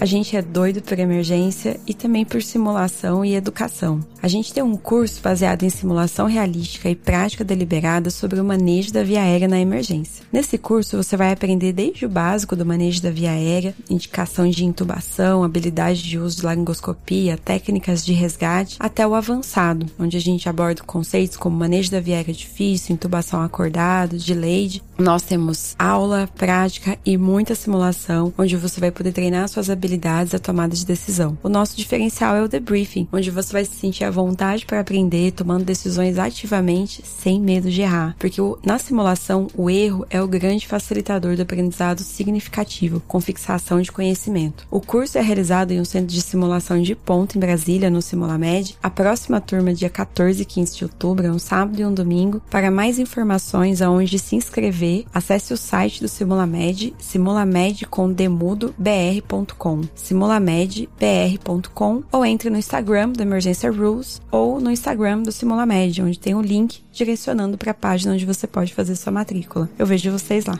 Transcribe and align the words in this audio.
A 0.00 0.06
gente 0.06 0.34
é 0.34 0.40
doido 0.40 0.80
por 0.80 0.98
emergência 0.98 1.78
e 1.86 1.92
também 1.92 2.24
por 2.24 2.42
simulação 2.42 3.22
e 3.22 3.34
educação. 3.34 4.00
A 4.22 4.28
gente 4.28 4.50
tem 4.50 4.62
um 4.62 4.74
curso 4.74 5.20
baseado 5.20 5.62
em 5.62 5.68
simulação 5.68 6.26
realística 6.26 6.88
e 6.88 6.94
prática 6.94 7.44
deliberada 7.44 8.08
sobre 8.08 8.40
o 8.40 8.44
manejo 8.44 8.94
da 8.94 9.02
via 9.02 9.20
aérea 9.20 9.46
na 9.46 9.60
emergência. 9.60 10.24
Nesse 10.32 10.56
curso 10.56 10.96
você 10.96 11.18
vai 11.18 11.30
aprender 11.30 11.74
desde 11.74 12.06
o 12.06 12.08
básico 12.08 12.56
do 12.56 12.64
manejo 12.64 13.02
da 13.02 13.10
via 13.10 13.32
aérea, 13.32 13.74
indicação 13.90 14.48
de 14.48 14.64
intubação, 14.64 15.44
habilidade 15.44 16.02
de 16.02 16.18
uso 16.18 16.38
de 16.38 16.46
laringoscopia, 16.46 17.36
técnicas 17.36 18.02
de 18.02 18.14
resgate, 18.14 18.76
até 18.80 19.06
o 19.06 19.14
avançado, 19.14 19.84
onde 19.98 20.16
a 20.16 20.20
gente 20.20 20.48
aborda 20.48 20.82
conceitos 20.82 21.36
como 21.36 21.58
manejo 21.58 21.90
da 21.90 22.00
via 22.00 22.16
aérea 22.16 22.32
difícil, 22.32 22.94
intubação 22.94 23.42
acordado, 23.42 24.16
delayed. 24.16 24.82
Nós 24.98 25.22
temos 25.22 25.74
aula, 25.78 26.28
prática 26.36 26.98
e 27.04 27.18
muita 27.18 27.54
simulação, 27.54 28.32
onde 28.38 28.56
você 28.56 28.80
vai 28.80 28.90
poder 28.90 29.12
treinar 29.12 29.48
suas 29.48 29.68
habilidades 29.68 29.89
à 30.34 30.38
tomada 30.38 30.74
de 30.74 30.84
decisão. 30.84 31.36
O 31.42 31.48
nosso 31.48 31.76
diferencial 31.76 32.36
é 32.36 32.42
o 32.42 32.48
debriefing, 32.48 33.08
onde 33.12 33.30
você 33.30 33.52
vai 33.52 33.64
se 33.64 33.74
sentir 33.74 34.04
à 34.04 34.10
vontade 34.10 34.66
para 34.66 34.80
aprender, 34.80 35.32
tomando 35.32 35.64
decisões 35.64 36.18
ativamente, 36.18 37.02
sem 37.04 37.40
medo 37.40 37.70
de 37.70 37.82
errar. 37.82 38.14
Porque 38.18 38.40
na 38.64 38.78
simulação, 38.78 39.48
o 39.54 39.70
erro 39.70 40.06
é 40.10 40.22
o 40.22 40.28
grande 40.28 40.66
facilitador 40.66 41.36
do 41.36 41.42
aprendizado 41.42 42.00
significativo, 42.00 43.02
com 43.06 43.20
fixação 43.20 43.80
de 43.80 43.92
conhecimento. 43.92 44.66
O 44.70 44.80
curso 44.80 45.18
é 45.18 45.20
realizado 45.20 45.72
em 45.72 45.80
um 45.80 45.84
centro 45.84 46.14
de 46.14 46.22
simulação 46.22 46.80
de 46.80 46.94
ponto 46.94 47.36
em 47.36 47.40
Brasília, 47.40 47.90
no 47.90 48.02
Simulamed. 48.02 48.76
A 48.82 48.90
próxima 48.90 49.40
turma, 49.40 49.74
dia 49.74 49.90
14 49.90 50.42
e 50.42 50.44
15 50.44 50.76
de 50.76 50.84
outubro, 50.84 51.26
é 51.26 51.30
um 51.30 51.38
sábado 51.38 51.80
e 51.80 51.84
um 51.84 51.92
domingo. 51.92 52.40
Para 52.50 52.70
mais 52.70 52.98
informações 52.98 53.82
aonde 53.82 54.18
se 54.18 54.36
inscrever, 54.36 55.04
acesse 55.12 55.52
o 55.52 55.56
site 55.56 56.00
do 56.00 56.08
Simulamed, 56.08 56.94
simulamedbr.com 59.94 62.02
ou 62.12 62.24
entre 62.24 62.50
no 62.50 62.58
Instagram 62.58 63.10
do 63.10 63.22
Emergência 63.22 63.70
Rules 63.70 64.20
ou 64.30 64.60
no 64.60 64.70
Instagram 64.70 65.22
do 65.22 65.32
Simulamed, 65.32 66.02
onde 66.02 66.18
tem 66.18 66.34
o 66.34 66.38
um 66.38 66.42
link 66.42 66.82
direcionando 66.92 67.58
para 67.58 67.72
a 67.72 67.74
página 67.74 68.14
onde 68.14 68.26
você 68.26 68.46
pode 68.46 68.74
fazer 68.74 68.96
sua 68.96 69.12
matrícula. 69.12 69.68
Eu 69.78 69.86
vejo 69.86 70.10
vocês 70.10 70.46
lá. 70.46 70.58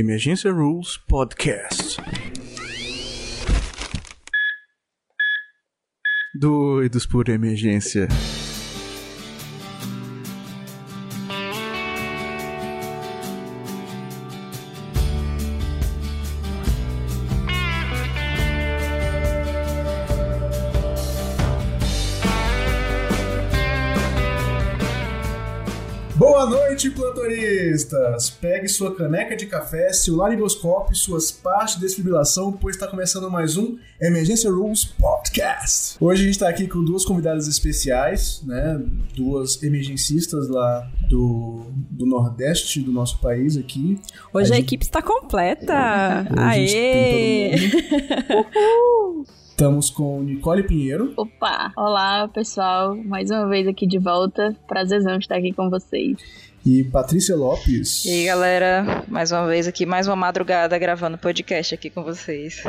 Emergência 0.00 0.52
Rules 0.52 0.96
Podcast. 0.96 2.00
Doidos 6.38 7.04
por 7.04 7.28
emergência. 7.28 8.06
Pegue 28.68 28.72
sua 28.72 28.94
caneca 28.94 29.34
de 29.34 29.46
café, 29.46 29.92
seu 29.92 30.14
laringoscópio, 30.16 30.94
suas 30.94 31.32
partes 31.32 31.76
de 31.76 31.80
desfibrilação, 31.80 32.52
pois 32.52 32.76
está 32.76 32.86
começando 32.86 33.30
mais 33.30 33.56
um 33.56 33.78
Emergência 34.00 34.50
Rules 34.50 34.84
Podcast. 34.84 35.96
Hoje 35.98 36.22
a 36.22 36.24
gente 36.26 36.34
está 36.34 36.48
aqui 36.48 36.68
com 36.68 36.84
duas 36.84 37.04
convidadas 37.04 37.48
especiais, 37.48 38.42
né? 38.44 38.80
Duas 39.16 39.62
emergencistas 39.62 40.48
lá 40.48 40.86
do, 41.08 41.66
do 41.90 42.04
Nordeste 42.04 42.80
do 42.80 42.92
nosso 42.92 43.18
país 43.20 43.56
aqui. 43.56 43.98
Hoje 44.34 44.50
a, 44.50 44.54
a 44.54 44.56
gente... 44.56 44.66
equipe 44.66 44.84
está 44.84 45.00
completa! 45.00 46.26
Aê! 46.36 47.54
Uhul! 48.30 49.24
Estamos 49.58 49.90
com 49.90 50.22
Nicole 50.22 50.62
Pinheiro. 50.62 51.12
Opa! 51.16 51.72
Olá, 51.76 52.28
pessoal. 52.28 52.94
Mais 52.94 53.28
uma 53.28 53.48
vez 53.48 53.66
aqui 53.66 53.88
de 53.88 53.98
volta. 53.98 54.54
Prazerzão 54.68 55.18
estar 55.18 55.34
aqui 55.34 55.52
com 55.52 55.68
vocês. 55.68 56.16
E 56.68 56.84
Patrícia 56.84 57.34
Lopes. 57.34 58.04
E 58.04 58.10
aí, 58.10 58.24
galera. 58.26 59.02
Mais 59.08 59.32
uma 59.32 59.46
vez 59.46 59.66
aqui, 59.66 59.86
mais 59.86 60.06
uma 60.06 60.14
madrugada 60.14 60.78
gravando 60.78 61.16
podcast 61.16 61.74
aqui 61.74 61.88
com 61.88 62.04
vocês. 62.04 62.62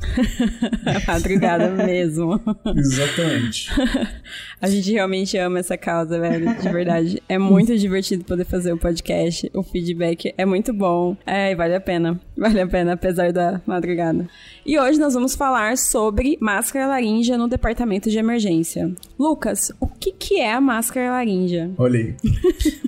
Madrugada 1.06 1.70
mesmo. 1.70 2.40
Exatamente. 2.76 3.68
A 4.60 4.68
gente 4.68 4.90
realmente 4.92 5.36
ama 5.36 5.58
essa 5.58 5.76
causa, 5.76 6.18
velho. 6.18 6.54
De 6.56 6.68
verdade. 6.68 7.22
É 7.28 7.38
muito 7.38 7.76
divertido 7.76 8.24
poder 8.24 8.44
fazer 8.44 8.72
o 8.72 8.78
podcast. 8.78 9.50
O 9.54 9.62
feedback 9.62 10.34
é 10.36 10.44
muito 10.44 10.72
bom. 10.72 11.16
É, 11.26 11.54
vale 11.54 11.74
a 11.74 11.80
pena. 11.80 12.20
Vale 12.36 12.60
a 12.60 12.66
pena, 12.66 12.92
apesar 12.92 13.32
da 13.32 13.60
madrugada. 13.66 14.28
E 14.64 14.78
hoje 14.78 14.98
nós 14.98 15.14
vamos 15.14 15.34
falar 15.34 15.76
sobre 15.76 16.38
máscara 16.40 16.86
laríngea 16.86 17.36
no 17.36 17.48
departamento 17.48 18.10
de 18.10 18.18
emergência. 18.18 18.92
Lucas, 19.18 19.72
o 19.80 19.86
que, 19.86 20.12
que 20.12 20.40
é 20.40 20.52
a 20.52 20.60
máscara 20.60 21.10
laríngea? 21.10 21.70
Olha 21.78 22.00
aí. 22.00 22.16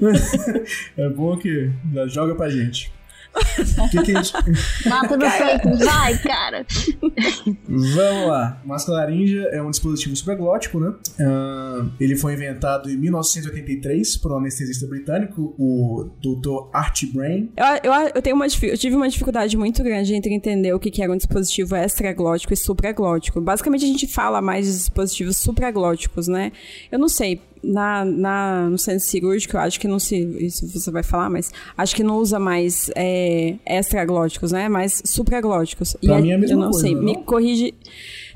é 0.97 1.09
bom 1.09 1.37
que 1.37 1.71
já 1.93 2.07
joga 2.07 2.35
pra 2.35 2.49
gente. 2.49 2.98
Que 3.91 4.03
que 4.03 4.17
a 4.17 4.23
gente... 4.23 4.33
Mata 4.89 5.17
no 5.17 5.25
peito, 5.31 5.79
vai, 5.85 6.19
cara! 6.19 6.67
Vamos 7.67 8.29
lá. 8.29 8.61
Máscara 8.65 8.99
laríngea 8.99 9.43
é 9.53 9.63
um 9.63 9.71
dispositivo 9.71 10.15
supraglótico, 10.17 10.81
né? 10.81 10.95
Uh, 11.21 11.91
ele 12.01 12.17
foi 12.17 12.35
inventado 12.35 12.91
em 12.91 12.97
1983 12.97 14.17
por 14.17 14.33
um 14.33 14.39
anestesista 14.39 14.87
britânico, 14.87 15.55
o 15.59 16.11
Dr. 16.21 16.69
Art 16.73 17.05
Brain. 17.13 17.51
Eu, 17.57 17.93
eu, 17.93 18.11
eu, 18.15 18.23
tenho 18.23 18.37
uma, 18.37 18.47
eu 18.47 18.79
tive 18.79 18.97
uma 18.97 19.09
dificuldade 19.09 19.57
muito 19.57 19.83
grande 19.83 20.15
entre 20.15 20.33
entender 20.33 20.73
o 20.73 20.79
que, 20.79 20.91
que 20.91 21.03
era 21.03 21.13
um 21.13 21.17
dispositivo 21.17 21.77
extraglótico 21.77 22.53
e 22.53 22.57
supraglótico. 22.57 23.41
Basicamente, 23.41 23.85
a 23.85 23.89
gente 23.89 24.07
fala 24.07 24.41
mais 24.41 24.67
de 24.67 24.73
dispositivos 24.73 25.37
supraglóticos, 25.37 26.29
né? 26.29 26.53
Eu 26.91 26.99
não 26.99 27.09
sei, 27.09 27.41
na, 27.63 28.05
na, 28.05 28.69
no 28.71 28.79
centro 28.79 29.01
cirúrgico, 29.01 29.57
eu 29.57 29.61
acho 29.61 29.79
que 29.79 29.89
não 29.89 29.99
se. 29.99 30.17
Isso 30.39 30.67
você 30.69 30.91
vai 30.91 31.03
falar, 31.03 31.31
mas 31.31 31.51
acho 31.77 31.95
que 31.95 32.03
não 32.03 32.17
usa 32.17 32.39
mais 32.39 32.91
é, 32.97 33.57
extraglóticos, 33.67 34.53
né? 34.53 34.69
Mais 34.69 35.03
supraglóticos. 35.05 35.97
Pra 36.05 36.19
e 36.19 36.23
mim 36.23 36.31
é 36.31 36.35
a 36.35 36.39
mesma 36.39 36.55
eu 36.55 36.59
não 36.59 36.71
coisa, 36.71 36.87
sei, 36.87 36.95
não? 36.95 37.03
me 37.03 37.17
corrige. 37.25 37.75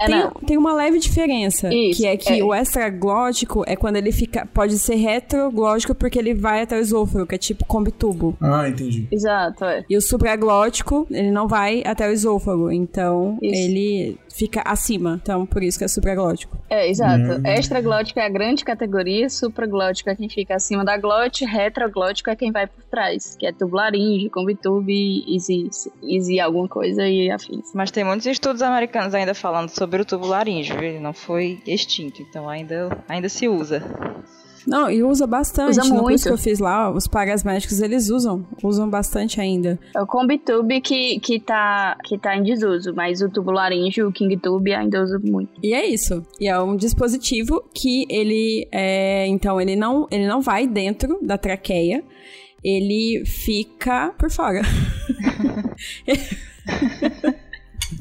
É, 0.03 0.07
tem, 0.07 0.19
não. 0.19 0.31
tem 0.31 0.59
uma 0.59 0.73
leve 0.75 0.99
diferença, 0.99 1.73
Isso, 1.73 2.01
que 2.01 2.07
é 2.07 2.17
que 2.17 2.41
é. 2.41 2.45
o 2.45 2.55
extraglótico 2.55 3.63
é 3.67 3.77
quando 3.77 3.97
ele 3.97 4.11
fica. 4.11 4.47
Pode 4.53 4.79
ser 4.79 4.97
retroglótico 4.97 5.95
porque 5.95 6.19
ele 6.19 6.35
vai 6.35 6.63
até 6.63 6.77
o 6.77 6.81
esôfago, 6.81 7.27
que 7.27 7.35
é 7.35 7.39
tipo 7.39 7.65
combi-tubo. 7.65 8.37
Ah, 8.41 8.69
entendi. 8.69 9.07
Exato, 9.11 9.65
é. 9.65 9.85
E 9.89 9.97
o 9.97 10.01
supraglótico, 10.01 11.07
ele 11.11 11.31
não 11.31 11.47
vai 11.47 11.83
até 11.85 12.09
o 12.09 12.13
esôfago, 12.13 12.71
então 12.71 13.39
Isso. 13.41 13.55
ele 13.55 14.19
fica 14.35 14.63
acima. 14.65 15.21
Então, 15.23 15.47
por 15.47 15.63
isso 15.63 15.79
que 15.79 15.85
é 15.85 15.89
supraglótico. 15.89 16.57
É, 16.69 16.89
exato. 16.89 17.23
Hum. 17.23 17.43
Extraglótico 17.45 18.19
é 18.19 18.27
a 18.27 18.29
grande 18.29 18.65
categoria, 18.65 19.29
supraglótico 19.29 20.11
é 20.11 20.17
quem 20.17 20.29
fica 20.29 20.57
acima 20.57 20.85
da 20.85 20.97
glote, 20.97 21.45
retroglótico 21.45 22.31
é 22.31 22.37
quem 22.37 22.51
vai 22.51 22.67
por 22.67 22.83
trás, 22.85 23.37
que 23.39 23.47
é 23.47 23.53
tubularinge, 23.53 24.31
combitube, 24.31 25.25
easy, 25.29 25.69
easy 26.03 26.41
alguma 26.41 26.69
coisa 26.69 27.07
e 27.07 27.31
afins. 27.31 27.73
Mas 27.75 27.91
tem 27.91 28.05
muitos 28.05 28.27
estudos 28.27 28.63
americanos 28.63 29.15
ainda 29.15 29.35
falando 29.35 29.69
sobre 29.69 29.92
o 30.01 30.05
tubo 30.05 30.27
laríngeo, 30.27 30.83
ele 30.83 30.99
não 30.99 31.13
foi 31.13 31.61
extinto, 31.67 32.23
então 32.23 32.49
ainda, 32.49 32.97
ainda 33.09 33.29
se 33.29 33.49
usa. 33.49 33.83
Não, 34.67 34.91
e 34.91 35.03
usa 35.03 35.27
bastante. 35.27 35.81
Usa 35.81 35.83
no 35.83 36.01
curso 36.01 36.03
muito. 36.03 36.23
que 36.23 36.29
eu 36.29 36.39
fiz 36.39 36.59
lá, 36.59 36.91
os 36.91 37.07
pagas 37.07 37.43
médicos, 37.43 37.81
eles 37.81 38.11
usam. 38.11 38.47
Usam 38.63 38.89
bastante 38.89 39.41
ainda. 39.41 39.79
É 39.95 40.01
o 40.01 40.07
combitube 40.07 40.81
que, 40.81 41.19
que, 41.21 41.41
tá, 41.41 41.99
que 42.05 42.17
tá 42.17 42.37
em 42.37 42.43
desuso, 42.43 42.95
mas 42.95 43.21
o 43.21 43.29
tubularinge, 43.29 44.03
o 44.03 44.13
kingtube 44.13 44.73
ainda 44.73 45.03
usa 45.03 45.19
muito. 45.19 45.51
E 45.63 45.75
é 45.75 45.85
isso. 45.87 46.25
E 46.41 46.49
é 46.49 46.59
um 46.61 46.77
dispositivo 46.77 47.63
que 47.75 48.07
ele 48.09 48.69
é. 48.71 49.27
Então, 49.27 49.61
ele 49.61 49.77
não, 49.77 50.07
ele 50.11 50.27
não 50.27 50.41
vai 50.41 50.67
dentro 50.67 51.19
da 51.23 51.37
traqueia. 51.37 52.05
Ele 52.63 53.25
fica 53.27 54.15
por 54.17 54.31
fora. 54.31 54.63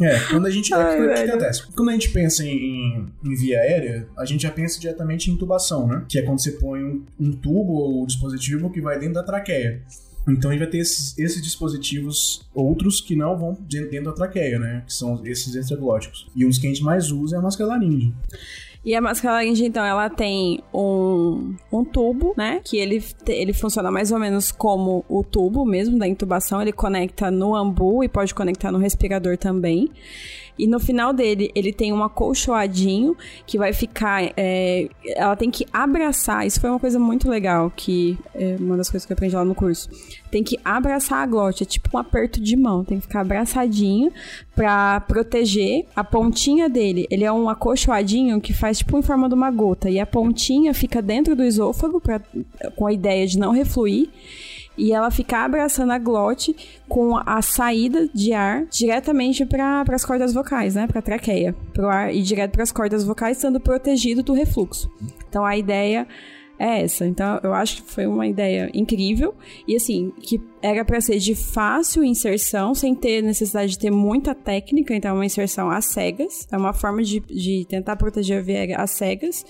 É, 0.02 0.20
quando 0.30 0.46
a 0.48 0.50
gente. 0.50 0.74
Ai, 0.74 0.98
é, 0.98 1.12
o 1.12 1.14
que 1.26 1.30
acontece? 1.32 1.68
Quando 1.76 1.90
a 1.90 1.94
gente 1.94 2.10
pensa 2.10 2.44
em, 2.46 3.06
em- 3.24 3.36
via 3.36 3.60
aérea, 3.60 4.08
a 4.18 4.26
gente 4.26 4.42
já 4.44 4.52
pensa 4.52 4.80
diretamente 4.80 5.30
em 5.30 5.34
intubação, 5.34 5.88
né? 5.88 6.04
Que 6.10 6.18
é 6.20 6.22
quando 6.24 6.40
você 6.42 6.54
põe 6.54 6.84
um, 6.84 7.06
um 7.20 7.32
tubo 7.32 7.74
ou 7.74 8.06
dispositivo 8.06 8.70
que 8.72 8.82
vai 8.82 8.98
dentro 8.98 9.16
da 9.16 9.24
traqueia. 9.24 9.82
Então 10.28 10.52
a 10.52 10.54
gente 10.54 10.62
vai 10.64 10.70
ter 10.72 10.78
esses, 10.78 11.18
esses 11.18 11.42
dispositivos 11.42 12.48
outros 12.54 13.02
que 13.02 13.16
não 13.16 13.38
vão 13.38 13.58
de- 13.68 13.86
dentro 13.88 14.06
da 14.06 14.14
traqueia, 14.14 14.60
né? 14.60 14.84
Que 14.86 14.94
são 14.94 15.22
esses 15.26 15.54
extraglóticos. 15.56 16.28
E 16.36 16.46
um 16.46 16.50
dos 16.50 16.58
que 16.58 16.68
a 16.68 16.70
gente 16.70 16.84
mais 16.84 17.12
usa 17.12 17.36
é 17.36 17.40
a 17.40 17.42
máscara 17.42 17.70
laríngea. 17.72 18.12
E 18.84 18.96
a 18.96 19.02
máscara 19.02 19.36
laringe, 19.36 19.64
então, 19.64 19.86
ela 19.86 20.10
tem 20.10 20.60
um, 20.74 21.56
um 21.72 21.86
tubo, 21.86 22.34
né? 22.36 22.62
Que 22.64 22.78
ele, 22.78 23.04
ele 23.28 23.54
funciona 23.54 23.92
mais 23.92 24.12
ou 24.12 24.18
menos 24.18 24.52
como 24.52 25.06
o 25.08 25.24
tubo 25.24 25.64
mesmo 25.64 26.00
da 26.00 26.08
intubação. 26.08 26.60
Ele 26.62 26.72
conecta 26.72 27.30
no 27.30 27.56
ambu 27.56 28.04
e 28.04 28.10
pode 28.10 28.34
conectar 28.34 28.72
no 28.72 28.80
respirador 28.80 29.38
também. 29.38 29.92
E 30.58 30.68
no 30.68 30.80
final 30.80 31.14
dele, 31.14 31.52
ele 31.56 31.74
tem 31.74 31.92
um 31.94 32.04
acolchoadinho 32.04 33.16
que 33.46 33.58
vai 33.58 33.74
ficar. 33.74 34.32
É, 34.38 34.88
ela 35.16 35.36
tem 35.36 35.50
que 35.50 35.66
abraçar. 35.72 36.46
Isso 36.46 36.60
foi 36.60 36.70
uma 36.70 36.80
coisa 36.80 37.00
muito 37.00 37.30
legal, 37.30 37.72
que 37.76 38.18
é 38.36 38.56
uma 38.60 38.78
das 38.78 38.90
coisas 38.90 39.06
que 39.06 39.12
eu 39.12 39.16
aprendi 39.16 39.36
lá 39.36 39.46
no 39.46 39.56
curso. 39.56 39.90
Tem 40.30 40.44
que 40.44 40.58
abraçar 40.64 41.20
a 41.20 41.26
glote, 41.26 41.64
é 41.64 41.66
tipo 41.66 41.90
um 41.94 42.00
aperto 42.00 42.42
de 42.42 42.56
mão. 42.56 42.84
Tem 42.84 42.98
que 42.98 43.08
ficar 43.08 43.22
abraçadinho 43.22 44.12
para 44.56 45.02
proteger 45.02 45.86
a 45.96 46.04
pontinha 46.04 46.70
dele. 46.70 47.08
Ele 47.10 47.24
é 47.24 47.32
um 47.32 47.50
acolchoadinho 47.50 48.40
que 48.40 48.54
faz 48.54 48.80
tipo 48.80 48.98
em 48.98 49.02
forma 49.02 49.28
de 49.28 49.36
uma 49.36 49.52
gota. 49.52 49.90
E 49.90 50.00
a 50.00 50.06
pontinha 50.06 50.74
fica 50.74 51.02
dentro 51.02 51.36
do 51.36 51.44
esôfago 51.44 52.00
pra, 52.00 52.22
com 52.76 52.88
a 52.88 52.94
ideia 52.94 53.26
de 53.28 53.38
não 53.38 53.52
refluir 53.52 54.10
e 54.78 54.94
ela 54.94 55.12
ficar 55.12 55.46
abraçando 55.46 55.92
a 55.92 55.98
glote 55.98 56.56
com 56.88 57.18
a 57.18 57.42
saída 57.42 58.08
de 58.14 58.34
ar 58.34 58.66
diretamente 58.66 59.46
para 59.46 59.84
as 59.90 60.06
cordas 60.06 60.34
vocais, 60.34 60.76
né? 60.76 60.88
Para 60.88 61.00
a 61.00 61.04
traqueia, 61.04 61.56
o 61.78 61.86
ar 61.86 62.14
e 62.14 62.22
direto 62.22 62.52
para 62.52 62.64
as 62.64 62.72
cordas 62.72 63.04
vocais, 63.04 63.38
sendo 63.38 63.60
protegido 63.60 64.24
do 64.24 64.34
refluxo. 64.34 64.92
Então 65.28 65.46
a 65.46 65.58
ideia 65.58 66.08
é 66.62 66.84
essa. 66.84 67.06
Então 67.06 67.40
eu 67.44 67.54
acho 67.54 67.82
que 67.82 67.92
foi 67.92 68.06
uma 68.06 68.28
ideia 68.28 68.70
incrível 68.74 69.34
e 69.68 69.76
assim, 69.76 70.12
que 70.22 70.40
era 70.62 70.86
para 70.86 71.02
ser 71.02 71.18
de 71.18 71.34
fácil 71.34 72.04
inserção, 72.04 72.76
sem 72.76 72.94
ter 72.94 73.24
necessidade 73.24 73.72
de 73.72 73.80
ter 73.80 73.92
muita 73.92 74.36
técnica, 74.36 74.96
então 74.96 75.12
é 75.12 75.14
uma 75.14 75.26
inserção 75.26 75.72
às 75.72 75.86
cegas, 75.86 76.48
é 76.52 76.58
uma 76.58 76.74
forma 76.74 77.02
de, 77.02 77.20
de 77.20 77.66
tentar 77.68 77.96
proteger 77.96 78.40
a 78.40 78.42
viega 78.42 78.78
às 78.78 78.92
cegas. 78.92 79.44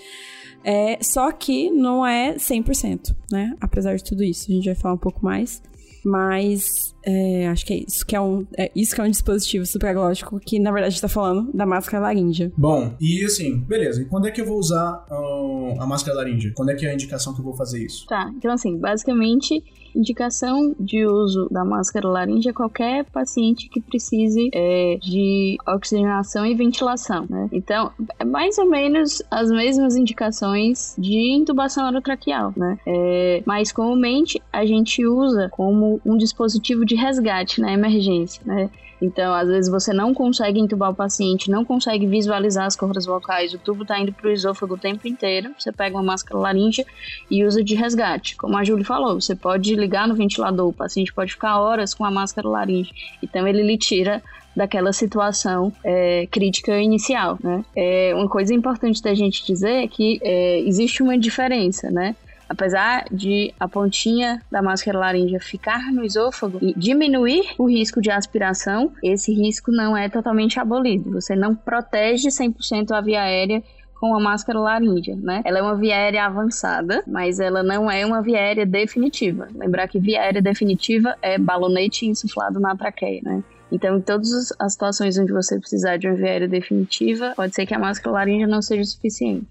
É, 0.64 1.00
só 1.02 1.32
que 1.32 1.70
não 1.70 2.06
é 2.06 2.36
100%, 2.36 3.16
né? 3.32 3.56
Apesar 3.60 3.96
de 3.96 4.04
tudo 4.04 4.24
isso, 4.24 4.52
a 4.52 4.54
gente 4.54 4.66
vai 4.66 4.76
falar 4.76 4.96
um 4.96 5.00
pouco 5.00 5.24
mais. 5.24 5.62
Mas 6.04 6.96
é, 7.06 7.48
acho 7.48 7.64
que 7.64 7.74
é 7.74 7.78
isso 7.88 8.06
que 8.06 8.16
é 8.16 8.22
um, 8.22 8.46
é 8.58 8.72
isso 8.76 8.96
que 8.96 9.02
é 9.02 9.04
um 9.04 9.10
dispositivo 9.10 9.66
supraglótico 9.68 10.40
que 10.40 10.58
na 10.58 10.72
verdade 10.72 10.96
está 10.96 11.08
falando 11.08 11.52
da 11.54 11.66
máscara 11.66 12.04
laríngea. 12.04 12.52
Bom, 12.58 12.96
e 13.00 13.24
assim, 13.24 13.60
beleza. 13.60 14.02
E 14.02 14.06
quando 14.06 14.28
é 14.28 14.32
que 14.32 14.42
eu 14.42 14.46
vou 14.46 14.58
usar 14.58 15.06
uh, 15.12 15.80
a 15.80 15.86
máscara 15.86 16.18
laríngea? 16.18 16.52
Quando 16.56 16.70
é 16.70 16.76
que 16.76 16.86
é 16.86 16.90
a 16.90 16.94
indicação 16.94 17.34
que 17.34 17.40
eu 17.40 17.46
vou 17.46 17.54
fazer 17.54 17.86
isso? 17.86 18.08
Tá, 18.08 18.32
então 18.36 18.52
assim, 18.52 18.80
basicamente 18.80 19.64
indicação 19.96 20.76
de 20.80 21.06
uso 21.06 21.48
da 21.50 21.64
máscara 21.64 22.08
laríngea 22.08 22.52
é 22.52 22.54
qualquer 22.54 23.06
paciente 23.06 23.70
que 23.70 23.82
precise 23.82 24.50
é, 24.54 24.98
de 25.02 25.58
oxigenação 25.68 26.46
e 26.46 26.56
ventilação, 26.56 27.26
né? 27.30 27.50
Então, 27.52 27.92
é 28.20 28.24
mais 28.24 28.58
ou 28.58 28.70
menos 28.70 29.22
as 29.30 29.50
mesmas 29.50 29.96
indicações 29.96 30.96
de 30.98 31.18
intubação 31.32 31.88
orotraqueal, 31.88 32.54
né? 32.56 32.78
É, 32.86 33.44
mas 33.46 33.72
comumente 33.72 34.42
a 34.52 34.66
gente 34.66 35.06
usa 35.06 35.50
como 35.50 36.02
um 36.06 36.18
dispositivo 36.18 36.86
de 36.86 36.96
resgate 36.96 37.62
na 37.62 37.72
emergência, 37.72 38.42
né? 38.46 38.70
Então, 39.02 39.34
às 39.34 39.48
vezes 39.48 39.72
você 39.72 39.92
não 39.92 40.14
consegue 40.14 40.60
intubar 40.60 40.92
o 40.92 40.96
paciente, 40.96 41.50
não 41.50 41.66
consegue 41.66 42.06
visualizar 42.06 42.66
as 42.66 42.76
cordas 42.76 43.06
vocais, 43.06 43.54
o 43.54 43.58
tubo 43.58 43.82
está 43.82 44.00
indo 44.00 44.14
para 44.14 44.28
o 44.28 44.32
esôfago 44.32 44.76
o 44.76 44.78
tempo 44.78 45.08
inteiro. 45.08 45.52
Você 45.58 45.72
pega 45.72 45.98
uma 45.98 46.04
máscara 46.04 46.40
laríngea 46.40 46.86
e 47.30 47.44
usa 47.44 47.64
de 47.64 47.74
resgate. 47.74 48.36
Como 48.36 48.56
a 48.56 48.64
Júlia 48.64 48.86
falou, 48.86 49.20
você 49.20 49.36
pode 49.36 49.76
ligar 49.76 50.08
no 50.08 50.16
ventilador, 50.16 50.68
o 50.68 50.74
paciente 50.74 51.12
pode 51.12 51.32
ficar 51.32 51.60
horas 51.60 51.94
com 51.94 52.06
a 52.06 52.12
máscara 52.12 52.48
laríngea. 52.48 52.94
Então, 53.24 53.48
ele 53.48 53.64
lhe 53.64 53.78
tira 53.78 54.22
daquela 54.56 54.92
situação 54.92 55.72
é, 55.84 56.28
crítica 56.30 56.78
inicial, 56.78 57.40
né? 57.42 57.64
É, 57.76 58.14
uma 58.14 58.28
coisa 58.28 58.54
importante 58.54 59.02
da 59.02 59.14
gente 59.14 59.46
dizer 59.46 59.84
é 59.84 59.88
que 59.88 60.20
é, 60.22 60.60
existe 60.60 61.02
uma 61.02 61.18
diferença, 61.18 61.90
né? 61.90 62.16
Apesar 62.52 63.06
de 63.10 63.54
a 63.58 63.66
pontinha 63.66 64.42
da 64.52 64.62
máscara 64.62 65.00
laríngea 65.00 65.40
ficar 65.40 65.90
no 65.90 66.04
esôfago 66.04 66.60
e 66.62 66.74
diminuir 66.78 67.46
o 67.58 67.70
risco 67.70 68.02
de 68.02 68.12
aspiração, 68.12 68.92
esse 69.02 69.34
risco 69.34 69.72
não 69.72 69.96
é 69.96 70.10
totalmente 70.10 70.60
abolido. 70.60 71.12
Você 71.12 71.34
não 71.34 71.56
protege 71.56 72.28
100% 72.28 72.92
a 72.92 73.00
via 73.00 73.22
aérea 73.22 73.64
com 74.02 74.14
a 74.14 74.20
máscara 74.20 74.60
laríngea, 74.60 75.16
né? 75.16 75.42
Ela 75.46 75.60
é 75.60 75.62
uma 75.62 75.78
via 75.78 75.96
aérea 75.96 76.26
avançada, 76.26 77.02
mas 77.08 77.40
ela 77.40 77.64
não 77.64 77.90
é 77.90 78.06
uma 78.06 78.22
via 78.22 78.40
aérea 78.40 78.66
definitiva. 78.66 79.48
Lembrar 79.56 79.88
que 79.88 79.98
via 79.98 80.22
aérea 80.22 80.42
definitiva 80.42 81.16
é 81.22 81.38
balonete 81.38 82.06
insuflado 82.06 82.60
na 82.60 82.76
traqueia, 82.76 83.22
né? 83.24 83.42
Então, 83.72 83.98
em 83.98 84.02
todas 84.02 84.54
as 84.60 84.74
situações 84.74 85.18
onde 85.18 85.32
você 85.32 85.58
precisar 85.58 85.96
de 85.96 86.06
uma 86.06 86.18
via 86.18 86.32
aérea 86.32 86.48
definitiva, 86.50 87.32
pode 87.34 87.56
ser 87.56 87.66
que 87.66 87.74
a 87.74 87.80
máscara 87.80 88.12
laríngea 88.12 88.46
não 88.46 88.62
seja 88.62 88.84
suficiente. 88.84 89.48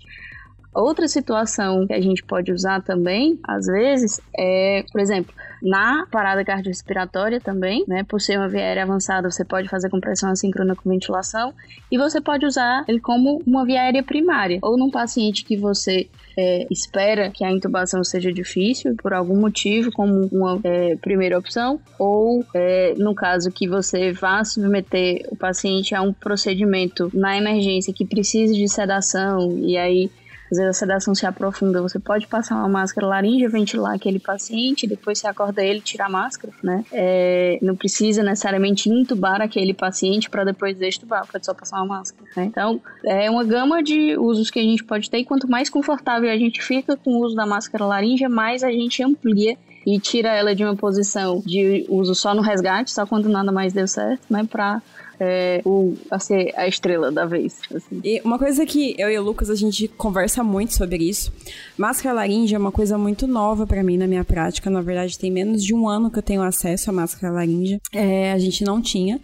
Outra 0.72 1.08
situação 1.08 1.86
que 1.86 1.92
a 1.92 2.00
gente 2.00 2.22
pode 2.22 2.52
usar 2.52 2.80
também, 2.82 3.38
às 3.42 3.66
vezes, 3.66 4.20
é, 4.38 4.84
por 4.92 5.00
exemplo, 5.00 5.34
na 5.60 6.06
parada 6.10 6.44
cardiorrespiratória 6.44 7.40
também, 7.40 7.84
né? 7.88 8.04
Por 8.04 8.20
ser 8.20 8.38
uma 8.38 8.48
via 8.48 8.60
aérea 8.60 8.84
avançada, 8.84 9.30
você 9.30 9.44
pode 9.44 9.68
fazer 9.68 9.90
compressão 9.90 10.30
assíncrona 10.30 10.76
com 10.76 10.88
ventilação 10.88 11.52
e 11.90 11.98
você 11.98 12.20
pode 12.20 12.46
usar 12.46 12.84
ele 12.88 13.00
como 13.00 13.42
uma 13.46 13.64
via 13.64 13.82
aérea 13.82 14.02
primária, 14.02 14.58
ou 14.62 14.78
num 14.78 14.90
paciente 14.90 15.44
que 15.44 15.56
você 15.56 16.08
é, 16.36 16.66
espera 16.70 17.30
que 17.30 17.44
a 17.44 17.50
intubação 17.50 18.02
seja 18.04 18.32
difícil 18.32 18.94
por 19.02 19.12
algum 19.12 19.38
motivo, 19.38 19.90
como 19.92 20.28
uma 20.32 20.60
é, 20.62 20.96
primeira 20.96 21.38
opção, 21.38 21.80
ou 21.98 22.44
é, 22.54 22.94
no 22.96 23.14
caso 23.14 23.50
que 23.50 23.68
você 23.68 24.12
vá 24.12 24.44
submeter 24.44 25.26
o 25.30 25.36
paciente 25.36 25.94
a 25.94 26.02
um 26.02 26.12
procedimento 26.12 27.10
na 27.12 27.36
emergência 27.36 27.92
que 27.92 28.04
precise 28.04 28.54
de 28.54 28.68
sedação 28.68 29.58
e 29.58 29.76
aí 29.76 30.10
às 30.50 30.58
vezes 30.58 30.70
a 30.70 30.72
sedação 30.72 31.14
se 31.14 31.24
aprofunda, 31.24 31.80
você 31.80 31.98
pode 31.98 32.26
passar 32.26 32.56
uma 32.56 32.68
máscara 32.68 33.06
laríngea, 33.06 33.48
ventilar 33.48 33.94
aquele 33.94 34.18
paciente, 34.18 34.86
depois 34.86 35.18
você 35.18 35.28
acorda 35.28 35.62
ele 35.62 35.80
tirar 35.80 36.06
a 36.06 36.10
máscara, 36.10 36.52
né? 36.62 36.84
É, 36.92 37.58
não 37.62 37.76
precisa 37.76 38.22
necessariamente 38.22 38.88
intubar 38.88 39.40
aquele 39.40 39.72
paciente 39.72 40.28
para 40.28 40.44
depois 40.44 40.80
extubar, 40.80 41.26
pode 41.26 41.46
só 41.46 41.54
passar 41.54 41.76
uma 41.76 41.98
máscara, 41.98 42.28
né? 42.36 42.44
Então, 42.44 42.80
é 43.04 43.30
uma 43.30 43.44
gama 43.44 43.82
de 43.82 44.16
usos 44.18 44.50
que 44.50 44.58
a 44.58 44.62
gente 44.62 44.82
pode 44.82 45.08
ter 45.08 45.18
e 45.18 45.24
quanto 45.24 45.48
mais 45.48 45.70
confortável 45.70 46.30
a 46.30 46.36
gente 46.36 46.62
fica 46.62 46.96
com 46.96 47.12
o 47.12 47.24
uso 47.24 47.36
da 47.36 47.46
máscara 47.46 47.86
laríngea, 47.86 48.28
mais 48.28 48.64
a 48.64 48.70
gente 48.70 49.02
amplia 49.02 49.56
e 49.86 49.98
tira 49.98 50.28
ela 50.34 50.54
de 50.54 50.64
uma 50.64 50.76
posição 50.76 51.42
de 51.46 51.86
uso 51.88 52.14
só 52.14 52.34
no 52.34 52.42
resgate, 52.42 52.90
só 52.90 53.06
quando 53.06 53.28
nada 53.28 53.50
mais 53.50 53.72
deu 53.72 53.86
certo, 53.86 54.22
né? 54.30 54.46
Pra 54.50 54.82
é, 55.20 55.60
o, 55.66 55.94
a 56.10 56.18
ser 56.18 56.52
a 56.56 56.66
estrela 56.66 57.12
da 57.12 57.26
vez. 57.26 57.60
Assim. 57.74 58.00
E 58.02 58.20
uma 58.24 58.38
coisa 58.38 58.64
que 58.64 58.94
eu 58.98 59.10
e 59.10 59.18
o 59.18 59.22
Lucas 59.22 59.50
a 59.50 59.54
gente 59.54 59.86
conversa 59.86 60.42
muito 60.42 60.74
sobre 60.74 60.96
isso. 60.96 61.30
Máscara 61.76 62.14
laríngea 62.14 62.56
é 62.56 62.58
uma 62.58 62.72
coisa 62.72 62.96
muito 62.96 63.26
nova 63.26 63.66
para 63.66 63.82
mim 63.82 63.98
na 63.98 64.06
minha 64.06 64.24
prática. 64.24 64.70
Na 64.70 64.80
verdade, 64.80 65.18
tem 65.18 65.30
menos 65.30 65.62
de 65.62 65.74
um 65.74 65.86
ano 65.86 66.10
que 66.10 66.18
eu 66.18 66.22
tenho 66.22 66.42
acesso 66.42 66.88
à 66.88 66.92
máscara 66.92 67.34
laríngea. 67.34 67.78
É, 67.92 68.32
a 68.32 68.38
gente 68.38 68.64
não 68.64 68.80
tinha. 68.80 69.20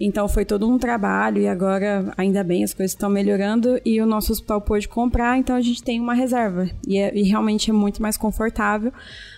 Então 0.00 0.26
foi 0.26 0.44
todo 0.44 0.68
um 0.68 0.76
trabalho 0.76 1.40
e 1.40 1.46
agora, 1.46 2.12
ainda 2.16 2.42
bem, 2.42 2.64
as 2.64 2.74
coisas 2.74 2.92
estão 2.92 3.08
melhorando 3.08 3.80
e 3.84 4.00
o 4.00 4.06
nosso 4.06 4.32
hospital 4.32 4.60
pôde 4.60 4.88
comprar, 4.88 5.38
então 5.38 5.54
a 5.54 5.60
gente 5.60 5.82
tem 5.84 6.00
uma 6.00 6.14
reserva. 6.14 6.68
E, 6.86 6.98
é, 6.98 7.16
e 7.16 7.22
realmente 7.22 7.70
é 7.70 7.72
muito 7.72 8.02
mais 8.02 8.16
confortável. 8.16 8.92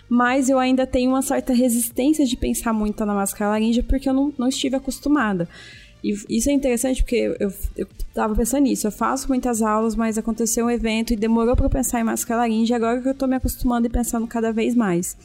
Mas 0.08 0.48
eu 0.48 0.58
ainda 0.58 0.86
tenho 0.86 1.10
uma 1.10 1.20
certa 1.20 1.52
resistência 1.52 2.24
de 2.24 2.36
pensar 2.36 2.72
muito 2.72 3.04
na 3.04 3.12
máscara 3.12 3.50
laríngea 3.50 3.82
porque 3.82 4.08
eu 4.08 4.14
não, 4.14 4.32
não 4.38 4.48
estive 4.48 4.76
acostumada. 4.76 5.48
E 6.06 6.38
isso 6.38 6.48
é 6.48 6.52
interessante 6.52 7.02
porque 7.02 7.34
eu, 7.40 7.52
eu 7.76 7.86
tava 8.14 8.34
pensando 8.34 8.62
nisso. 8.62 8.86
Eu 8.86 8.92
faço 8.92 9.28
muitas 9.28 9.60
aulas, 9.60 9.96
mas 9.96 10.16
aconteceu 10.16 10.66
um 10.66 10.70
evento 10.70 11.12
e 11.12 11.16
demorou 11.16 11.56
para 11.56 11.68
pensar 11.68 12.00
em 12.00 12.04
máscara 12.04 12.42
laringe. 12.42 12.72
Agora 12.72 13.00
que 13.00 13.08
eu 13.08 13.14
tô 13.14 13.26
me 13.26 13.34
acostumando 13.34 13.86
e 13.86 13.90
pensando 13.90 14.26
cada 14.26 14.52
vez 14.52 14.74
mais. 14.74 15.16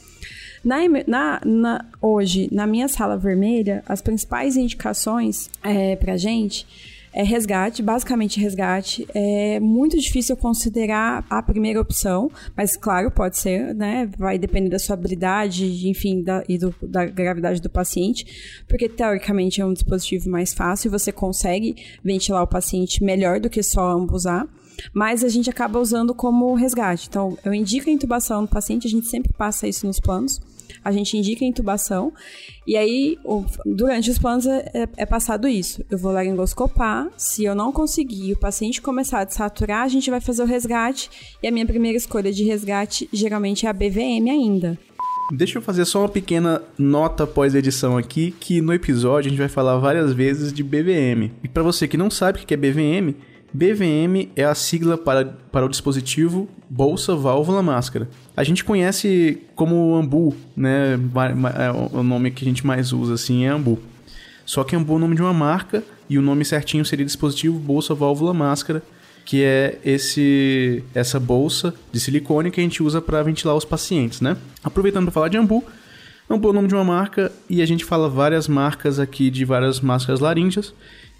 Na, 0.64 0.78
na, 1.06 1.40
na, 1.44 1.84
hoje, 2.00 2.48
na 2.50 2.66
minha 2.66 2.88
sala 2.88 3.16
vermelha, 3.16 3.82
as 3.86 4.00
principais 4.00 4.56
indicações 4.56 5.48
é, 5.62 5.94
pra 5.96 6.16
gente 6.16 6.66
é 7.12 7.22
resgate, 7.22 7.82
basicamente 7.82 8.40
resgate. 8.40 9.06
É 9.14 9.60
muito 9.60 9.98
difícil 9.98 10.36
considerar 10.36 11.24
a 11.28 11.42
primeira 11.42 11.80
opção, 11.80 12.30
mas 12.56 12.76
claro, 12.76 13.10
pode 13.10 13.38
ser, 13.38 13.74
né? 13.74 14.08
Vai 14.18 14.38
depender 14.38 14.70
da 14.70 14.78
sua 14.78 14.94
habilidade, 14.94 15.88
enfim, 15.88 16.22
da, 16.22 16.42
e 16.48 16.56
do, 16.56 16.74
da 16.82 17.04
gravidade 17.04 17.60
do 17.60 17.68
paciente, 17.68 18.64
porque 18.66 18.88
teoricamente 18.88 19.60
é 19.60 19.66
um 19.66 19.72
dispositivo 19.72 20.30
mais 20.30 20.54
fácil 20.54 20.88
e 20.88 20.90
você 20.90 21.12
consegue 21.12 21.76
ventilar 22.02 22.42
o 22.42 22.46
paciente 22.46 23.04
melhor 23.04 23.40
do 23.40 23.50
que 23.50 23.62
só 23.62 23.90
ambusar 23.90 24.46
mas 24.92 25.22
a 25.22 25.28
gente 25.28 25.50
acaba 25.50 25.78
usando 25.78 26.14
como 26.14 26.54
resgate. 26.54 27.06
Então, 27.08 27.36
eu 27.44 27.52
indico 27.52 27.88
a 27.88 27.92
intubação 27.92 28.42
no 28.42 28.48
paciente, 28.48 28.86
a 28.86 28.90
gente 28.90 29.06
sempre 29.06 29.32
passa 29.32 29.68
isso 29.68 29.86
nos 29.86 30.00
planos 30.00 30.40
a 30.84 30.92
gente 30.92 31.16
indica 31.16 31.44
a 31.44 31.48
intubação 31.48 32.12
e 32.66 32.76
aí 32.76 33.18
o, 33.24 33.44
durante 33.64 34.10
os 34.10 34.18
planos 34.18 34.46
é, 34.46 34.70
é, 34.72 34.88
é, 34.98 35.06
passado 35.06 35.48
isso. 35.48 35.84
Eu 35.90 35.98
vou 35.98 36.12
laringoscopar, 36.12 37.08
se 37.16 37.44
eu 37.44 37.54
não 37.54 37.72
conseguir 37.72 38.32
o 38.32 38.38
paciente 38.38 38.80
começar 38.80 39.20
a 39.20 39.24
desaturar, 39.24 39.82
a 39.82 39.88
gente 39.88 40.10
vai 40.10 40.20
fazer 40.20 40.42
o 40.42 40.46
resgate 40.46 41.10
e 41.42 41.48
a 41.48 41.50
minha 41.50 41.66
primeira 41.66 41.96
escolha 41.96 42.32
de 42.32 42.44
resgate 42.44 43.08
geralmente 43.12 43.66
é 43.66 43.68
a 43.68 43.72
BVM 43.72 44.30
ainda. 44.30 44.78
Deixa 45.34 45.58
eu 45.58 45.62
fazer 45.62 45.84
só 45.86 46.00
uma 46.00 46.08
pequena 46.08 46.60
nota 46.78 47.26
pós-edição 47.26 47.96
aqui, 47.96 48.34
que 48.38 48.60
no 48.60 48.74
episódio 48.74 49.28
a 49.28 49.30
gente 49.30 49.38
vai 49.38 49.48
falar 49.48 49.78
várias 49.78 50.12
vezes 50.12 50.52
de 50.52 50.62
BVM. 50.62 51.30
E 51.42 51.48
para 51.48 51.62
você 51.62 51.88
que 51.88 51.96
não 51.96 52.10
sabe 52.10 52.40
o 52.40 52.46
que 52.46 52.52
é 52.52 52.56
BVM, 52.56 53.14
BVM 53.52 54.30
é 54.34 54.44
a 54.44 54.54
sigla 54.54 54.96
para, 54.96 55.26
para 55.50 55.66
o 55.66 55.68
dispositivo 55.68 56.48
bolsa, 56.68 57.14
válvula, 57.14 57.62
máscara. 57.62 58.08
A 58.34 58.42
gente 58.42 58.64
conhece 58.64 59.42
como 59.54 59.94
Ambu, 59.94 60.34
né? 60.56 60.94
É 61.58 61.96
o 61.96 62.02
nome 62.02 62.30
que 62.30 62.44
a 62.44 62.48
gente 62.48 62.66
mais 62.66 62.92
usa 62.92 63.14
assim 63.14 63.44
é 63.44 63.48
Ambu. 63.48 63.78
Só 64.46 64.64
que 64.64 64.74
Ambu 64.74 64.94
é 64.94 64.96
o 64.96 64.98
nome 64.98 65.14
de 65.14 65.22
uma 65.22 65.34
marca 65.34 65.84
e 66.08 66.18
o 66.18 66.22
nome 66.22 66.44
certinho 66.44 66.84
seria 66.84 67.04
dispositivo 67.04 67.58
bolsa, 67.58 67.94
válvula, 67.94 68.32
máscara, 68.32 68.82
que 69.24 69.42
é 69.42 69.78
esse 69.84 70.82
essa 70.94 71.20
bolsa 71.20 71.74
de 71.92 72.00
silicone 72.00 72.50
que 72.50 72.60
a 72.60 72.64
gente 72.64 72.82
usa 72.82 73.02
para 73.02 73.22
ventilar 73.22 73.54
os 73.54 73.64
pacientes, 73.64 74.20
né? 74.20 74.36
Aproveitando 74.64 75.04
para 75.04 75.12
falar 75.12 75.28
de 75.28 75.36
Ambu, 75.36 75.62
Ambu 76.28 76.48
é 76.48 76.50
o 76.50 76.54
nome 76.54 76.68
de 76.68 76.74
uma 76.74 76.84
marca 76.84 77.30
e 77.50 77.60
a 77.60 77.66
gente 77.66 77.84
fala 77.84 78.08
várias 78.08 78.48
marcas 78.48 78.98
aqui 78.98 79.28
de 79.28 79.44
várias 79.44 79.80
máscaras 79.80 80.20
laríngeas 80.20 80.72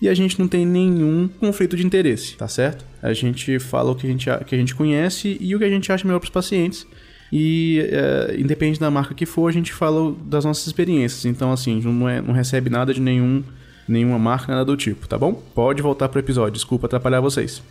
e 0.03 0.09
a 0.09 0.15
gente 0.15 0.37
não 0.37 0.49
tem 0.49 0.67
nenhum 0.67 1.29
conflito 1.29 1.77
de 1.77 1.87
interesse, 1.87 2.37
tá 2.37 2.49
certo? 2.49 2.85
A 3.01 3.13
gente 3.13 3.61
fala 3.61 3.93
o 3.93 3.95
que 3.95 4.05
a 4.05 4.11
gente, 4.11 4.27
que 4.47 4.55
a 4.57 4.59
gente 4.59 4.75
conhece 4.75 5.39
e 5.41 5.55
o 5.55 5.61
que 5.61 5.65
a 5.65 5.71
gente 5.71 5.93
acha 5.93 6.05
melhor 6.05 6.19
para 6.19 6.27
os 6.27 6.33
pacientes. 6.33 6.85
E 7.33 7.79
é, 7.89 8.35
independente 8.37 8.81
da 8.81 8.91
marca 8.91 9.15
que 9.15 9.25
for, 9.25 9.47
a 9.47 9.53
gente 9.53 9.73
fala 9.73 10.13
das 10.25 10.45
nossas 10.45 10.67
experiências. 10.67 11.25
Então, 11.25 11.53
assim, 11.53 11.81
não, 11.81 12.09
é, 12.09 12.21
não 12.21 12.35
recebe 12.35 12.69
nada 12.69 12.93
de 12.93 13.01
nenhum, 13.01 13.45
nenhuma 13.87 14.19
marca, 14.19 14.51
nada 14.51 14.65
do 14.65 14.77
tipo, 14.77 15.07
tá 15.07 15.17
bom? 15.17 15.35
Pode 15.35 15.81
voltar 15.81 16.09
pro 16.09 16.19
episódio, 16.19 16.55
desculpa 16.55 16.87
atrapalhar 16.87 17.21
vocês. 17.21 17.63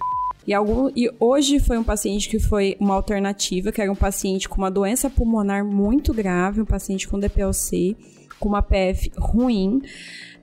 E, 0.47 0.53
algum, 0.53 0.89
e 0.95 1.11
hoje 1.19 1.59
foi 1.59 1.77
um 1.77 1.83
paciente 1.83 2.29
que 2.29 2.39
foi 2.39 2.77
uma 2.79 2.95
alternativa, 2.95 3.73
que 3.73 3.81
era 3.81 3.91
um 3.91 3.95
paciente 3.95 4.47
com 4.47 4.57
uma 4.57 4.71
doença 4.71 5.09
pulmonar 5.09 5.65
muito 5.65 6.13
grave, 6.13 6.61
um 6.61 6.65
paciente 6.65 7.09
com 7.09 7.19
DPLC, 7.19 7.97
com 8.39 8.47
uma 8.47 8.61
PF 8.61 9.11
ruim. 9.17 9.81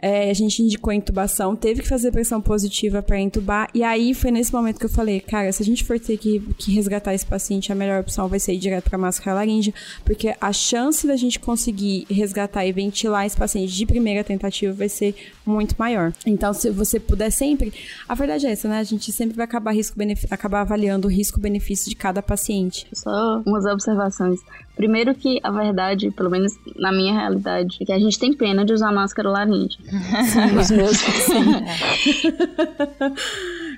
É, 0.01 0.31
a 0.31 0.35
gente 0.35 0.63
indicou 0.63 0.93
intubação, 0.93 1.57
teve 1.57 1.83
que 1.83 1.89
fazer 1.89 2.13
pressão 2.13 2.41
positiva 2.41 3.03
para 3.03 3.19
intubar. 3.19 3.69
E 3.75 3.83
aí 3.83 4.15
foi 4.15 4.31
nesse 4.31 4.53
momento 4.53 4.79
que 4.79 4.87
eu 4.87 4.91
falei, 4.91 5.21
cara, 5.21 5.51
se 5.53 5.63
a 5.63 5.67
gente 5.67 5.85
for 5.85 5.99
ter 5.99 6.17
que, 6.17 6.41
que 6.59 6.73
resgatar 6.73 7.15
esse 7.15 7.27
paciente, 7.27 7.73
a 7.73 7.75
melhor 7.75 8.01
opção 8.01 8.29
vai 8.29 8.39
ser 8.39 8.53
ir 8.53 8.59
direto 8.59 8.89
para 8.89 8.99
máscara 8.99 9.37
laríngea, 9.37 9.73
porque 10.05 10.35
a 10.41 10.53
chance 10.53 11.07
da 11.07 11.17
gente 11.17 11.39
conseguir 11.39 12.07
resgatar 12.11 12.65
e 12.65 12.73
ventilar 12.73 13.27
esse 13.27 13.37
paciente 13.37 13.73
de 13.73 13.87
primeira 13.87 14.23
tentativa 14.23 14.73
vai 14.73 14.89
ser 14.89 15.15
muito 15.45 15.75
maior. 15.79 16.13
Então, 16.27 16.53
se 16.53 16.71
você 16.71 17.01
puder 17.01 17.31
sempre. 17.31 17.73
A 18.09 18.15
verdade 18.15 18.47
é 18.47 18.53
essa, 18.53 18.69
né? 18.69 18.79
A 18.79 18.85
gente 18.85 19.11
sempre 19.13 19.37
vai 19.37 19.45
acabar, 19.45 19.73
risco 19.73 19.99
acabar 20.31 20.61
avaliando 20.61 21.09
o 21.09 21.11
risco-benefício 21.11 21.89
de 21.89 21.97
cada 21.97 22.23
paciente. 22.23 22.87
Só 22.93 23.43
umas 23.47 23.65
observações. 23.65 24.41
Primeiro 24.79 25.13
que 25.13 25.41
a 25.43 25.51
verdade, 25.51 26.09
pelo 26.13 26.31
menos 26.31 26.53
na 26.77 26.93
minha 26.93 27.13
realidade, 27.13 27.79
é 27.81 27.85
que 27.85 27.93
a 27.93 27.99
gente 27.99 28.17
tem 28.17 28.33
pena 28.33 28.65
de 28.65 28.73
usar 28.73 28.93
máscara 28.93 29.29
laringe. 29.29 29.77
Sim, 29.83 30.57
os 30.57 30.71
meus. 30.71 30.97
Sim. 31.27 31.45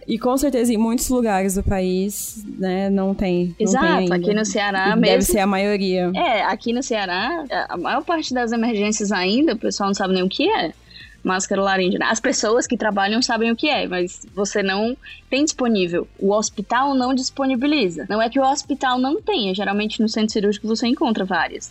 E 0.06 0.18
com 0.18 0.36
certeza 0.36 0.74
em 0.74 0.76
muitos 0.76 1.08
lugares 1.08 1.54
do 1.54 1.62
país, 1.62 2.44
né, 2.58 2.90
não 2.90 3.14
tem. 3.14 3.56
Exato, 3.58 3.86
não 3.86 3.96
tem 3.96 4.12
aqui 4.12 4.34
no 4.34 4.44
Ceará 4.44 4.88
mesmo. 4.88 5.00
Deve 5.00 5.22
ser 5.22 5.38
a 5.38 5.46
maioria. 5.46 6.12
É, 6.14 6.42
aqui 6.42 6.70
no 6.70 6.82
Ceará, 6.82 7.46
a 7.70 7.78
maior 7.78 8.04
parte 8.04 8.34
das 8.34 8.52
emergências 8.52 9.10
ainda, 9.10 9.54
o 9.54 9.58
pessoal 9.58 9.88
não 9.88 9.94
sabe 9.94 10.12
nem 10.12 10.22
o 10.22 10.28
que 10.28 10.50
é 10.50 10.74
máscara 11.22 11.62
laríngea. 11.62 11.98
As 12.02 12.20
pessoas 12.20 12.66
que 12.66 12.76
trabalham 12.76 13.22
sabem 13.22 13.50
o 13.50 13.56
que 13.56 13.68
é, 13.68 13.86
mas 13.86 14.26
você 14.34 14.62
não 14.62 14.96
tem 15.28 15.44
disponível. 15.44 16.06
O 16.18 16.32
hospital 16.32 16.94
não 16.94 17.14
disponibiliza. 17.14 18.06
Não 18.08 18.20
é 18.20 18.28
que 18.28 18.38
o 18.38 18.44
hospital 18.44 18.98
não 18.98 19.20
tenha, 19.20 19.54
geralmente 19.54 20.00
no 20.00 20.08
centro 20.08 20.32
cirúrgico 20.32 20.66
você 20.66 20.86
encontra 20.86 21.24
várias. 21.24 21.70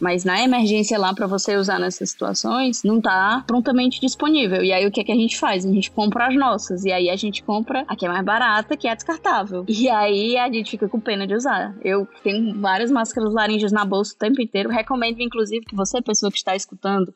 Mas 0.00 0.24
na 0.24 0.42
emergência 0.42 0.98
lá 0.98 1.12
para 1.12 1.26
você 1.26 1.56
usar 1.56 1.78
nessas 1.78 2.10
situações, 2.10 2.82
não 2.82 3.00
tá 3.00 3.42
prontamente 3.46 4.00
disponível. 4.00 4.62
E 4.62 4.72
aí 4.72 4.86
o 4.86 4.90
que 4.90 5.00
é 5.00 5.04
que 5.04 5.12
a 5.12 5.16
gente 5.16 5.38
faz? 5.38 5.64
A 5.64 5.72
gente 5.72 5.90
compra 5.90 6.28
as 6.28 6.36
nossas. 6.36 6.84
E 6.84 6.92
aí 6.92 7.10
a 7.10 7.16
gente 7.16 7.42
compra 7.42 7.84
a 7.88 7.96
que 7.96 8.06
é 8.06 8.08
mais 8.08 8.24
barata, 8.24 8.76
que 8.76 8.86
é 8.86 8.92
a 8.92 8.94
descartável. 8.94 9.64
E 9.68 9.88
aí 9.88 10.36
a 10.36 10.50
gente 10.50 10.70
fica 10.70 10.88
com 10.88 11.00
pena 11.00 11.26
de 11.26 11.34
usar. 11.34 11.74
Eu 11.82 12.06
tenho 12.22 12.60
várias 12.60 12.90
máscaras 12.90 13.32
laringes 13.32 13.72
na 13.72 13.84
bolsa 13.84 14.14
o 14.14 14.18
tempo 14.18 14.40
inteiro. 14.40 14.70
Recomendo, 14.70 15.20
inclusive, 15.20 15.64
que 15.64 15.74
você, 15.74 16.00
pessoa 16.00 16.30
que 16.30 16.38
está 16.38 16.54
escutando, 16.54 17.12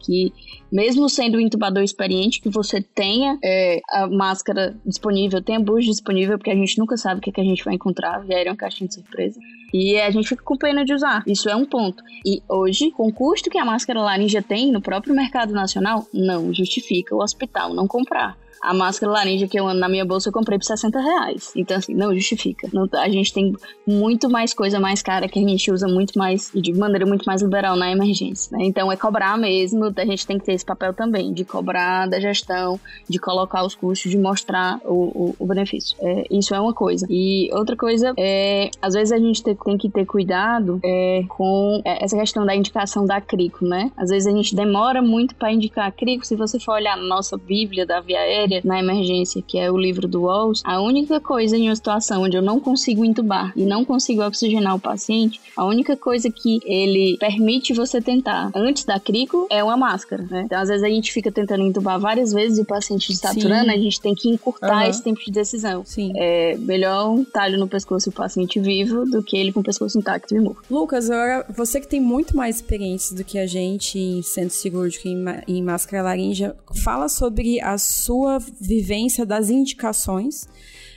que 0.00 0.32
mesmo 0.70 1.08
sendo 1.08 1.36
um 1.36 1.40
intubador 1.40 1.82
experiente, 1.82 2.40
que 2.40 2.48
você 2.48 2.80
tenha 2.80 3.38
é, 3.44 3.80
a 3.90 4.06
máscara 4.06 4.74
disponível, 4.84 5.42
tenha 5.42 5.60
bucho 5.60 5.88
disponível, 5.88 6.38
porque 6.38 6.50
a 6.50 6.56
gente 6.56 6.78
nunca 6.78 6.96
sabe 6.96 7.18
o 7.18 7.22
que, 7.22 7.30
é 7.30 7.32
que 7.32 7.40
a 7.40 7.44
gente 7.44 7.62
vai 7.64 7.74
encontrar, 7.74 8.20
vieram 8.20 8.56
caixinha 8.56 8.88
de 8.88 8.94
surpresa. 8.94 9.38
E 9.72 9.98
a 9.98 10.10
gente 10.10 10.28
fica 10.28 10.42
com 10.42 10.56
pena 10.56 10.84
de 10.84 10.92
usar. 10.92 11.22
Isso 11.26 11.48
é 11.48 11.56
um 11.56 11.64
ponto. 11.64 12.02
E 12.24 12.42
hoje, 12.48 12.90
com 12.90 13.08
o 13.08 13.12
custo 13.12 13.50
que 13.50 13.58
a 13.58 13.64
máscara 13.64 14.00
laringe 14.00 14.40
tem 14.42 14.70
no 14.70 14.80
próprio 14.80 15.14
mercado 15.14 15.52
nacional, 15.52 16.06
não 16.12 16.52
justifica 16.52 17.14
o 17.14 17.22
hospital 17.22 17.74
não 17.74 17.86
comprar. 17.86 18.36
A 18.62 18.72
máscara 18.72 19.12
laranja 19.12 19.48
que 19.48 19.58
eu 19.58 19.66
ando 19.66 19.80
na 19.80 19.88
minha 19.88 20.04
bolsa 20.04 20.28
eu 20.28 20.32
comprei 20.32 20.58
por 20.58 20.64
60 20.64 21.00
reais. 21.00 21.52
Então, 21.56 21.76
assim, 21.76 21.94
não 21.94 22.14
justifica. 22.14 22.68
Não, 22.72 22.88
a 22.92 23.08
gente 23.08 23.32
tem 23.32 23.54
muito 23.86 24.30
mais 24.30 24.54
coisa 24.54 24.78
mais 24.78 25.02
cara 25.02 25.28
que 25.28 25.38
a 25.38 25.48
gente 25.48 25.70
usa 25.70 25.88
muito 25.88 26.16
mais, 26.18 26.50
de 26.54 26.72
maneira 26.72 27.04
muito 27.04 27.24
mais 27.24 27.42
liberal 27.42 27.76
na 27.76 27.90
emergência. 27.90 28.56
Né? 28.56 28.64
Então, 28.64 28.90
é 28.90 28.96
cobrar 28.96 29.36
mesmo. 29.36 29.92
A 29.96 30.04
gente 30.04 30.26
tem 30.26 30.38
que 30.38 30.44
ter 30.44 30.52
esse 30.52 30.64
papel 30.64 30.94
também, 30.94 31.32
de 31.32 31.44
cobrar 31.44 32.08
da 32.08 32.20
gestão, 32.20 32.78
de 33.08 33.18
colocar 33.18 33.64
os 33.64 33.74
custos, 33.74 34.10
de 34.10 34.18
mostrar 34.18 34.80
o, 34.84 34.94
o, 34.94 35.36
o 35.40 35.46
benefício. 35.46 35.96
É, 36.00 36.24
isso 36.30 36.54
é 36.54 36.60
uma 36.60 36.72
coisa. 36.72 37.06
E 37.10 37.50
outra 37.52 37.76
coisa 37.76 38.12
é, 38.16 38.70
às 38.80 38.94
vezes 38.94 39.12
a 39.12 39.18
gente 39.18 39.42
tem, 39.42 39.56
tem 39.56 39.78
que 39.78 39.90
ter 39.90 40.06
cuidado 40.06 40.78
é, 40.84 41.24
com 41.28 41.82
essa 41.84 42.16
questão 42.16 42.44
da 42.46 42.54
indicação 42.54 43.04
da 43.04 43.20
crico, 43.20 43.64
né? 43.64 43.90
Às 43.96 44.10
vezes 44.10 44.26
a 44.26 44.36
gente 44.36 44.54
demora 44.54 45.02
muito 45.02 45.34
para 45.34 45.52
indicar 45.52 45.86
a 45.86 45.90
crico. 45.90 46.26
Se 46.26 46.36
você 46.36 46.60
for 46.60 46.74
olhar 46.74 46.96
na 46.96 47.04
nossa 47.04 47.36
Bíblia 47.36 47.86
da 47.86 48.00
Via 48.00 48.20
Aérea, 48.20 48.51
na 48.64 48.78
emergência, 48.78 49.42
que 49.46 49.58
é 49.58 49.70
o 49.70 49.76
livro 49.76 50.06
do 50.06 50.22
Walsh, 50.22 50.60
a 50.64 50.80
única 50.80 51.20
coisa 51.20 51.56
em 51.56 51.68
uma 51.68 51.76
situação 51.76 52.22
onde 52.22 52.36
eu 52.36 52.42
não 52.42 52.60
consigo 52.60 53.04
intubar 53.04 53.52
e 53.56 53.64
não 53.64 53.84
consigo 53.84 54.22
oxigenar 54.22 54.74
o 54.74 54.80
paciente, 54.80 55.40
a 55.56 55.64
única 55.64 55.96
coisa 55.96 56.30
que 56.30 56.60
ele 56.64 57.16
permite 57.18 57.72
você 57.72 58.00
tentar 58.00 58.50
antes 58.54 58.84
da 58.84 58.98
crico 58.98 59.46
é 59.50 59.62
uma 59.62 59.76
máscara, 59.76 60.26
né? 60.30 60.42
Então, 60.44 60.60
às 60.60 60.68
vezes 60.68 60.82
a 60.82 60.88
gente 60.88 61.12
fica 61.12 61.30
tentando 61.30 61.62
intubar 61.62 61.98
várias 61.98 62.32
vezes 62.32 62.58
e 62.58 62.62
o 62.62 62.64
paciente 62.64 63.14
saturando, 63.16 63.70
a 63.70 63.76
gente 63.76 64.00
tem 64.00 64.14
que 64.14 64.28
encurtar 64.28 64.82
uhum. 64.82 64.90
esse 64.90 65.02
tempo 65.02 65.20
de 65.24 65.30
decisão. 65.30 65.84
Sim. 65.84 66.12
É 66.16 66.56
melhor 66.56 67.10
um 67.10 67.24
talho 67.24 67.58
no 67.58 67.68
pescoço 67.68 68.10
do 68.10 68.14
paciente 68.14 68.60
vivo 68.60 69.04
do 69.04 69.22
que 69.22 69.36
ele 69.36 69.52
com 69.52 69.60
o 69.60 69.62
pescoço 69.62 69.98
intacto 69.98 70.34
e 70.34 70.40
morto. 70.40 70.62
Lucas, 70.70 71.10
agora 71.10 71.46
você 71.54 71.80
que 71.80 71.88
tem 71.88 72.00
muito 72.00 72.36
mais 72.36 72.56
experiência 72.56 73.16
do 73.16 73.24
que 73.24 73.38
a 73.38 73.46
gente 73.46 73.98
em 73.98 74.22
centro 74.22 74.54
cirúrgico 74.54 75.08
e 75.08 75.12
em, 75.12 75.24
em 75.48 75.62
máscara 75.62 76.02
laríngea, 76.02 76.56
fala 76.82 77.08
sobre 77.08 77.60
a 77.60 77.78
sua 77.78 78.40
vivência 78.60 79.24
das 79.24 79.50
indicações. 79.50 80.46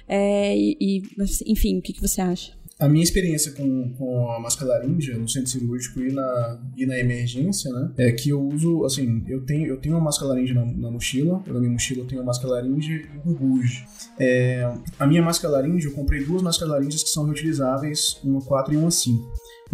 É, 0.08 0.56
e, 0.56 0.78
e, 0.80 1.04
enfim, 1.48 1.80
o 1.80 1.82
que, 1.82 1.94
que 1.94 2.02
você 2.02 2.22
acha? 2.22 2.54
A 2.78 2.90
minha 2.90 3.04
experiência 3.04 3.54
com, 3.54 3.94
com 3.94 4.30
a 4.32 4.40
máscara 4.40 4.72
laríngea 4.72 5.18
no 5.18 5.30
centro 5.30 5.50
cirúrgico 5.50 6.02
e 6.02 6.12
na, 6.12 6.60
e 6.76 6.86
na 6.86 7.00
emergência, 7.00 7.72
né? 7.72 7.92
É 7.98 8.12
que 8.12 8.30
eu 8.30 8.42
uso, 8.46 8.84
assim, 8.84 9.24
eu 9.30 9.46
tenho, 9.46 9.66
eu 9.66 9.78
tenho 9.78 9.96
uma 9.96 10.04
máscara 10.04 10.34
laríngea 10.34 10.56
na, 10.56 10.66
na 10.66 10.92
mochila, 10.92 11.42
na 11.48 11.60
minha 11.60 11.72
mochila 11.72 12.02
eu 12.02 12.06
tenho 12.06 12.20
uma 12.20 12.28
máscara 12.28 12.56
laríngea 12.56 12.96
e 12.98 13.30
um 13.30 13.34
buge. 13.34 13.86
É, 14.20 14.70
a 15.00 15.08
minha 15.08 15.22
máscara 15.22 15.54
laríngea, 15.54 15.88
eu 15.88 15.94
comprei 15.94 16.26
duas 16.26 16.42
máscaras 16.42 16.74
laríngeas 16.74 17.02
que 17.02 17.10
são 17.10 17.24
reutilizáveis, 17.24 18.20
uma 18.22 18.42
4 18.42 18.74
e 18.74 18.78
uma 18.78 18.92
5. 18.92 19.26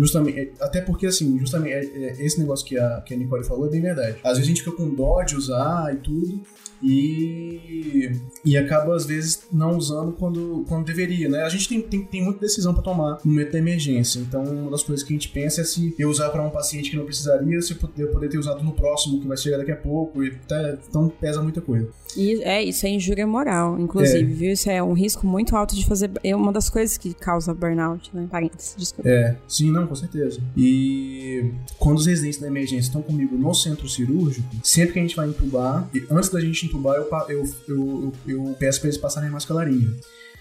Justamente, 0.01 0.39
é, 0.39 0.51
até 0.59 0.81
porque, 0.81 1.05
assim, 1.05 1.37
justamente 1.37 1.73
é, 1.73 1.79
é, 1.79 2.25
esse 2.25 2.39
negócio 2.39 2.65
que 2.65 2.75
a, 2.75 3.01
que 3.01 3.13
a 3.13 3.17
Nicole 3.17 3.45
falou 3.45 3.67
é 3.67 3.69
bem 3.69 3.81
verdade. 3.81 4.17
Às 4.23 4.37
vezes 4.37 4.45
a 4.45 4.47
gente 4.47 4.63
fica 4.63 4.75
com 4.75 4.89
dó 4.89 5.21
de 5.21 5.35
usar 5.35 5.93
e 5.93 5.97
tudo, 5.97 6.41
e, 6.83 8.11
e 8.43 8.57
acaba 8.57 8.95
às 8.95 9.05
vezes 9.05 9.43
não 9.51 9.77
usando 9.77 10.13
quando, 10.13 10.65
quando 10.67 10.85
deveria, 10.85 11.29
né? 11.29 11.43
A 11.43 11.49
gente 11.49 11.69
tem, 11.69 11.81
tem, 11.81 12.03
tem 12.03 12.23
muita 12.23 12.39
decisão 12.39 12.73
para 12.73 12.81
tomar 12.81 13.19
no 13.23 13.31
momento 13.31 13.51
da 13.51 13.59
emergência. 13.59 14.19
Então, 14.19 14.43
uma 14.43 14.71
das 14.71 14.81
coisas 14.81 15.05
que 15.05 15.13
a 15.13 15.15
gente 15.15 15.29
pensa 15.29 15.61
é 15.61 15.63
se 15.63 15.93
eu 15.99 16.09
usar 16.09 16.29
para 16.29 16.41
um 16.41 16.49
paciente 16.49 16.89
que 16.89 16.97
não 16.97 17.05
precisaria, 17.05 17.61
se 17.61 17.73
eu 17.97 18.09
poder 18.09 18.29
ter 18.29 18.39
usado 18.39 18.63
no 18.63 18.73
próximo 18.73 19.21
que 19.21 19.27
vai 19.27 19.37
chegar 19.37 19.57
daqui 19.57 19.71
a 19.71 19.75
pouco. 19.75 20.23
E 20.23 20.31
tá, 20.47 20.77
então, 20.89 21.07
pesa 21.07 21.41
muita 21.41 21.61
coisa. 21.61 21.87
E, 22.17 22.41
é, 22.43 22.63
isso 22.63 22.85
é 22.85 22.89
injúria 22.89 23.25
moral, 23.27 23.79
inclusive, 23.79 24.31
é. 24.31 24.35
viu? 24.35 24.51
Isso 24.51 24.69
é 24.69 24.81
um 24.81 24.93
risco 24.93 25.25
muito 25.25 25.55
alto 25.55 25.75
de 25.75 25.85
fazer. 25.85 26.09
É 26.23 26.35
uma 26.35 26.51
das 26.51 26.69
coisas 26.69 26.97
que 26.97 27.13
causa 27.13 27.53
burnout, 27.53 28.09
né? 28.13 28.27
Parênteses, 28.29 28.75
desculpa. 28.77 29.09
É, 29.09 29.35
sim, 29.47 29.71
não, 29.71 29.87
com 29.91 29.95
certeza. 29.95 30.39
E 30.55 31.51
quando 31.77 31.97
os 31.97 32.05
residentes 32.05 32.39
da 32.39 32.47
emergência 32.47 32.87
estão 32.87 33.01
comigo 33.01 33.37
no 33.37 33.53
centro 33.53 33.89
cirúrgico, 33.89 34.47
sempre 34.63 34.93
que 34.93 34.99
a 34.99 35.01
gente 35.01 35.17
vai 35.17 35.27
entubar, 35.27 35.89
e 35.93 36.05
antes 36.09 36.29
da 36.29 36.39
gente 36.39 36.65
entubar, 36.65 36.95
eu, 36.95 37.09
eu, 37.27 37.43
eu, 37.67 38.13
eu 38.25 38.55
peço 38.57 38.79
para 38.79 38.87
eles 38.87 38.97
passarem 38.97 39.27
a 39.27 39.31
máscara 39.33 39.59
laringe. 39.59 39.93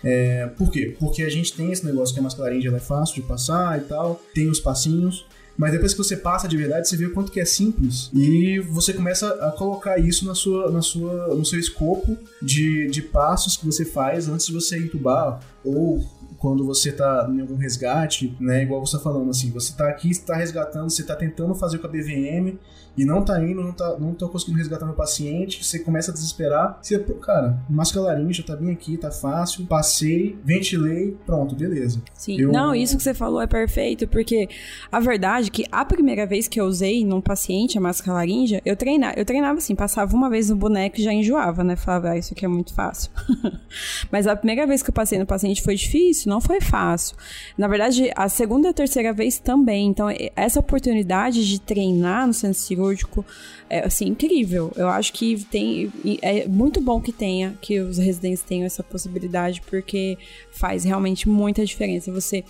É, 0.04 0.46
por 0.56 0.70
quê? 0.70 0.94
Porque 1.00 1.24
a 1.24 1.28
gente 1.28 1.52
tem 1.52 1.72
esse 1.72 1.84
negócio 1.84 2.14
que 2.14 2.20
a 2.20 2.22
máscara 2.22 2.48
laringe 2.48 2.68
é 2.68 2.78
fácil 2.78 3.16
de 3.16 3.22
passar 3.22 3.76
e 3.78 3.82
tal, 3.82 4.22
tem 4.32 4.48
os 4.48 4.60
passinhos, 4.60 5.26
mas 5.58 5.72
depois 5.72 5.92
que 5.92 5.98
você 5.98 6.16
passa 6.16 6.46
de 6.46 6.56
verdade, 6.56 6.88
você 6.88 6.96
vê 6.96 7.06
o 7.06 7.12
quanto 7.12 7.32
que 7.32 7.40
é 7.40 7.44
simples 7.44 8.08
e 8.14 8.60
você 8.60 8.92
começa 8.92 9.28
a 9.28 9.50
colocar 9.50 9.98
isso 9.98 10.24
na 10.24 10.34
sua, 10.34 10.70
na 10.70 10.80
sua, 10.80 11.34
no 11.34 11.44
seu 11.44 11.58
escopo 11.58 12.16
de, 12.40 12.86
de 12.88 13.02
passos 13.02 13.56
que 13.56 13.66
você 13.66 13.84
faz 13.84 14.28
antes 14.28 14.46
de 14.46 14.52
você 14.52 14.78
entubar 14.78 15.40
ou 15.64 16.02
quando 16.40 16.64
você 16.64 16.90
tá 16.90 17.28
em 17.30 17.40
algum 17.40 17.54
resgate, 17.54 18.34
né? 18.40 18.62
Igual 18.62 18.84
você 18.84 18.96
tá 18.96 19.02
falando, 19.02 19.28
assim, 19.28 19.50
você 19.50 19.74
tá 19.76 19.86
aqui, 19.86 20.12
você 20.12 20.22
tá 20.22 20.34
resgatando, 20.34 20.88
você 20.88 21.04
tá 21.04 21.14
tentando 21.14 21.54
fazer 21.54 21.78
com 21.78 21.86
a 21.86 21.90
BVM 21.90 22.58
e 22.96 23.04
não 23.04 23.24
tá 23.24 23.42
indo, 23.42 23.62
não 23.62 23.72
tá, 23.72 23.96
não 23.98 24.14
tô 24.14 24.28
conseguindo 24.28 24.58
resgatar 24.58 24.84
meu 24.84 24.94
paciente, 24.94 25.62
você 25.64 25.78
começa 25.78 26.10
a 26.10 26.14
desesperar. 26.14 26.78
Você, 26.82 26.98
pô, 26.98 27.14
cara, 27.14 27.58
máscara 27.68 28.06
laringe, 28.06 28.42
tá 28.42 28.56
bem 28.56 28.70
aqui, 28.70 28.96
tá 28.96 29.10
fácil, 29.10 29.66
passei, 29.66 30.38
ventilei, 30.44 31.16
pronto, 31.24 31.54
beleza. 31.54 32.02
Sim, 32.14 32.40
eu... 32.40 32.52
não, 32.52 32.74
isso 32.74 32.96
que 32.96 33.02
você 33.02 33.14
falou 33.14 33.40
é 33.40 33.46
perfeito, 33.46 34.08
porque 34.08 34.48
a 34.90 34.98
verdade 34.98 35.48
é 35.48 35.50
que 35.50 35.64
a 35.70 35.84
primeira 35.84 36.26
vez 36.26 36.48
que 36.48 36.60
eu 36.60 36.64
usei 36.64 37.04
num 37.04 37.20
paciente 37.20 37.78
a 37.78 37.80
máscara 37.80 38.14
laringe, 38.14 38.60
eu 38.64 38.76
treinava, 38.76 39.14
eu 39.16 39.24
treinava 39.24 39.58
assim, 39.58 39.74
passava 39.74 40.14
uma 40.14 40.28
vez 40.28 40.50
no 40.50 40.56
boneco 40.56 40.98
e 40.98 41.02
já 41.02 41.12
enjoava, 41.12 41.62
né? 41.62 41.76
Falava, 41.76 42.10
ah, 42.10 42.18
isso 42.18 42.32
aqui 42.32 42.44
é 42.44 42.48
muito 42.48 42.74
fácil. 42.74 43.10
Mas 44.10 44.26
a 44.26 44.34
primeira 44.34 44.66
vez 44.66 44.82
que 44.82 44.90
eu 44.90 44.94
passei 44.94 45.18
no 45.18 45.26
paciente 45.26 45.62
foi 45.62 45.74
difícil, 45.74 46.29
não 46.30 46.40
foi 46.40 46.60
fácil. 46.60 47.16
Na 47.58 47.66
verdade, 47.66 48.10
a 48.14 48.28
segunda 48.28 48.68
e 48.68 48.70
a 48.70 48.74
terceira 48.74 49.12
vez 49.12 49.38
também. 49.38 49.88
Então, 49.88 50.06
essa 50.36 50.60
oportunidade 50.60 51.46
de 51.46 51.60
treinar 51.60 52.26
no 52.26 52.32
centro 52.32 52.58
cirúrgico 52.58 53.26
é 53.68 53.84
assim 53.84 54.06
incrível. 54.06 54.72
Eu 54.76 54.88
acho 54.88 55.12
que 55.12 55.44
tem 55.44 55.92
é 56.22 56.46
muito 56.46 56.80
bom 56.80 57.00
que 57.00 57.12
tenha 57.12 57.54
que 57.60 57.80
os 57.80 57.98
residentes 57.98 58.42
tenham 58.42 58.64
essa 58.64 58.82
possibilidade 58.82 59.60
porque 59.62 60.16
faz 60.52 60.84
realmente 60.84 61.28
muita 61.28 61.66
diferença. 61.66 62.12
Você 62.12 62.44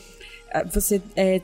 é, 0.52 0.64
você 0.64 1.00
é, 1.16 1.40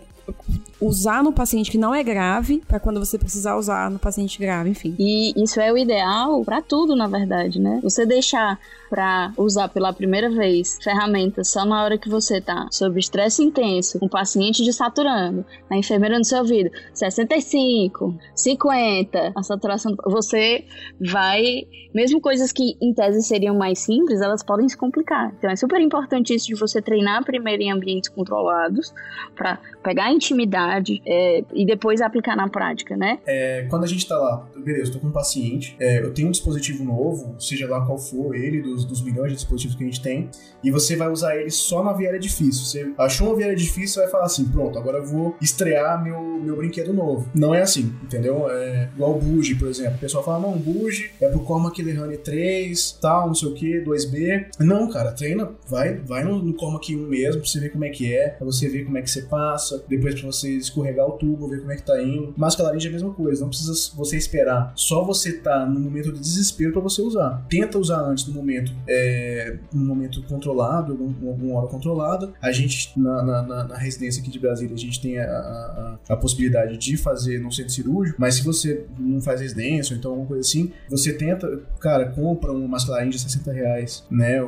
usar 0.80 1.22
no 1.22 1.32
paciente 1.32 1.70
que 1.70 1.78
não 1.78 1.94
é 1.94 2.02
grave, 2.02 2.62
para 2.66 2.78
quando 2.78 3.00
você 3.00 3.18
precisar 3.18 3.56
usar 3.56 3.90
no 3.90 3.98
paciente 3.98 4.38
grave, 4.38 4.70
enfim. 4.70 4.94
E 4.98 5.32
isso 5.42 5.60
é 5.60 5.72
o 5.72 5.78
ideal 5.78 6.44
para 6.44 6.60
tudo, 6.60 6.94
na 6.94 7.06
verdade, 7.06 7.60
né? 7.60 7.80
Você 7.82 8.04
deixar 8.04 8.58
para 8.88 9.32
usar 9.36 9.68
pela 9.68 9.92
primeira 9.92 10.30
vez 10.30 10.78
ferramentas 10.82 11.50
só 11.50 11.64
na 11.64 11.82
hora 11.82 11.98
que 11.98 12.08
você 12.08 12.40
tá 12.40 12.68
sob 12.70 12.98
estresse 12.98 13.42
intenso, 13.42 13.98
com 13.98 14.06
o 14.06 14.10
paciente 14.10 14.64
desaturando, 14.64 15.44
a 15.70 15.76
enfermeira 15.76 16.18
no 16.18 16.24
seu 16.24 16.38
ouvido, 16.38 16.70
65, 16.94 18.14
50, 18.34 19.32
a 19.34 19.42
saturação, 19.42 19.94
você 20.04 20.64
vai, 21.00 21.66
mesmo 21.94 22.20
coisas 22.20 22.52
que 22.52 22.76
em 22.80 22.94
tese 22.94 23.22
seriam 23.22 23.56
mais 23.56 23.80
simples, 23.80 24.20
elas 24.20 24.42
podem 24.42 24.68
se 24.68 24.76
complicar. 24.76 25.32
Então 25.38 25.50
é 25.50 25.56
super 25.56 25.80
importante 25.80 26.34
isso 26.34 26.46
de 26.46 26.54
você 26.54 26.80
treinar 26.80 27.24
primeiro 27.24 27.62
em 27.62 27.72
ambientes 27.72 28.08
controlados 28.08 28.92
para 29.34 29.58
pegar 29.82 30.12
intimidade 30.16 31.02
é, 31.04 31.44
e 31.52 31.66
depois 31.66 32.00
aplicar 32.00 32.36
na 32.36 32.48
prática, 32.48 32.96
né? 32.96 33.18
É, 33.26 33.66
quando 33.68 33.84
a 33.84 33.86
gente 33.86 34.06
tá 34.06 34.16
lá, 34.16 34.46
beleza, 34.56 34.92
tô 34.92 34.98
com 34.98 35.08
um 35.08 35.12
paciente, 35.12 35.76
é, 35.78 36.00
eu 36.00 36.12
tenho 36.12 36.28
um 36.28 36.30
dispositivo 36.30 36.84
novo, 36.84 37.34
seja 37.38 37.68
lá 37.68 37.84
qual 37.84 37.98
for 37.98 38.34
ele, 38.34 38.62
do 38.62 38.76
dos, 38.76 38.84
dos, 38.84 39.02
milhões 39.02 39.30
de 39.30 39.36
dispositivos 39.36 39.76
que 39.76 39.82
a 39.82 39.86
gente 39.86 40.00
tem, 40.00 40.28
e 40.62 40.70
você 40.70 40.94
vai 40.96 41.08
usar 41.08 41.36
ele 41.36 41.50
só 41.50 41.82
na 41.82 41.92
viária 41.92 42.18
difícil. 42.18 42.64
Você 42.64 42.92
achou 42.98 43.28
uma 43.28 43.36
viária 43.36 43.56
difícil, 43.56 43.94
você 43.94 44.00
vai 44.00 44.10
falar 44.10 44.24
assim: 44.24 44.44
pronto, 44.48 44.78
agora 44.78 44.98
eu 44.98 45.04
vou 45.04 45.36
estrear 45.40 46.02
meu, 46.02 46.20
meu 46.20 46.56
brinquedo 46.56 46.92
novo. 46.92 47.28
Não 47.34 47.54
é 47.54 47.62
assim, 47.62 47.94
entendeu? 48.02 48.50
É 48.50 48.90
igual 48.94 49.16
o 49.16 49.20
Buge, 49.20 49.54
por 49.54 49.68
exemplo. 49.68 49.96
O 49.96 50.00
pessoal 50.00 50.22
fala: 50.22 50.40
não, 50.40 50.58
Buge 50.58 51.10
é 51.20 51.28
pro 51.28 51.40
Cormac 51.40 51.74
Killer 51.74 52.02
Honey 52.02 52.18
3, 52.18 52.98
tal, 53.00 53.28
não 53.28 53.34
sei 53.34 53.48
o 53.48 53.54
que, 53.54 53.80
2B. 53.80 54.46
Não, 54.60 54.90
cara, 54.90 55.12
treina, 55.12 55.50
vai, 55.68 55.94
vai 55.94 56.24
no, 56.24 56.42
no 56.42 56.54
Cormac 56.54 56.94
1 56.94 57.06
mesmo, 57.06 57.40
pra 57.40 57.50
você 57.50 57.60
ver 57.60 57.70
como 57.70 57.84
é 57.84 57.90
que 57.90 58.12
é, 58.12 58.28
pra 58.28 58.44
você 58.44 58.68
ver 58.68 58.84
como 58.84 58.98
é 58.98 59.02
que 59.02 59.10
você 59.10 59.22
passa, 59.22 59.84
depois 59.88 60.05
pra 60.14 60.26
você 60.26 60.50
escorregar 60.50 61.06
o 61.06 61.12
tubo, 61.12 61.48
ver 61.48 61.60
como 61.60 61.72
é 61.72 61.76
que 61.76 61.82
tá 61.82 62.02
indo. 62.02 62.34
Máscara 62.36 62.68
laringe 62.68 62.86
é 62.86 62.90
a 62.90 62.92
mesma 62.92 63.12
coisa, 63.12 63.42
não 63.42 63.48
precisa 63.48 63.72
você 63.94 64.16
esperar. 64.16 64.72
Só 64.76 65.04
você 65.04 65.32
tá 65.32 65.66
no 65.66 65.80
momento 65.80 66.12
de 66.12 66.20
desespero 66.20 66.72
para 66.72 66.82
você 66.82 67.02
usar. 67.02 67.44
Tenta 67.48 67.78
usar 67.78 68.00
antes 68.00 68.26
no 68.26 68.34
momento 68.34 68.72
é, 68.88 69.58
um 69.74 69.84
momento 69.84 70.22
controlado, 70.24 70.92
algum, 70.92 71.28
alguma 71.28 71.58
hora 71.58 71.68
controlada. 71.68 72.32
A 72.40 72.52
gente, 72.52 72.98
na, 72.98 73.22
na, 73.22 73.64
na, 73.64 73.76
residência 73.76 74.20
aqui 74.20 74.30
de 74.30 74.38
Brasília, 74.38 74.74
a 74.74 74.78
gente 74.78 75.00
tem 75.00 75.18
a, 75.18 75.24
a, 75.24 75.98
a, 76.08 76.16
possibilidade 76.16 76.76
de 76.76 76.96
fazer 76.96 77.40
no 77.40 77.52
centro 77.52 77.72
cirúrgico, 77.72 78.20
mas 78.20 78.36
se 78.36 78.42
você 78.42 78.86
não 78.98 79.20
faz 79.20 79.40
residência 79.40 79.94
ou 79.94 79.98
então 79.98 80.10
alguma 80.12 80.28
coisa 80.28 80.40
assim, 80.40 80.72
você 80.88 81.12
tenta, 81.12 81.60
cara, 81.80 82.06
compra 82.06 82.52
uma 82.52 82.68
mascarinha 82.68 83.10
de 83.10 83.18
60 83.18 83.52
reais, 83.52 84.04
né? 84.10 84.46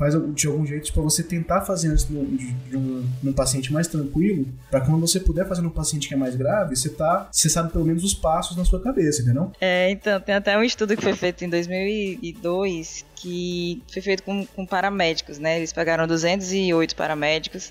Faz 0.00 0.14
de 0.34 0.46
algum 0.46 0.64
jeito 0.64 0.90
para 0.94 1.02
você 1.02 1.22
tentar 1.22 1.60
fazer 1.60 1.88
antes 1.88 2.06
de, 2.06 2.14
de, 2.14 2.76
um, 2.76 3.06
de 3.22 3.28
um 3.28 3.32
paciente 3.34 3.70
mais 3.70 3.86
tranquilo, 3.86 4.46
para 4.70 4.80
quando 4.80 4.98
você 4.98 5.20
puder 5.20 5.46
fazer 5.46 5.60
num 5.60 5.68
paciente 5.68 6.08
que 6.08 6.14
é 6.14 6.16
mais 6.16 6.34
grave, 6.34 6.74
você 6.74 6.88
tá, 6.88 7.28
você 7.30 7.50
sabe 7.50 7.70
pelo 7.70 7.84
menos 7.84 8.02
os 8.02 8.14
passos 8.14 8.56
na 8.56 8.64
sua 8.64 8.80
cabeça, 8.80 9.20
entendeu? 9.20 9.52
É, 9.60 9.90
então, 9.90 10.18
tem 10.18 10.34
até 10.34 10.56
um 10.56 10.62
estudo 10.62 10.96
que 10.96 11.02
foi 11.02 11.12
feito 11.12 11.44
em 11.44 11.50
2002 11.50 13.04
que 13.20 13.82
foi 13.92 14.00
feito 14.00 14.22
com, 14.22 14.46
com 14.46 14.64
paramédicos, 14.64 15.38
né? 15.38 15.58
Eles 15.58 15.74
pegaram 15.74 16.06
208 16.06 16.96
paramédicos, 16.96 17.70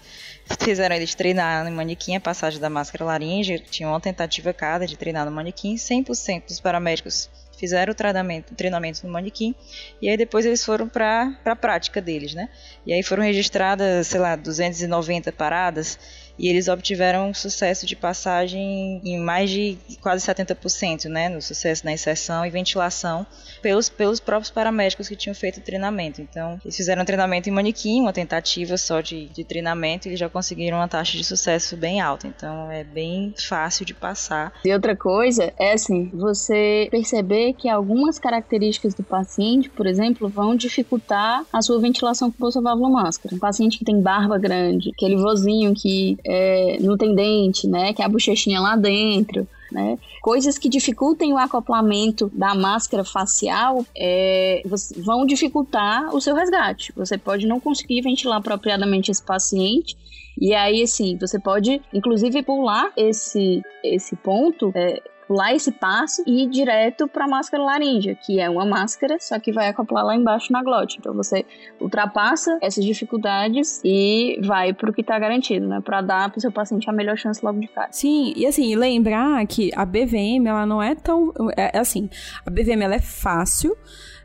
fizeram 0.64 0.96
eles 0.96 1.16
treinar 1.16 1.66
no 1.66 1.72
manequim 1.72 2.16
a 2.16 2.20
passagem 2.20 2.60
da 2.60 2.70
máscara 2.70 3.04
laringe, 3.04 3.58
tinha 3.72 3.90
uma 3.90 4.00
tentativa 4.00 4.54
cada 4.54 4.86
de 4.86 4.96
treinar 4.96 5.26
no 5.26 5.32
manequim, 5.32 5.74
100% 5.74 6.44
dos 6.48 6.60
paramédicos 6.60 7.28
fizeram 7.60 7.92
o 7.92 7.96
treinamento, 7.96 8.56
treinamento 8.56 9.06
no 9.06 9.12
manequim, 9.12 9.54
e 10.02 10.10
aí 10.10 10.16
depois 10.16 10.46
eles 10.46 10.64
foram 10.64 10.88
para 10.88 11.38
a 11.44 11.56
prática 11.56 12.02
deles, 12.02 12.34
né? 12.34 12.48
E 12.86 12.94
aí 12.94 13.04
foram 13.04 13.22
registradas, 13.22 14.08
sei 14.08 14.20
lá, 14.20 14.36
290 14.36 15.32
paradas, 15.34 16.00
e 16.40 16.48
eles 16.48 16.68
obtiveram 16.68 17.30
um 17.30 17.34
sucesso 17.34 17.86
de 17.86 17.96
passagem 17.96 19.02
em 19.04 19.20
mais 19.20 19.50
de 19.50 19.78
quase 20.02 20.26
70%, 20.26 21.06
né, 21.06 21.28
no 21.28 21.42
sucesso 21.42 21.86
na 21.86 21.92
inserção 21.92 22.46
e 22.46 22.50
ventilação 22.50 23.28
pelos, 23.62 23.90
pelos 23.90 24.20
próprios 24.20 24.50
paramédicos 24.50 25.10
que 25.10 25.16
tinham 25.16 25.36
feito 25.36 25.58
o 25.58 25.62
treinamento. 25.62 26.22
Então, 26.22 26.60
eles 26.64 26.76
fizeram 26.76 27.02
um 27.02 27.06
treinamento 27.06 27.50
em 27.50 27.52
manequim, 27.52 28.02
uma 28.02 28.14
tentativa 28.14 28.78
só 28.78 29.02
de, 29.02 29.28
de 29.28 29.44
treinamento, 29.44 30.08
e 30.08 30.10
eles 30.10 30.20
já 30.20 30.30
conseguiram 30.30 30.78
uma 30.78 30.88
taxa 30.88 31.18
de 31.18 31.24
sucesso 31.24 31.76
bem 31.76 32.00
alta. 32.00 32.28
Então, 32.28 32.72
é 32.72 32.84
bem 32.84 33.34
fácil 33.38 33.86
de 33.86 33.94
passar. 33.94 34.54
E 34.64 34.74
outra 34.74 34.96
coisa 34.96 35.54
é 35.60 35.74
assim, 35.74 36.10
você 36.14 36.88
perceber 36.90 37.54
que 37.54 37.68
algumas 37.68 38.18
características 38.18 38.94
do 38.94 39.04
paciente, 39.04 39.70
por 39.70 39.86
exemplo, 39.86 40.30
vão 40.30 40.56
dificultar 40.56 41.44
a 41.52 41.62
sua 41.62 41.80
ventilação 41.80 42.32
com 42.32 42.38
bolsa 42.40 42.62
válvula 42.62 42.90
máscara. 42.90 43.36
Um 43.36 43.40
paciente 43.40 43.78
que 43.78 43.86
tem 43.86 44.02
barba 44.02 44.38
grande, 44.38 44.92
aquele 44.96 45.18
vozinho 45.18 45.74
que 45.74 46.18
é, 46.30 46.78
não 46.80 46.96
tem 46.96 47.16
dente, 47.16 47.68
né? 47.68 47.92
Que 47.92 48.04
é 48.04 48.06
a 48.06 48.10
bochechinha 48.10 48.62
lá 48.62 48.76
dentro. 48.76 49.48
Né? 49.72 49.98
Coisas 50.22 50.58
que 50.58 50.68
dificultem 50.68 51.32
o 51.34 51.38
acoplamento 51.38 52.32
da 52.34 52.56
máscara 52.56 53.04
facial 53.04 53.86
é, 53.96 54.64
vão 54.98 55.26
dificultar 55.26 56.14
o 56.16 56.22
seu 56.22 56.36
resgate. 56.36 56.92
Você 56.96 57.18
pode 57.18 57.48
não 57.48 57.60
conseguir 57.60 58.02
ventilar 58.02 58.40
apropriadamente 58.40 59.12
esse 59.12 59.24
paciente. 59.24 59.96
E 60.40 60.54
aí, 60.54 60.84
assim, 60.84 61.18
você 61.18 61.40
pode, 61.40 61.82
inclusive, 61.94 62.42
pular 62.44 62.92
esse, 62.96 63.62
esse 63.84 64.16
ponto. 64.16 64.72
É, 64.76 65.02
pular 65.30 65.54
esse 65.54 65.72
passo 65.72 66.24
e 66.26 66.44
ir 66.44 66.50
direto 66.50 67.08
para 67.08 67.26
a 67.26 67.28
máscara 67.28 67.62
laríngea, 67.62 68.16
que 68.16 68.40
é 68.40 68.50
uma 68.50 68.66
máscara, 68.66 69.18
só 69.20 69.40
que 69.40 69.52
vai 69.52 69.68
acoplar 69.68 70.04
lá 70.04 70.16
embaixo 70.16 70.52
na 70.52 70.64
glote. 70.64 70.98
Então 70.98 71.14
você 71.14 71.46
ultrapassa 71.80 72.58
essas 72.64 72.84
dificuldades 72.84 73.80
e 73.86 74.40
vai 74.44 74.74
para 74.74 74.90
o 74.90 74.94
que 74.94 75.02
está 75.02 75.20
garantido, 75.20 75.68
né? 75.68 75.82
Para 75.82 76.02
dar 76.02 76.32
para 76.32 76.40
o 76.40 76.42
seu 76.42 76.52
paciente 76.52 76.90
a 76.90 76.92
melhor 76.94 77.16
chance 77.16 77.46
logo 77.46 77.60
de 77.60 77.68
cara. 77.68 77.90
Sim, 77.92 78.34
e 78.36 78.44
assim, 78.48 78.76
lembrar 78.76 79.46
que 79.46 79.70
a 79.76 79.86
BVM, 79.86 80.48
ela 80.48 80.66
não 80.66 80.82
é 80.82 80.96
tão. 80.96 81.32
É, 81.56 81.78
é 81.78 81.80
assim, 81.80 82.10
a 82.44 82.50
BVM 82.50 82.82
ela 82.82 82.96
é 82.96 83.00
fácil. 83.00 83.78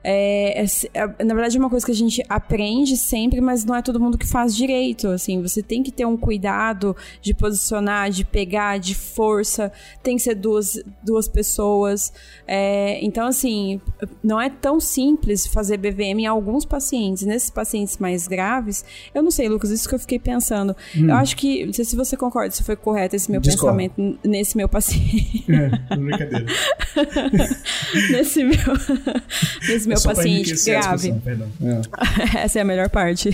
É, 0.07 0.63
é, 0.63 0.67
é, 0.93 1.25
na 1.25 1.33
verdade, 1.33 1.57
é 1.57 1.59
uma 1.59 1.71
coisa 1.71 1.87
que 1.87 1.93
a 1.93 1.95
gente 1.95 2.23
aprende 2.29 2.95
sempre, 2.95 3.41
mas 3.41 3.65
não 3.65 3.75
é 3.75 3.81
todo 3.81 3.99
mundo 3.99 4.19
que 4.19 4.27
faz 4.27 4.55
direito. 4.55 5.09
Assim, 5.09 5.41
você 5.41 5.63
tem 5.63 5.83
que 5.83 5.91
ter 5.91 6.05
um 6.05 6.17
cuidado 6.17 6.95
de 7.23 7.33
posicionar, 7.33 8.11
de 8.11 8.23
pegar, 8.23 8.79
de 8.79 8.95
força. 8.95 9.73
Tem 10.03 10.17
que 10.17 10.23
ser 10.23 10.35
duas, 10.35 10.79
duas 11.03 11.27
pessoas. 11.27 12.13
É, 12.47 13.03
então, 13.03 13.27
assim, 13.27 13.81
não 14.23 14.39
é 14.39 14.51
tão 14.51 14.79
simples 14.79 15.47
fazer 15.47 15.79
BVM 15.79 16.21
em 16.21 16.27
alguns 16.27 16.67
pacientes. 16.67 17.23
Nesses 17.25 17.49
pacientes 17.49 17.97
mais 17.97 18.29
graves, 18.29 18.85
eu 19.15 19.23
não 19.23 19.31
sei, 19.31 19.49
Lucas, 19.49 19.71
isso 19.71 19.89
que 19.89 19.95
eu 19.95 19.99
fiquei 19.99 20.19
pensando. 20.19 20.77
Hum. 20.95 21.09
Eu 21.09 21.15
acho 21.15 21.35
que, 21.35 21.65
não 21.65 21.73
sei 21.73 21.85
se 21.87 21.97
você 21.97 22.15
concorda, 22.15 22.51
se 22.51 22.63
foi 22.63 22.77
correto 22.77 23.17
esse 23.17 23.31
meu 23.31 23.41
Discord. 23.41 23.89
pensamento 23.89 24.19
nesse 24.23 24.55
meu 24.55 24.69
paciente. 24.69 25.47
É, 25.51 25.97
brincadeira. 25.97 26.47
nesse 28.11 28.45
meu, 28.45 28.59
nesse 29.67 29.89
meu 29.89 29.94
meu 29.95 30.11
é 30.11 30.15
paciente 30.15 30.65
grave. 30.65 31.15
É. 31.63 32.45
Essa 32.45 32.59
é 32.59 32.63
a 32.63 32.65
melhor 32.65 32.89
parte. 32.89 33.29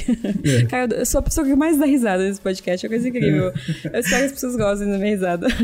É. 0.44 0.62
Cara, 0.68 0.94
eu 0.94 1.07
sou 1.07 1.18
a 1.18 1.23
pessoa 1.23 1.46
que 1.46 1.55
mais 1.55 1.79
dá 1.79 1.87
risada 1.87 2.23
nesse 2.23 2.40
podcast, 2.40 2.85
é 2.85 2.88
uma 2.88 2.94
coisa 2.94 3.09
incrível. 3.09 3.49
É. 3.49 3.96
Eu 3.96 4.01
espero 4.01 4.20
que 4.20 4.27
as 4.27 4.33
pessoas 4.33 4.57
gostem 4.57 4.90
da 4.90 4.99
minha 4.99 5.11
risada. 5.11 5.46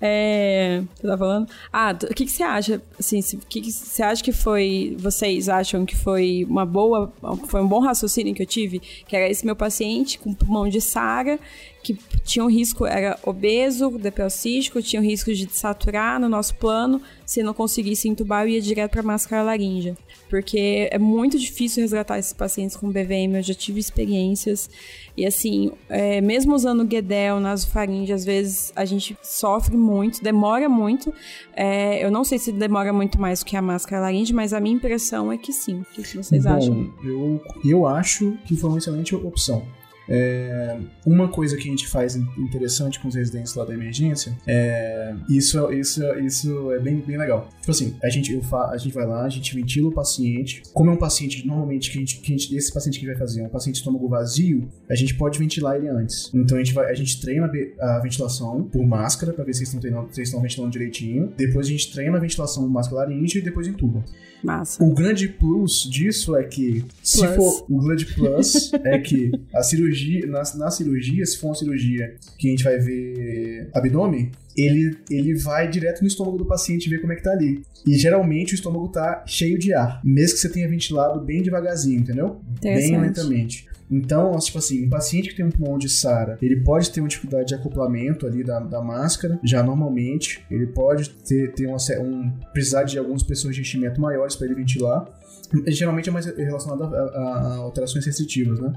É. 0.00 0.80
Você 0.94 1.06
tá 1.06 1.18
falando? 1.18 1.48
Ah, 1.72 1.92
o 1.92 2.14
que, 2.14 2.24
que 2.24 2.30
você 2.30 2.42
acha? 2.42 2.80
Assim, 2.98 3.18
o 3.18 3.46
que, 3.46 3.60
que 3.60 3.72
você 3.72 4.02
acha 4.02 4.22
que 4.22 4.32
foi. 4.32 4.96
Vocês 4.98 5.48
acham 5.48 5.84
que 5.84 5.96
foi 5.96 6.46
uma 6.48 6.64
boa. 6.64 7.12
Foi 7.48 7.60
um 7.60 7.66
bom 7.66 7.80
raciocínio 7.80 8.34
que 8.34 8.42
eu 8.42 8.46
tive? 8.46 8.78
Que 8.78 9.16
era 9.16 9.28
esse 9.28 9.44
meu 9.44 9.56
paciente 9.56 10.18
com 10.18 10.32
pulmão 10.32 10.68
de 10.68 10.80
Sara, 10.80 11.38
que 11.82 11.96
tinham 12.24 12.50
risco, 12.50 12.84
era 12.84 13.18
obeso, 13.24 13.90
DPO 13.90 14.28
cístico, 14.28 14.82
tinham 14.82 15.02
risco 15.02 15.32
de 15.32 15.48
saturar 15.50 16.20
no 16.20 16.28
nosso 16.28 16.54
plano. 16.56 17.00
Se 17.24 17.42
não 17.42 17.54
conseguisse 17.54 18.08
entubar, 18.08 18.44
eu 18.44 18.50
ia 18.50 18.60
direto 18.60 18.92
para 18.92 19.02
máscara 19.02 19.42
laríngea. 19.42 19.96
Porque 20.28 20.88
é 20.90 20.98
muito 20.98 21.38
difícil 21.38 21.82
resgatar 21.82 22.18
esses 22.18 22.32
pacientes 22.32 22.76
com 22.76 22.90
BVM, 22.90 23.36
eu 23.36 23.42
já 23.42 23.54
tive 23.54 23.80
experiências. 23.80 24.68
E 25.16 25.24
assim, 25.24 25.72
é, 25.88 26.20
mesmo 26.20 26.54
usando 26.54 26.84
Guedel, 26.84 27.40
nasofaringe, 27.40 28.12
às 28.12 28.24
vezes 28.24 28.72
a 28.76 28.84
gente 28.84 29.16
sofre 29.22 29.76
muito, 29.76 30.22
demora 30.22 30.68
muito. 30.68 31.12
É, 31.56 32.04
eu 32.04 32.10
não 32.10 32.24
sei 32.24 32.38
se 32.38 32.52
demora 32.52 32.92
muito 32.92 33.20
mais 33.20 33.40
do 33.40 33.46
que 33.46 33.56
a 33.56 33.62
máscara 33.62 34.02
laringe, 34.02 34.34
mas 34.34 34.52
a 34.52 34.60
minha 34.60 34.76
impressão 34.76 35.32
é 35.32 35.38
que 35.38 35.52
sim. 35.52 35.80
O 35.80 35.84
que 35.84 36.16
vocês 36.16 36.44
Bom, 36.44 36.50
acham? 36.50 36.94
Eu, 37.02 37.42
eu 37.64 37.86
acho 37.86 38.36
que 38.44 38.54
foi 38.54 38.68
uma 38.68 38.78
excelente 38.78 39.14
opção. 39.14 39.66
É, 40.08 40.78
uma 41.04 41.28
coisa 41.28 41.56
que 41.56 41.68
a 41.68 41.70
gente 41.70 41.86
faz 41.86 42.16
interessante 42.16 42.98
com 42.98 43.08
os 43.08 43.14
residentes 43.14 43.54
lá 43.54 43.64
da 43.64 43.74
emergência 43.74 44.36
é 44.46 45.14
isso, 45.28 45.70
isso, 45.72 46.02
isso 46.20 46.72
é 46.72 46.78
bem, 46.78 47.00
bem 47.00 47.18
legal. 47.18 47.48
Tipo 47.60 47.70
assim, 47.70 47.96
a 48.02 48.08
gente, 48.08 48.40
fa, 48.42 48.70
a 48.70 48.76
gente 48.76 48.94
vai 48.94 49.06
lá, 49.06 49.24
a 49.24 49.28
gente 49.28 49.54
ventila 49.54 49.88
o 49.88 49.92
paciente. 49.92 50.62
Como 50.72 50.90
é 50.90 50.92
um 50.92 50.96
paciente 50.96 51.46
normalmente 51.46 51.90
que 51.90 51.98
a 51.98 52.00
gente, 52.00 52.20
que 52.20 52.32
a 52.32 52.36
gente 52.36 52.56
esse 52.56 52.72
paciente 52.72 52.98
que 52.98 53.06
vai 53.06 53.16
fazer 53.16 53.42
é 53.42 53.46
um 53.46 53.50
paciente 53.50 53.76
estômago 53.76 54.08
vazio, 54.08 54.68
a 54.88 54.94
gente 54.94 55.14
pode 55.14 55.38
ventilar 55.38 55.76
ele 55.76 55.88
antes. 55.88 56.30
Então 56.34 56.56
a 56.56 56.62
gente 56.62 56.74
vai, 56.74 56.90
a 56.90 56.94
gente 56.94 57.20
treina 57.20 57.50
a 57.80 57.98
ventilação 58.00 58.64
por 58.64 58.86
máscara 58.86 59.32
para 59.32 59.44
ver 59.44 59.52
se 59.52 59.60
eles 59.60 59.68
estão 59.68 59.80
treinando, 59.80 60.14
se 60.14 60.22
estão 60.22 60.40
ventilando 60.40 60.72
direitinho. 60.72 61.32
Depois 61.36 61.66
a 61.66 61.70
gente 61.70 61.92
treina 61.92 62.16
a 62.16 62.20
ventilação 62.20 62.66
máscara 62.68 63.02
laringe 63.02 63.38
e 63.38 63.42
depois 63.42 63.66
entuba. 63.66 64.04
Massa. 64.42 64.82
O 64.82 64.94
grande 64.94 65.28
plus 65.28 65.88
disso 65.90 66.36
é 66.36 66.44
que, 66.44 66.84
se 67.02 67.18
Plus. 67.18 67.36
for 67.36 67.66
o 67.68 67.80
grande 67.80 68.06
plus, 68.06 68.72
é 68.84 68.98
que 68.98 69.32
a 69.54 69.62
cirurgia, 69.62 70.26
na, 70.26 70.42
na 70.54 70.70
cirurgia, 70.70 71.24
se 71.26 71.38
for 71.38 71.48
uma 71.48 71.54
cirurgia 71.54 72.14
que 72.38 72.48
a 72.48 72.50
gente 72.50 72.64
vai 72.64 72.78
ver 72.78 73.68
abdômen, 73.74 74.30
ele, 74.56 74.96
ele 75.10 75.34
vai 75.34 75.68
direto 75.68 76.02
no 76.02 76.08
estômago 76.08 76.38
do 76.38 76.44
paciente 76.44 76.88
ver 76.88 77.00
como 77.00 77.12
é 77.12 77.16
que 77.16 77.22
tá 77.22 77.32
ali. 77.32 77.62
E 77.86 77.96
geralmente 77.96 78.54
o 78.54 78.56
estômago 78.56 78.88
tá 78.88 79.22
cheio 79.26 79.58
de 79.58 79.72
ar, 79.72 80.00
mesmo 80.04 80.34
que 80.34 80.40
você 80.40 80.48
tenha 80.48 80.68
ventilado 80.68 81.20
bem 81.20 81.42
devagarzinho, 81.42 82.00
entendeu? 82.00 82.40
Bem 82.60 83.00
lentamente. 83.00 83.66
Então, 83.90 84.36
tipo 84.38 84.58
assim, 84.58 84.84
um 84.86 84.88
paciente 84.90 85.30
que 85.30 85.36
tem 85.36 85.46
um 85.46 85.50
pulmão 85.50 85.78
de 85.78 85.88
SARA, 85.88 86.36
ele 86.42 86.60
pode 86.60 86.90
ter 86.90 87.00
uma 87.00 87.08
dificuldade 87.08 87.48
de 87.48 87.54
acoplamento 87.54 88.26
ali 88.26 88.44
da, 88.44 88.60
da 88.60 88.82
máscara, 88.82 89.38
já 89.42 89.62
normalmente. 89.62 90.44
Ele 90.50 90.66
pode 90.66 91.10
ter, 91.10 91.52
ter 91.52 91.66
uma, 91.66 91.78
um, 92.00 92.30
precisar 92.52 92.82
de 92.84 92.98
algumas 92.98 93.22
pressões 93.22 93.54
de 93.54 93.62
enchimento 93.62 94.00
maiores 94.00 94.36
para 94.36 94.46
ele 94.46 94.54
ventilar. 94.56 95.06
Geralmente 95.68 96.08
é 96.10 96.12
mais 96.12 96.26
relacionado 96.26 96.82
a, 96.84 96.88
a- 96.88 97.54
a 97.54 97.56
alterações 97.56 98.04
restritivas, 98.04 98.60
né? 98.60 98.72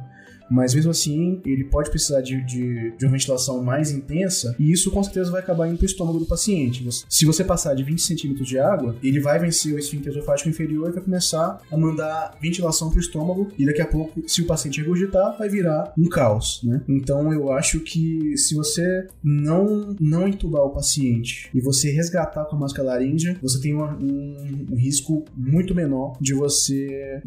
Mas 0.52 0.74
mesmo 0.76 0.92
assim, 0.92 1.42
ele 1.46 1.64
pode 1.64 1.90
precisar 1.90 2.22
de, 2.22 2.44
de, 2.46 2.92
de 2.98 3.06
uma 3.06 3.14
ventilação 3.14 3.64
mais 3.64 3.90
intensa 3.92 4.54
e 4.60 4.72
isso 4.72 4.92
com 4.92 5.02
certeza 5.02 5.32
vai 5.32 5.42
acabar 5.42 5.68
indo 5.68 5.78
pro 5.78 5.86
estômago 5.86 6.20
do 6.20 6.26
paciente. 6.26 6.86
Se 7.10 7.26
você 7.26 7.44
passar 7.44 7.74
de 7.74 7.84
20 7.84 8.02
centímetros 8.02 8.48
de 8.48 8.60
água, 8.60 8.96
ele 9.02 9.20
vai 9.20 9.40
vencer 9.40 9.74
o 9.74 9.80
esfíncter 9.80 10.12
esofágico 10.12 10.50
inferior 10.50 10.90
e 10.90 10.94
vai 10.94 11.02
começar 11.04 11.62
a 11.72 11.78
mandar 11.78 12.38
ventilação 12.42 12.90
pro 12.90 13.00
estômago 13.00 13.48
e 13.58 13.66
daqui 13.66 13.82
a 13.82 13.88
pouco, 13.88 14.22
se 14.28 14.42
o 14.42 14.46
paciente 14.46 14.82
regurgitar, 14.82 15.38
vai 15.38 15.48
virar 15.48 15.94
um 15.98 16.10
caos, 16.10 16.62
né? 16.64 16.82
Então 16.90 17.32
eu 17.32 17.52
acho 17.52 17.80
que 17.80 18.36
se 18.38 18.54
você 18.56 19.08
não, 19.24 19.96
não 20.00 20.28
entubar 20.28 20.64
o 20.64 20.72
paciente 20.72 21.50
e 21.54 21.62
você 21.62 21.92
resgatar 21.92 22.46
com 22.46 22.56
a 22.56 22.60
máscara 22.60 22.90
laríngea, 22.90 23.38
você 23.42 23.60
tem 23.62 23.74
uma- 23.74 23.96
um, 23.96 24.66
um 24.72 24.76
risco 24.76 25.24
muito 25.38 25.74
menor 25.74 26.18
de 26.20 26.34
você 26.34 27.22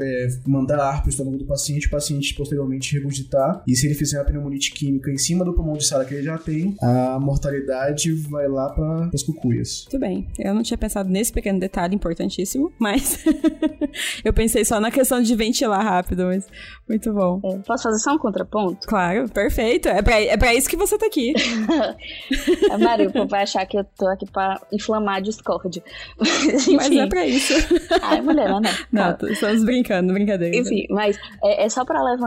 é, 0.00 0.28
mandar 0.46 0.78
ar 0.80 1.00
pro 1.02 1.10
estômago 1.10 1.36
do 1.38 1.44
paciente, 1.44 1.86
o 1.86 1.90
paciente 1.90 2.35
posteriormente 2.36 2.94
regurgitar. 2.94 3.62
E 3.66 3.74
se 3.74 3.86
ele 3.86 3.94
fizer 3.94 4.18
uma 4.18 4.24
pneumonite 4.24 4.72
química 4.72 5.10
em 5.10 5.18
cima 5.18 5.44
do 5.44 5.54
pulmão 5.54 5.76
de 5.76 5.86
sala 5.86 6.04
que 6.04 6.14
ele 6.14 6.22
já 6.22 6.38
tem, 6.38 6.76
a 6.82 7.18
mortalidade 7.20 8.12
vai 8.28 8.48
lá 8.48 8.68
para 8.70 9.10
as 9.14 9.22
cucuias. 9.22 9.84
Muito 9.90 9.98
bem. 10.00 10.28
Eu 10.38 10.54
não 10.54 10.62
tinha 10.62 10.78
pensado 10.78 11.08
nesse 11.08 11.32
pequeno 11.32 11.58
detalhe 11.58 11.94
importantíssimo, 11.94 12.72
mas 12.78 13.24
eu 14.24 14.32
pensei 14.32 14.64
só 14.64 14.80
na 14.80 14.90
questão 14.90 15.20
de 15.22 15.34
ventilar 15.34 15.82
rápido, 15.82 16.24
mas 16.26 16.46
muito 16.88 17.12
bom. 17.12 17.40
É, 17.44 17.58
posso 17.58 17.84
fazer 17.84 17.98
só 17.98 18.14
um 18.14 18.18
contraponto? 18.18 18.86
Claro, 18.86 19.28
perfeito. 19.28 19.88
É 19.88 20.02
pra, 20.02 20.20
é 20.20 20.36
pra 20.36 20.54
isso 20.54 20.68
que 20.68 20.76
você 20.76 20.96
tá 20.98 21.06
aqui. 21.06 21.32
A 22.70 22.96
o 23.06 23.12
povo 23.12 23.28
vai 23.28 23.42
achar 23.42 23.64
que 23.66 23.76
eu 23.78 23.84
tô 23.96 24.06
aqui 24.08 24.24
pra 24.30 24.60
inflamar 24.72 25.16
a 25.16 25.20
Discord. 25.20 25.82
Mas, 26.18 26.66
Mas 26.68 26.86
enfim. 26.86 27.00
é 27.00 27.06
pra 27.06 27.26
isso. 27.26 27.52
Ai, 28.02 28.20
mulher, 28.20 28.48
não, 28.48 28.60
não. 28.60 28.70
Não, 28.92 29.02
Calma. 29.02 29.14
tô- 29.18 29.26
estamos 29.28 29.64
brincando, 29.64 30.12
brincadeira. 30.12 30.56
Enfim, 30.56 30.86
mas 30.90 31.18
é, 31.42 31.64
é 31.64 31.68
só 31.68 31.84
pra 31.84 32.02
levantar, 32.02 32.25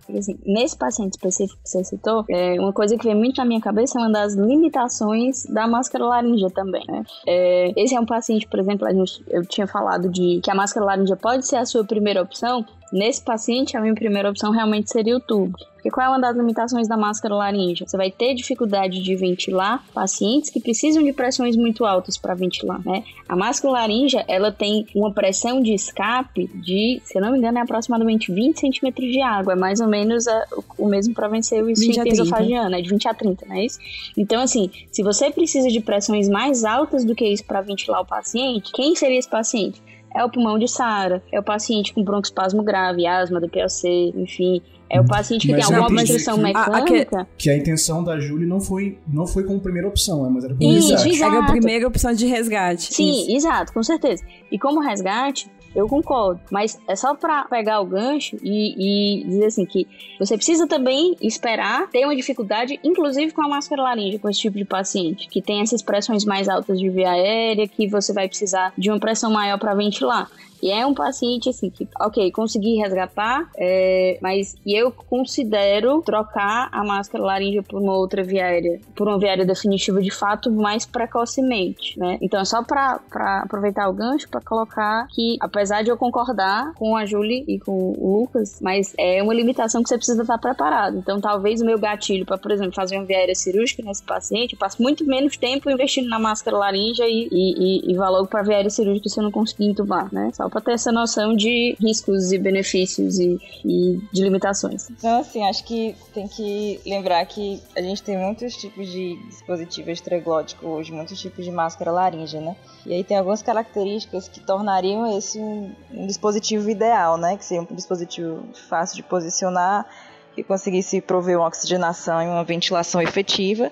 porque, 0.00 0.18
assim, 0.18 0.38
nesse 0.44 0.76
paciente 0.76 1.12
específico 1.12 1.60
que 1.62 1.68
você 1.68 1.84
citou, 1.84 2.24
é, 2.28 2.60
uma 2.60 2.72
coisa 2.72 2.96
que 2.96 3.04
vem 3.04 3.14
muito 3.14 3.38
na 3.38 3.44
minha 3.44 3.60
cabeça 3.60 3.98
é 3.98 4.02
uma 4.02 4.10
das 4.10 4.34
limitações 4.34 5.44
da 5.46 5.66
máscara 5.66 6.04
laríngea 6.04 6.50
também, 6.50 6.84
né? 6.88 7.02
É, 7.26 7.72
esse 7.76 7.94
é 7.94 8.00
um 8.00 8.06
paciente, 8.06 8.46
por 8.46 8.58
exemplo, 8.60 8.86
a 8.86 8.92
gente, 8.92 9.22
eu 9.28 9.44
tinha 9.44 9.66
falado 9.66 10.08
de 10.08 10.40
que 10.42 10.50
a 10.50 10.54
máscara 10.54 10.84
laríngea 10.84 11.16
pode 11.16 11.46
ser 11.46 11.56
a 11.56 11.64
sua 11.64 11.84
primeira 11.84 12.22
opção. 12.22 12.64
Nesse 12.92 13.22
paciente, 13.22 13.76
a 13.76 13.80
minha 13.80 13.94
primeira 13.94 14.30
opção 14.30 14.50
realmente 14.50 14.90
seria 14.90 15.16
o 15.16 15.20
tubo. 15.20 15.58
Porque 15.74 15.90
qual 15.90 16.06
é 16.06 16.08
uma 16.10 16.18
das 16.20 16.36
limitações 16.36 16.88
da 16.88 16.96
máscara 16.96 17.34
laríngea? 17.36 17.86
Você 17.86 17.96
vai 17.96 18.10
ter 18.10 18.34
dificuldade 18.34 19.00
de 19.00 19.14
ventilar 19.14 19.84
pacientes 19.94 20.50
que 20.50 20.58
precisam 20.58 21.04
de 21.04 21.12
pressões 21.12 21.54
muito 21.56 21.84
altas 21.84 22.18
para 22.18 22.34
ventilar, 22.34 22.80
né? 22.84 23.04
A 23.28 23.36
máscara 23.36 23.72
laríngea, 23.74 24.24
ela 24.26 24.50
tem 24.50 24.86
uma 24.94 25.12
pressão 25.12 25.60
de 25.62 25.72
escape 25.72 26.48
de, 26.54 27.00
se 27.04 27.16
eu 27.16 27.22
não 27.22 27.30
me 27.30 27.38
engano, 27.38 27.58
é 27.58 27.60
aproximadamente 27.60 28.32
20 28.32 28.58
centímetros 28.58 29.08
de 29.08 29.20
água. 29.22 29.52
É 29.52 29.56
mais 29.56 29.80
ou 29.80 29.86
menos 29.86 30.26
a- 30.26 30.46
o 30.56 30.64
o 30.78 30.88
mesmo 30.88 31.12
para 31.12 31.26
vencer 31.28 31.60
o 31.62 31.66
20 31.66 31.76
a 31.78 31.80
esfíncter 31.80 32.02
30. 32.04 32.22
esofagiano, 32.22 32.74
é 32.76 32.80
de 32.80 32.88
20 32.88 33.08
a 33.08 33.14
30, 33.14 33.46
não 33.46 33.56
é 33.56 33.64
isso? 33.64 33.78
Então, 34.16 34.40
assim, 34.40 34.70
se 34.92 35.02
você 35.02 35.30
precisa 35.30 35.68
de 35.68 35.80
pressões 35.80 36.28
mais 36.28 36.64
altas 36.64 37.04
do 37.04 37.14
que 37.14 37.26
isso 37.26 37.44
para 37.44 37.60
ventilar 37.60 38.00
o 38.00 38.06
paciente, 38.06 38.70
quem 38.72 38.94
seria 38.96 39.18
esse 39.18 39.28
paciente? 39.28 39.80
É 40.18 40.24
o 40.24 40.30
pulmão 40.30 40.58
de 40.58 40.66
Sara, 40.68 41.22
é 41.32 41.38
o 41.38 41.42
paciente 41.42 41.94
com 41.94 42.02
broncoespasmo 42.02 42.62
grave, 42.62 43.06
asma, 43.06 43.40
DPLC, 43.40 44.12
enfim. 44.16 44.60
É 44.90 44.98
o 45.00 45.04
paciente 45.06 45.46
que 45.46 45.52
Mas 45.52 45.66
tem 45.66 45.76
eu 45.76 45.82
alguma 45.82 46.00
obstrução 46.00 46.36
que- 46.42 46.52
Ah, 46.56 46.70
mecânica. 46.80 47.28
Que 47.36 47.50
a 47.50 47.56
intenção 47.56 48.02
da 48.02 48.18
Julie 48.18 48.46
não 48.48 48.58
foi, 48.58 48.98
não 49.06 49.26
foi 49.26 49.44
como 49.44 49.60
primeira 49.60 49.86
opção, 49.86 50.22
né? 50.24 50.30
mas 50.32 50.44
era 50.44 50.54
como 50.54 50.70
Isso, 50.72 50.88
resgate. 50.92 51.14
exato. 51.14 51.34
Era 51.36 51.44
a 51.44 51.46
primeira 51.46 51.86
opção 51.86 52.12
de 52.14 52.26
resgate. 52.26 52.94
Sim, 52.94 53.10
Isso. 53.10 53.30
exato, 53.36 53.72
com 53.74 53.82
certeza. 53.82 54.24
E 54.50 54.58
como 54.58 54.80
resgate, 54.80 55.50
eu 55.74 55.86
concordo. 55.88 56.40
Mas 56.50 56.78
é 56.86 56.96
só 56.96 57.14
pra 57.14 57.44
pegar 57.44 57.80
o 57.80 57.86
gancho 57.86 58.36
e, 58.42 59.20
e 59.20 59.24
dizer 59.24 59.46
assim 59.46 59.64
que 59.64 59.86
você 60.18 60.36
precisa 60.36 60.66
também 60.66 61.16
esperar 61.20 61.88
ter 61.88 62.04
uma 62.04 62.16
dificuldade, 62.16 62.78
inclusive 62.82 63.32
com 63.32 63.42
a 63.42 63.48
máscara 63.48 63.82
laríngea, 63.82 64.18
com 64.18 64.28
esse 64.28 64.40
tipo 64.40 64.58
de 64.58 64.64
paciente, 64.64 65.28
que 65.28 65.40
tem 65.40 65.60
essas 65.60 65.82
pressões 65.82 66.24
mais 66.24 66.48
altas 66.48 66.78
de 66.78 66.88
via 66.88 67.10
aérea, 67.10 67.68
que 67.68 67.88
você 67.88 68.12
vai 68.12 68.28
precisar 68.28 68.72
de 68.76 68.90
uma 68.90 68.98
pressão 68.98 69.30
maior 69.30 69.58
para 69.58 69.74
ventilar. 69.74 70.30
E 70.62 70.70
é 70.70 70.86
um 70.86 70.94
paciente 70.94 71.48
assim 71.48 71.70
que, 71.70 71.88
ok, 72.00 72.30
consegui 72.32 72.76
resgatar, 72.76 73.48
é, 73.56 74.18
mas 74.20 74.56
eu 74.66 74.90
considero 74.90 76.02
trocar 76.02 76.68
a 76.72 76.84
máscara 76.84 77.22
laríngea 77.24 77.62
por 77.62 77.80
uma 77.80 77.96
outra 77.96 78.22
via 78.22 78.44
aérea, 78.44 78.80
por 78.94 79.08
uma 79.08 79.18
via 79.18 79.30
aérea 79.30 79.46
definitiva 79.46 80.00
de 80.00 80.10
fato 80.10 80.50
mais 80.50 80.84
precocemente, 80.84 81.98
né? 81.98 82.18
Então, 82.20 82.44
só 82.44 82.62
pra, 82.62 83.00
pra 83.10 83.42
aproveitar 83.42 83.88
o 83.88 83.92
gancho 83.92 84.28
pra 84.28 84.40
colocar 84.40 85.06
que, 85.08 85.36
apesar 85.40 85.82
de 85.82 85.90
eu 85.90 85.96
concordar 85.96 86.72
com 86.74 86.96
a 86.96 87.06
Julie 87.06 87.44
e 87.46 87.58
com 87.58 87.94
o 87.96 88.20
Lucas, 88.20 88.58
mas 88.60 88.94
é 88.98 89.22
uma 89.22 89.34
limitação 89.34 89.82
que 89.82 89.88
você 89.88 89.96
precisa 89.96 90.22
estar 90.22 90.38
preparado. 90.38 90.98
Então, 90.98 91.20
talvez 91.20 91.60
o 91.60 91.64
meu 91.64 91.78
gatilho 91.78 92.26
para, 92.26 92.38
por 92.38 92.50
exemplo, 92.50 92.74
fazer 92.74 92.96
uma 92.96 93.04
via 93.04 93.18
aérea 93.18 93.34
cirúrgica 93.34 93.82
nesse 93.82 94.02
paciente, 94.02 94.54
eu 94.54 94.58
passo 94.58 94.82
muito 94.82 95.04
menos 95.04 95.36
tempo 95.36 95.70
investindo 95.70 96.08
na 96.08 96.18
máscara 96.18 96.56
laríngea 96.56 97.06
e, 97.08 97.28
e, 97.30 97.90
e, 97.90 97.92
e 97.92 97.96
logo 97.96 98.26
pra 98.26 98.42
via 98.42 98.56
aérea 98.56 98.70
cirúrgica 98.70 99.08
se 99.08 99.18
eu 99.18 99.24
não 99.24 99.30
conseguir 99.30 99.66
entubar, 99.66 100.12
né? 100.12 100.30
Só 100.32 100.47
pra 100.50 100.60
ter 100.60 100.72
essa 100.72 100.92
noção 100.92 101.34
de 101.34 101.76
riscos 101.80 102.32
e 102.32 102.38
benefícios 102.38 103.18
e, 103.18 103.38
e 103.64 104.00
de 104.12 104.22
limitações. 104.22 104.88
Então, 104.90 105.20
assim, 105.20 105.42
acho 105.44 105.64
que 105.64 105.94
tem 106.12 106.26
que 106.26 106.80
lembrar 106.86 107.24
que 107.26 107.60
a 107.76 107.80
gente 107.80 108.02
tem 108.02 108.16
muitos 108.16 108.56
tipos 108.56 108.88
de 108.88 109.16
dispositivo 109.28 109.90
estreglótico 109.90 110.66
hoje, 110.66 110.92
muitos 110.92 111.20
tipos 111.20 111.44
de 111.44 111.50
máscara 111.50 111.90
laríngea, 111.90 112.40
né? 112.40 112.56
E 112.86 112.92
aí 112.92 113.04
tem 113.04 113.16
algumas 113.16 113.42
características 113.42 114.28
que 114.28 114.40
tornariam 114.40 115.16
esse 115.16 115.38
um, 115.38 115.72
um 115.92 116.06
dispositivo 116.06 116.70
ideal, 116.70 117.16
né? 117.16 117.36
Que 117.36 117.44
seria 117.44 117.62
um 117.62 117.74
dispositivo 117.74 118.44
fácil 118.68 118.96
de 118.96 119.02
posicionar, 119.02 119.86
que 120.34 120.42
conseguisse 120.42 121.00
prover 121.00 121.38
uma 121.38 121.48
oxigenação 121.48 122.22
e 122.22 122.26
uma 122.26 122.44
ventilação 122.44 123.02
efetiva 123.02 123.70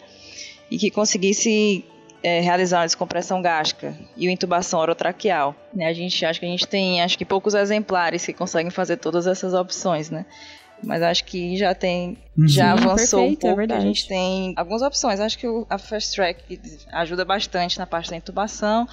e 0.70 0.76
que 0.78 0.90
conseguisse 0.90 1.84
é, 2.22 2.40
realizar 2.40 2.80
uma 2.80 2.86
descompressão 2.86 3.40
gástrica 3.42 3.94
e 4.16 4.26
uma 4.26 4.32
intubação 4.32 4.80
orotraqueal. 4.80 5.54
Né? 5.72 5.86
A 5.86 5.92
gente 5.92 6.24
acha 6.24 6.38
que 6.40 6.46
a 6.46 6.48
gente 6.48 6.66
tem, 6.66 7.02
acho 7.02 7.16
que 7.16 7.24
poucos 7.24 7.54
exemplares 7.54 8.24
que 8.26 8.32
conseguem 8.32 8.70
fazer 8.70 8.96
todas 8.96 9.26
essas 9.26 9.54
opções, 9.54 10.10
né? 10.10 10.24
Mas 10.82 11.02
acho 11.02 11.24
que 11.24 11.56
já 11.56 11.74
tem, 11.74 12.18
já 12.46 12.76
Sim, 12.76 12.82
avançou 12.84 13.20
um 13.20 13.22
perfeito, 13.34 13.46
é 13.46 13.48
pouco. 13.48 13.54
a 13.54 13.56
verdade. 13.56 13.82
gente 13.82 14.06
tem 14.06 14.52
algumas 14.56 14.82
opções. 14.82 15.20
Acho 15.20 15.38
que 15.38 15.48
o- 15.48 15.66
a 15.70 15.78
Fast 15.78 16.14
Track 16.14 16.60
ajuda 16.92 17.24
bastante 17.24 17.78
na 17.78 17.86
parte 17.86 18.10
da 18.10 18.16
intubação. 18.16 18.86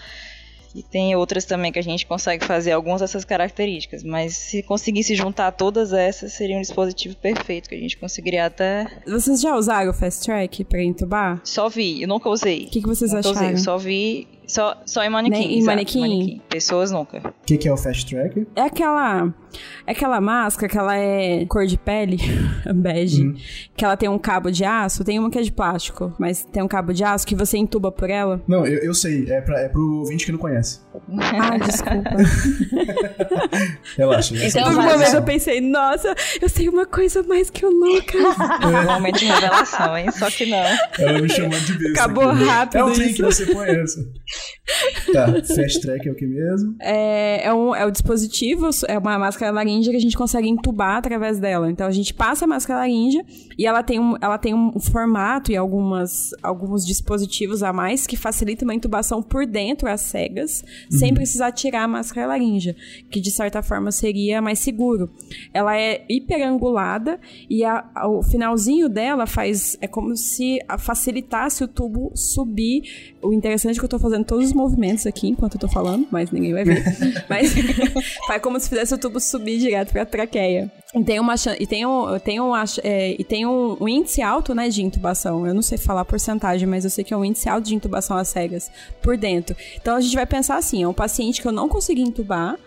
E 0.73 0.81
tem 0.81 1.15
outras 1.15 1.45
também 1.45 1.71
que 1.71 1.79
a 1.79 1.83
gente 1.83 2.05
consegue 2.05 2.45
fazer 2.45 2.71
algumas 2.71 3.01
dessas 3.01 3.23
características, 3.23 4.03
mas 4.03 4.35
se 4.35 4.63
conseguisse 4.63 5.15
juntar 5.15 5.51
todas 5.51 5.93
essas, 5.93 6.33
seria 6.33 6.57
um 6.57 6.61
dispositivo 6.61 7.15
perfeito 7.15 7.69
que 7.69 7.75
a 7.75 7.79
gente 7.79 7.97
conseguiria 7.97 8.45
até. 8.45 8.87
Vocês 9.05 9.39
já 9.39 9.55
usaram 9.55 9.91
o 9.91 9.93
Fast 9.93 10.25
Track 10.25 10.63
pra 10.63 10.81
entubar? 10.81 11.41
Só 11.43 11.69
vi, 11.69 12.01
eu 12.01 12.07
nunca 12.07 12.29
usei. 12.29 12.65
O 12.65 12.69
que, 12.69 12.81
que 12.81 12.87
vocês 12.87 13.11
nunca 13.13 13.29
acharam? 13.29 13.47
Usei, 13.47 13.53
eu 13.53 13.57
só 13.57 13.77
vi 13.77 14.27
só, 14.47 14.81
só 14.85 15.03
em 15.03 15.09
manequim. 15.09 15.37
Nem 15.37 15.53
em 15.53 15.57
exato, 15.59 15.65
manequim? 15.65 16.41
Pessoas 16.49 16.91
nunca. 16.91 17.19
O 17.19 17.45
que, 17.45 17.57
que 17.57 17.67
é 17.67 17.73
o 17.73 17.77
Fast 17.77 18.05
Track? 18.05 18.47
É 18.55 18.61
aquela. 18.61 19.33
É 19.85 19.91
aquela 19.91 20.19
máscara 20.21 20.67
que 20.71 20.77
ela 20.77 20.95
é 20.97 21.45
cor 21.45 21.65
de 21.65 21.77
pele, 21.77 22.17
bege, 22.75 23.23
Uhum. 23.23 23.35
que 23.75 23.83
ela 23.85 23.95
tem 23.97 24.09
um 24.09 24.17
cabo 24.19 24.49
de 24.51 24.63
aço. 24.63 25.03
Tem 25.03 25.19
uma 25.19 25.29
que 25.29 25.37
é 25.37 25.41
de 25.41 25.51
plástico, 25.51 26.13
mas 26.19 26.43
tem 26.45 26.61
um 26.63 26.67
cabo 26.67 26.93
de 26.93 27.03
aço 27.03 27.25
que 27.27 27.35
você 27.35 27.57
entuba 27.57 27.91
por 27.91 28.09
ela. 28.09 28.41
Não, 28.47 28.65
eu, 28.65 28.79
eu 28.79 28.93
sei. 28.93 29.29
É, 29.29 29.41
pra, 29.41 29.59
é 29.59 29.69
pro 29.69 29.99
ouvinte 29.99 30.25
que 30.25 30.31
não 30.31 30.39
conhece. 30.39 30.79
Ah, 31.43 31.57
desculpa. 31.57 32.09
Relaxa. 33.97 34.35
já 34.35 34.47
Então 34.47 34.71
um 34.71 34.75
vai, 34.75 34.93
momento 34.93 35.13
eu 35.15 35.23
pensei, 35.23 35.59
nossa, 35.61 36.15
eu 36.41 36.49
sei 36.49 36.69
uma 36.69 36.85
coisa 36.85 37.23
mais 37.23 37.49
que 37.49 37.65
o 37.65 37.69
Lucas. 37.69 38.15
É 38.61 38.67
um 38.67 38.83
momento 38.93 39.19
de 39.19 39.25
revelação, 39.25 39.97
hein? 39.97 40.11
Só 40.11 40.29
que 40.29 40.45
não. 40.45 40.57
Ela 40.99 41.19
me 41.21 41.29
chamando 41.29 41.59
de 41.65 41.73
besta. 41.77 42.03
Acabou 42.03 42.29
aqui. 42.29 42.43
rápido 42.43 42.77
É 42.77 42.83
o 42.83 42.89
link, 42.89 43.11
isso. 43.13 43.23
você 43.23 43.45
conhece. 43.53 44.07
Tá, 45.11 45.27
Fast 45.55 45.81
Track 45.81 46.07
é 46.07 46.11
o 46.11 46.15
que 46.15 46.25
mesmo? 46.25 46.75
É, 46.81 47.47
é, 47.47 47.53
um, 47.53 47.75
é 47.75 47.85
o 47.85 47.91
dispositivo, 47.91 48.69
é 48.87 48.97
uma 48.97 49.17
máscara 49.19 49.42
laríngea 49.51 49.91
que 49.91 49.97
a 49.97 50.01
gente 50.01 50.17
consegue 50.17 50.47
entubar 50.49 50.97
através 50.97 51.39
dela. 51.39 51.69
Então 51.71 51.85
a 51.87 51.91
gente 51.91 52.13
passa 52.13 52.45
a 52.45 52.47
máscara 52.47 52.79
laríngea 52.79 53.25
e 53.57 53.65
ela 53.65 53.81
tem 53.83 53.99
um, 53.99 54.15
ela 54.21 54.37
tem 54.37 54.53
um 54.53 54.79
formato 54.79 55.51
e 55.51 55.55
algumas, 55.55 56.31
alguns 56.41 56.85
dispositivos 56.85 57.63
a 57.63 57.71
mais 57.73 58.05
que 58.07 58.15
facilitam 58.17 58.67
uma 58.67 58.73
intubação 58.75 59.21
por 59.21 59.45
dentro 59.45 59.87
às 59.89 60.01
cegas, 60.01 60.63
sem 60.89 61.13
precisar 61.13 61.51
tirar 61.51 61.83
a 61.83 61.87
máscara 61.87 62.27
laríngea, 62.27 62.75
que 63.09 63.19
de 63.19 63.31
certa 63.31 63.61
forma 63.61 63.91
seria 63.91 64.41
mais 64.41 64.59
seguro. 64.59 65.09
Ela 65.53 65.77
é 65.79 66.05
hiperangulada 66.09 67.19
e 67.49 67.63
a- 67.63 67.85
a- 67.95 68.07
o 68.07 68.21
finalzinho 68.23 68.89
dela 68.89 69.25
faz. 69.25 69.77
É 69.81 69.87
como 69.87 70.15
se 70.15 70.59
a- 70.67 70.77
facilitasse 70.77 71.63
o 71.63 71.67
tubo 71.67 72.11
subir. 72.15 72.83
O 73.21 73.33
interessante 73.33 73.75
é 73.77 73.79
que 73.79 73.85
eu 73.85 73.89
tô 73.89 73.99
fazendo 73.99 74.25
todos 74.25 74.45
os 74.47 74.53
movimentos 74.53 75.05
aqui 75.05 75.27
enquanto 75.29 75.55
eu 75.55 75.59
tô 75.59 75.67
falando, 75.67 76.07
mas 76.11 76.31
ninguém 76.31 76.53
vai 76.53 76.63
ver. 76.63 76.83
mas 77.29 77.53
faz 78.27 78.41
como 78.41 78.59
se 78.59 78.69
fizesse 78.69 78.93
o 78.93 78.97
tubo 78.97 79.19
subir 79.19 79.32
direto 79.39 79.91
pra 79.91 80.05
traqueia. 80.05 80.71
E 80.93 81.03
tem 81.03 81.19
uma 81.19 81.35
e 81.59 81.65
tem 81.65 81.85
um, 81.85 82.19
tem 82.19 82.39
um, 82.39 82.51
é, 82.83 83.15
e 83.19 83.23
tem 83.23 83.45
um, 83.45 83.77
um 83.81 83.87
índice 83.87 84.21
alto, 84.21 84.53
né, 84.53 84.69
de 84.69 84.83
intubação. 84.83 85.47
Eu 85.47 85.53
não 85.53 85.61
sei 85.61 85.77
falar 85.77 86.01
a 86.01 86.05
porcentagem, 86.05 86.67
mas 86.67 86.83
eu 86.83 86.89
sei 86.89 87.03
que 87.03 87.13
é 87.13 87.17
um 87.17 87.25
índice 87.25 87.49
alto 87.49 87.65
de 87.65 87.75
intubação 87.75 88.15
às 88.17 88.27
cegas 88.27 88.69
por 89.01 89.17
dentro. 89.17 89.55
Então 89.75 89.95
a 89.95 90.01
gente 90.01 90.15
vai 90.15 90.25
pensar 90.25 90.57
assim, 90.57 90.83
é 90.83 90.87
um 90.87 90.93
paciente 90.93 91.41
que 91.41 91.47
eu 91.47 91.51
não 91.51 91.67
consegui 91.67 92.01
intubar, 92.01 92.57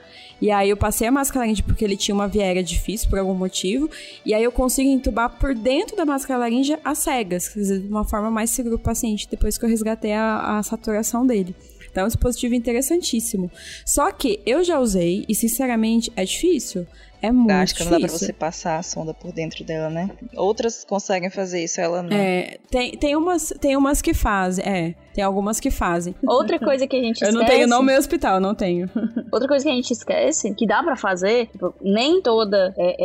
e 0.41 0.51
aí 0.51 0.69
eu 0.69 0.77
passei 0.77 1.09
a 1.09 1.11
máscara 1.11 1.41
laríngea 1.41 1.65
porque 1.67 1.85
ele 1.85 1.97
tinha 1.97 2.15
uma 2.15 2.29
via 2.29 2.43
aérea 2.43 2.63
difícil 2.63 3.09
por 3.09 3.19
algum 3.19 3.35
motivo. 3.35 3.89
E 4.25 4.35
aí 4.35 4.45
eu 4.45 4.53
consigo 4.53 4.89
entubar 4.89 5.31
por 5.39 5.55
dentro 5.55 5.97
da 5.97 6.05
máscara 6.05 6.41
laríngea 6.41 6.79
às 6.85 6.99
cegas, 6.99 7.49
quer 7.49 7.61
dizer, 7.61 7.81
de 7.81 7.89
uma 7.89 8.05
forma 8.05 8.31
mais 8.31 8.51
segura 8.51 8.75
o 8.75 8.79
paciente, 8.79 9.29
depois 9.31 9.57
que 9.57 9.65
eu 9.65 9.69
resgatei 9.69 10.13
a, 10.13 10.59
a 10.59 10.63
saturação 10.63 11.27
dele. 11.27 11.55
Então 11.97 12.03
é 12.03 12.05
um 12.05 12.09
dispositivo 12.09 12.55
interessantíssimo. 12.55 13.51
Só 13.87 14.13
que 14.13 14.39
eu 14.45 14.63
já 14.63 14.79
usei 14.79 15.25
e, 15.27 15.35
sinceramente, 15.35 16.13
é 16.15 16.27
difícil. 16.27 16.87
É 17.23 17.33
muito 17.33 17.51
Acho 17.53 17.75
que 17.75 17.85
não 17.85 17.91
dá 17.93 17.99
pra 17.99 18.07
difícil. 18.07 18.27
você 18.29 18.33
passar 18.33 18.79
a 18.79 18.83
sonda 18.83 19.13
por 19.15 19.33
dentro 19.33 19.65
dela, 19.65 19.89
né? 19.91 20.11
Outras 20.37 20.85
conseguem 20.85 21.31
fazer 21.31 21.65
isso, 21.65 21.81
ela 21.81 22.03
não. 22.03 22.17
É, 22.17 22.59
tem, 22.71 22.93
tem, 22.97 23.17
umas, 23.17 23.53
tem 23.61 23.77
umas 23.77 24.01
que 24.03 24.13
fazem, 24.15 24.65
é. 24.65 24.95
Tem 25.15 25.25
algumas 25.25 25.59
que 25.59 25.71
fazem. 25.71 26.15
Outra 26.29 26.59
coisa 26.59 26.87
que 26.87 26.95
a 26.95 27.01
gente 27.01 27.23
Eu 27.23 27.29
esquece... 27.31 27.33
não 27.33 27.47
tenho 27.47 27.67
no 27.67 27.83
meu 27.83 27.99
hospital, 27.99 28.35
eu 28.35 28.41
não 28.41 28.55
tenho. 28.55 28.91
Outra 29.33 29.49
coisa 29.49 29.65
que 29.65 29.71
a 29.71 29.75
gente 29.75 29.91
esquece, 29.91 30.53
que 30.55 30.67
dá 30.67 30.83
pra 30.83 30.95
fazer, 30.95 31.47
tipo, 31.47 31.75
nem 31.81 32.21
toda 32.21 32.75
é, 32.77 32.97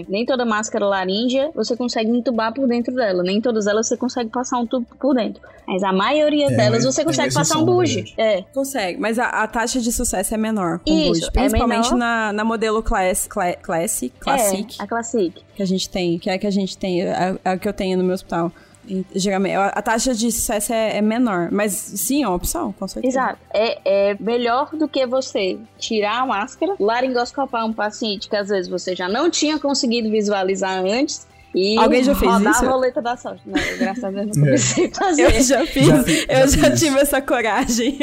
é, 0.00 0.04
nem 0.08 0.26
toda 0.26 0.44
máscara 0.44 0.84
laríngea 0.84 1.52
você 1.54 1.76
consegue 1.76 2.10
entubar 2.10 2.52
por 2.52 2.66
dentro 2.66 2.92
dela. 2.92 3.22
Nem 3.22 3.40
todas 3.40 3.68
elas 3.68 3.86
você 3.86 3.96
consegue 3.96 4.30
passar 4.30 4.58
um 4.58 4.66
tubo 4.66 4.84
por 4.98 5.14
dentro. 5.14 5.40
Mas 5.64 5.84
a 5.84 5.92
maioria 5.92 6.46
É, 6.46 6.56
delas 6.56 6.84
você 6.84 7.04
consegue 7.04 7.32
passar 7.32 7.58
um 7.58 7.64
buge. 7.64 8.12
É. 8.18 8.42
Consegue, 8.52 8.98
mas 8.98 9.16
a, 9.20 9.26
a 9.28 9.46
taxa 9.46 9.78
de 9.80 9.92
sucesso 9.92 10.34
é 10.34 10.36
menor 10.36 10.80
com 10.80 10.90
Isso, 10.92 11.20
Bush, 11.20 11.28
é 11.28 11.30
principalmente 11.30 11.84
menor. 11.92 11.98
na, 11.98 12.32
na 12.32 12.44
modelo 12.44 12.82
class, 12.82 13.28
cla- 13.28 13.54
Classic, 13.62 14.12
Classic 14.18 14.76
É, 14.78 14.82
a 14.82 14.86
Classic. 14.86 15.34
que 15.54 15.62
a 15.62 15.66
gente 15.66 15.88
tem, 15.88 16.18
que 16.18 16.28
é 16.30 16.34
a 16.34 16.38
que 16.38 16.46
a 16.46 16.50
gente 16.50 16.76
tem, 16.76 17.02
a, 17.06 17.36
a 17.44 17.56
que 17.58 17.68
eu 17.68 17.72
tenho 17.72 17.96
no 17.98 18.04
meu 18.04 18.14
hospital. 18.14 18.50
E, 18.88 19.04
geralmente, 19.14 19.54
a, 19.54 19.82
taxa 19.82 20.14
de 20.14 20.32
sucesso 20.32 20.72
é, 20.72 20.96
é 20.96 21.02
menor, 21.02 21.48
mas 21.52 21.72
sim, 21.72 22.24
é 22.24 22.26
uma 22.26 22.34
opção, 22.34 22.72
com 22.72 22.88
certeza. 22.88 23.12
Exato. 23.20 23.38
É, 23.52 24.10
é 24.10 24.16
melhor 24.18 24.70
do 24.74 24.88
que 24.88 25.06
você 25.06 25.58
tirar 25.78 26.22
a 26.22 26.26
máscara, 26.26 26.74
laringoscopar 26.80 27.64
um 27.66 27.72
paciente 27.72 28.28
que 28.28 28.34
às 28.34 28.48
vezes 28.48 28.68
você 28.68 28.96
já 28.96 29.08
não 29.08 29.30
tinha 29.30 29.58
conseguido 29.60 30.10
visualizar 30.10 30.82
antes 30.84 31.28
e 31.54 31.76
Alguém 31.78 32.02
já 32.02 32.14
fez 32.14 32.32
rodar 32.32 32.52
isso? 32.52 32.64
a 32.64 32.68
roleta 32.68 33.02
da 33.02 33.16
sorte. 33.16 33.42
Não, 33.44 33.60
eu, 33.60 33.78
graças 33.78 34.02
a 34.04 34.10
Deus 34.10 34.36
não 34.36 34.44
É. 34.46 34.46
comecei 34.46 34.86
a 34.86 34.94
fazer. 34.94 35.22
Eu 35.24 35.42
já 35.42 35.66
fiz, 35.66 35.86
Já 35.86 36.02
fi- 36.02 36.26
eu 36.28 36.36
já 36.36 36.46
já 36.46 36.70
fiz. 36.70 36.80
tive 36.80 36.98
essa 37.00 37.20
coragem. 37.22 37.98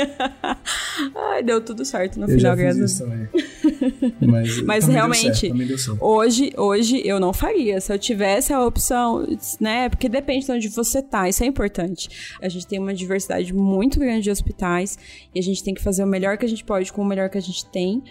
Ai, 1.32 1.44
deu 1.44 1.62
tudo 1.62 1.84
certo 1.86 2.20
no 2.20 2.26
Eu 2.30 2.40
já 2.40 2.56
final, 2.56 2.56
fiz 2.56 2.64
graças 2.78 2.82
a 2.82 2.86
isso 2.86 3.04
também. 3.04 3.47
Mas, 4.22 4.62
Mas 4.62 4.88
realmente- 4.88 5.50
Deu 5.50 5.58
certo, 5.58 5.68
deu 5.68 5.78
certo. 5.78 6.04
Hoje, 6.04 6.52
hoje 6.58 7.02
eu 7.06 7.20
não 7.20 7.34
faria. 7.34 7.80
Se 7.82 7.94
eu 7.94 8.00
tivesse 8.00 8.54
a 8.54 8.64
opção, 8.66 9.26
né? 9.60 9.90
Porque 9.90 10.08
depende 10.10 10.46
de 10.46 10.52
onde 10.52 10.68
você 10.70 11.02
tá. 11.02 11.28
Isso 11.28 11.44
é 11.44 11.48
importante. 11.48 12.10
A 12.42 12.50
gente 12.50 12.68
tem 12.68 12.80
uma 12.80 12.94
diversidade 12.94 13.54
muito 13.54 14.00
grande 14.00 14.24
de 14.24 14.32
hospitais 14.32 14.98
e 15.34 15.40
a 15.40 15.44
gente 15.44 15.64
tem 15.64 15.74
que 15.74 15.82
fazer 15.82 16.04
o 16.04 16.08
melhor 16.08 16.38
que 16.38 16.46
a 16.46 16.50
gente 16.50 16.64
pode 16.64 16.92
com 16.92 17.02
o 17.02 17.06
melhor 17.06 17.30
que 17.30 17.38
a 17.38 17.42
gente 17.42 17.66
tem. 17.70 18.04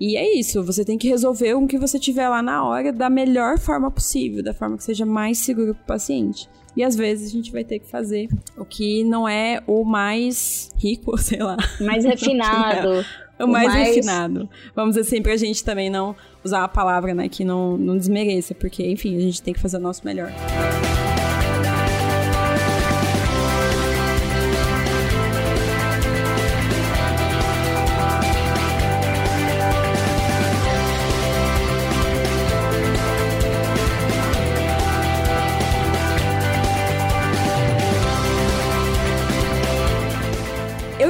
E 0.00 0.16
é 0.16 0.38
isso, 0.38 0.62
você 0.62 0.84
tem 0.84 0.96
que 0.96 1.08
resolver 1.08 1.54
o 1.54 1.66
que 1.66 1.76
você 1.76 1.98
tiver 1.98 2.28
lá 2.28 2.40
na 2.40 2.64
hora 2.64 2.92
da 2.92 3.10
melhor 3.10 3.58
forma 3.58 3.90
possível, 3.90 4.44
da 4.44 4.54
forma 4.54 4.76
que 4.76 4.84
seja 4.84 5.04
mais 5.04 5.38
segura 5.38 5.74
pro 5.74 5.84
paciente. 5.84 6.48
E 6.76 6.84
às 6.84 6.94
vezes 6.94 7.28
a 7.28 7.32
gente 7.32 7.50
vai 7.50 7.64
ter 7.64 7.80
que 7.80 7.90
fazer 7.90 8.28
o 8.56 8.64
que 8.64 9.02
não 9.02 9.28
é 9.28 9.60
o 9.66 9.82
mais 9.84 10.70
rico, 10.76 11.18
sei 11.18 11.40
lá. 11.40 11.56
Mais 11.80 12.04
refinado. 12.04 13.04
O 13.44 13.46
mais, 13.46 13.68
mais- 13.68 13.88
refinado. 13.94 14.48
Vamos 14.74 14.96
dizer 14.96 15.06
assim, 15.08 15.22
pra 15.22 15.36
gente 15.36 15.62
também 15.64 15.88
não 15.90 16.14
usar 16.44 16.58
uma 16.60 16.68
palavra, 16.68 17.14
né, 17.14 17.28
que 17.28 17.44
não, 17.44 17.76
não 17.76 17.96
desmereça, 17.96 18.54
porque, 18.54 18.86
enfim, 18.90 19.16
a 19.16 19.20
gente 19.20 19.42
tem 19.42 19.54
que 19.54 19.60
fazer 19.60 19.76
o 19.76 19.80
nosso 19.80 20.04
melhor. 20.04 20.30
Eu 20.30 20.97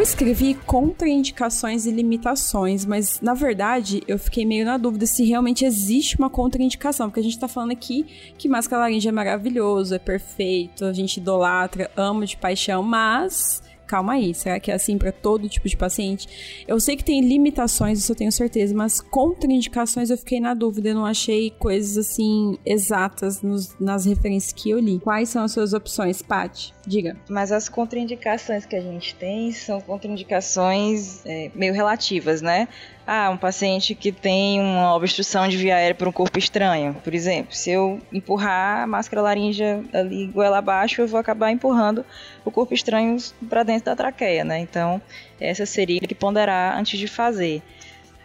escrevi 0.09 0.55
contraindicações 0.55 1.85
e 1.85 1.90
limitações, 1.90 2.87
mas 2.87 3.21
na 3.21 3.35
verdade 3.35 4.03
eu 4.09 4.18
fiquei 4.18 4.44
meio 4.47 4.64
na 4.64 4.79
dúvida 4.79 5.05
se 5.05 5.23
realmente 5.25 5.66
existe 5.66 6.16
uma 6.16 6.31
contraindicação, 6.31 7.09
porque 7.09 7.21
a 7.21 7.23
gente 7.23 7.38
tá 7.38 7.47
falando 7.47 7.73
aqui 7.73 8.07
que 8.38 8.49
máscara 8.49 8.83
laríngea 8.83 9.11
é 9.11 9.12
maravilhoso, 9.12 9.94
é 9.94 9.99
perfeito, 9.99 10.87
a 10.87 10.94
gente 10.94 11.18
idolatra, 11.18 11.90
ama 11.94 12.25
de 12.25 12.38
paixão, 12.38 12.83
mas 12.83 13.62
calma 13.88 14.12
aí, 14.12 14.33
será 14.35 14.61
que 14.61 14.70
é 14.70 14.74
assim 14.74 14.96
pra 14.98 15.11
todo 15.11 15.48
tipo 15.48 15.68
de 15.68 15.77
paciente? 15.77 16.62
Eu 16.68 16.79
sei 16.79 16.94
que 16.96 17.03
tem 17.03 17.20
limitações, 17.20 17.98
isso 17.98 18.12
eu 18.12 18.16
tenho 18.16 18.31
certeza, 18.31 18.74
mas 18.74 19.01
contraindicações 19.01 20.11
eu 20.11 20.18
fiquei 20.18 20.38
na 20.40 20.55
dúvida, 20.55 20.90
eu 20.90 20.94
não 20.94 21.07
achei 21.07 21.51
coisas 21.59 21.96
assim 21.96 22.57
exatas 22.64 23.42
nos- 23.42 23.74
nas 23.81 24.05
referências 24.05 24.53
que 24.53 24.70
eu 24.70 24.79
li. 24.79 24.98
Quais 25.01 25.29
são 25.31 25.42
as 25.44 25.53
suas 25.53 25.72
opções, 25.72 26.20
Paty? 26.22 26.72
Diga. 26.87 27.16
Mas 27.29 27.51
as 27.51 27.68
contraindicações 27.68 28.64
que 28.66 28.77
a 28.77 28.81
gente 28.81 29.14
tem 29.14 29.51
são 29.53 29.81
contraindicações 29.81 31.24
é, 31.27 31.51
meio 31.55 31.72
relativas, 31.74 32.40
né? 32.42 32.68
Ah, 33.11 33.31
um 33.31 33.38
paciente 33.38 33.94
que 33.94 34.12
tem 34.12 34.61
uma 34.61 34.94
obstrução 34.94 35.49
de 35.49 35.57
via 35.57 35.77
aérea 35.77 35.94
por 35.94 36.07
um 36.07 36.12
corpo 36.12 36.38
estranho, 36.38 36.92
por 37.03 37.14
exemplo. 37.14 37.55
Se 37.55 37.71
eu 37.71 38.03
empurrar 38.12 38.83
a 38.83 38.87
máscara 38.87 39.23
laríngea 39.23 39.83
ali 39.94 40.27
goela 40.27 40.59
abaixo, 40.59 41.01
eu 41.01 41.09
vou 41.09 41.18
acabar 41.18 41.51
empurrando 41.51 42.05
o 42.44 42.51
corpo 42.51 42.75
estranho 42.75 43.16
para 43.49 43.62
dentro 43.62 43.87
da 43.87 43.97
traqueia, 43.97 44.44
né? 44.44 44.59
Então, 44.59 45.01
essa 45.40 45.64
seria 45.64 46.01
que 46.01 46.14
ponderar 46.14 46.79
antes 46.79 46.99
de 46.99 47.09
fazer. 47.09 47.62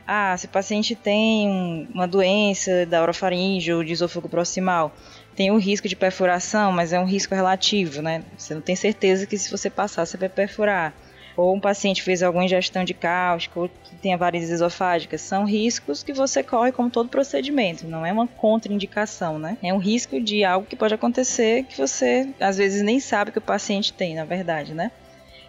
Ah, 0.06 0.36
se 0.38 0.48
o 0.48 0.50
paciente 0.50 0.96
tem 0.96 1.48
um- 1.48 1.88
uma 1.94 2.06
doença 2.06 2.86
da 2.86 3.02
orofaringe 3.02 3.72
ou 3.72 3.86
de 3.86 3.94
esôfago 3.94 4.28
proximal, 4.28 4.94
tem 5.34 5.50
o 5.50 5.56
risco 5.58 5.88
de 5.88 5.96
perfuração, 5.96 6.74
mas 6.74 6.92
é 6.92 7.00
um 7.00 7.06
risco 7.06 7.34
relativo, 7.34 8.02
né? 8.02 8.22
Você 8.38 8.54
não 8.54 8.62
tem 8.62 8.76
certeza 8.76 9.26
que 9.26 9.38
se 9.38 9.50
você 9.50 9.70
passar, 9.70 10.06
você 10.06 10.18
vai 10.18 10.28
perfurar. 10.28 10.94
Ou 11.36 11.56
um 11.56 11.60
paciente 11.60 12.02
fez 12.02 12.22
alguma 12.22 12.46
ingestão 12.46 12.84
de 12.84 12.94
cáustico, 12.94 13.62
ou 13.62 13.70
que 13.70 13.96
tenha 13.96 14.18
varizes 14.18 14.50
esofágicas, 14.50 15.22
são 15.22 15.46
riscos 15.46 16.04
que 16.04 16.14
você 16.14 16.44
corre 16.44 16.72
como 16.72 16.90
todo 16.90 17.10
procedimento, 17.10 17.88
não 17.88 18.06
é 18.06 18.12
uma 18.12 18.28
contraindicação, 18.28 19.40
né? 19.40 19.58
É 19.62 19.74
um 19.74 19.78
risco 19.78 20.20
de 20.20 20.44
algo 20.44 20.68
que 20.68 20.76
pode 20.76 20.94
acontecer 20.94 21.64
que 21.64 21.78
você 21.78 22.30
às 22.40 22.58
vezes 22.58 22.82
nem 22.82 23.00
sabe 23.00 23.32
que 23.32 23.38
o 23.38 23.42
paciente 23.42 23.94
tem, 23.94 24.16
na 24.16 24.26
verdade, 24.26 24.74
né? 24.74 24.92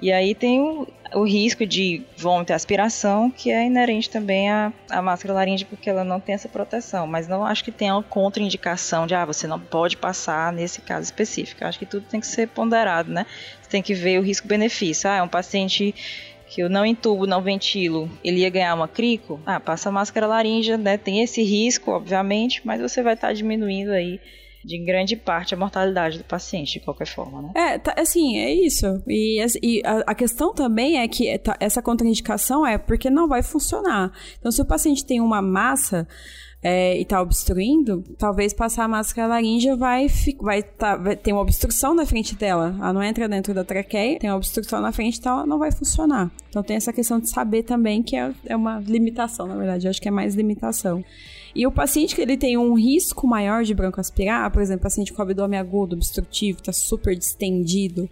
E 0.00 0.12
aí 0.12 0.34
tem 0.34 0.60
o, 0.60 0.86
o 1.14 1.24
risco 1.24 1.64
de 1.64 2.02
vômito 2.16 2.52
e 2.52 2.54
aspiração, 2.54 3.30
que 3.30 3.50
é 3.50 3.66
inerente 3.66 4.10
também 4.10 4.50
à, 4.50 4.72
à 4.90 5.00
máscara 5.00 5.34
laríngea, 5.34 5.66
porque 5.68 5.88
ela 5.88 6.04
não 6.04 6.20
tem 6.20 6.34
essa 6.34 6.48
proteção. 6.48 7.06
Mas 7.06 7.28
não 7.28 7.44
acho 7.44 7.64
que 7.64 7.72
tenha 7.72 7.94
uma 7.94 8.02
contraindicação 8.02 9.06
de, 9.06 9.14
ah, 9.14 9.24
você 9.24 9.46
não 9.46 9.60
pode 9.60 9.96
passar 9.96 10.52
nesse 10.52 10.80
caso 10.80 11.04
específico. 11.04 11.64
Acho 11.64 11.78
que 11.78 11.86
tudo 11.86 12.06
tem 12.06 12.20
que 12.20 12.26
ser 12.26 12.48
ponderado, 12.48 13.10
né? 13.10 13.26
Você 13.62 13.70
tem 13.70 13.82
que 13.82 13.94
ver 13.94 14.18
o 14.18 14.22
risco-benefício. 14.22 15.08
Ah, 15.08 15.16
é 15.16 15.22
um 15.22 15.28
paciente 15.28 15.94
que 16.46 16.62
eu 16.62 16.68
não 16.68 16.86
entubo, 16.86 17.26
não 17.26 17.42
ventilo, 17.42 18.08
ele 18.22 18.40
ia 18.40 18.50
ganhar 18.50 18.74
uma 18.74 18.86
crico, 18.86 19.40
ah, 19.44 19.58
passa 19.58 19.90
máscara 19.90 20.26
laríngea, 20.26 20.76
né? 20.76 20.96
Tem 20.96 21.20
esse 21.20 21.42
risco, 21.42 21.90
obviamente, 21.90 22.60
mas 22.64 22.80
você 22.80 23.02
vai 23.02 23.14
estar 23.14 23.28
tá 23.28 23.32
diminuindo 23.32 23.90
aí 23.90 24.20
de 24.64 24.78
grande 24.78 25.16
parte 25.16 25.54
a 25.54 25.56
mortalidade 25.56 26.18
do 26.18 26.24
paciente, 26.24 26.78
de 26.78 26.80
qualquer 26.80 27.06
forma, 27.06 27.42
né? 27.42 27.52
É, 27.54 27.78
tá, 27.78 27.94
assim, 27.98 28.38
é 28.38 28.52
isso. 28.52 29.02
E, 29.06 29.44
e 29.62 29.82
a, 29.84 29.98
a, 30.06 30.14
questão 30.14 30.54
também 30.54 30.98
é 30.98 31.06
que 31.06 31.36
tá, 31.38 31.56
essa 31.60 31.82
contraindicação 31.82 32.66
é 32.66 32.78
porque 32.78 33.10
não 33.10 33.28
vai 33.28 33.42
funcionar. 33.42 34.12
Então, 34.38 34.50
se 34.50 34.62
o 34.62 34.64
paciente 34.64 35.04
tem 35.04 35.20
uma 35.20 35.42
massa 35.42 36.08
é, 36.62 36.98
e 36.98 37.04
tá 37.04 37.20
obstruindo, 37.20 38.02
talvez 38.16 38.54
passar 38.54 38.84
a 38.84 38.88
máscara 38.88 39.28
laríngea 39.28 39.76
vai, 39.76 40.06
vai, 40.40 40.62
tá, 40.62 40.96
vai 40.96 41.14
ter 41.14 41.32
uma 41.32 41.42
obstrução 41.42 41.94
na 41.94 42.06
frente 42.06 42.34
dela. 42.34 42.74
Ela 42.78 42.92
não 42.94 43.02
entra 43.02 43.28
dentro 43.28 43.52
da 43.52 43.62
traqueia, 43.62 44.18
tem 44.18 44.30
uma 44.30 44.36
obstrução 44.36 44.80
na 44.80 44.90
frente, 44.90 45.18
então 45.18 45.34
ela 45.34 45.46
não 45.46 45.58
vai 45.58 45.70
funcionar. 45.70 46.32
Então 46.48 46.62
tem 46.62 46.76
essa 46.76 46.90
questão 46.90 47.20
de 47.20 47.28
saber 47.28 47.64
também 47.64 48.02
que 48.02 48.16
é, 48.16 48.32
é 48.46 48.56
uma 48.56 48.78
limitação, 48.80 49.46
na 49.46 49.56
verdade. 49.56 49.86
Eu 49.86 49.90
acho 49.90 50.00
que 50.00 50.08
é 50.08 50.10
mais 50.10 50.34
limitação. 50.34 51.04
E 51.54 51.66
o 51.66 51.72
paciente 51.72 52.14
que 52.14 52.20
ele 52.20 52.36
tem 52.36 52.58
um 52.58 52.74
risco 52.74 53.26
maior 53.26 53.62
de 53.64 53.74
broncoaspirar, 53.74 54.50
por 54.50 54.60
exemplo, 54.60 54.82
paciente 54.82 55.12
com 55.12 55.22
abdômen 55.22 55.58
agudo, 55.58 55.94
obstrutivo, 55.94 56.58
está 56.58 56.72
super 56.72 57.16
distendido, 57.16 58.08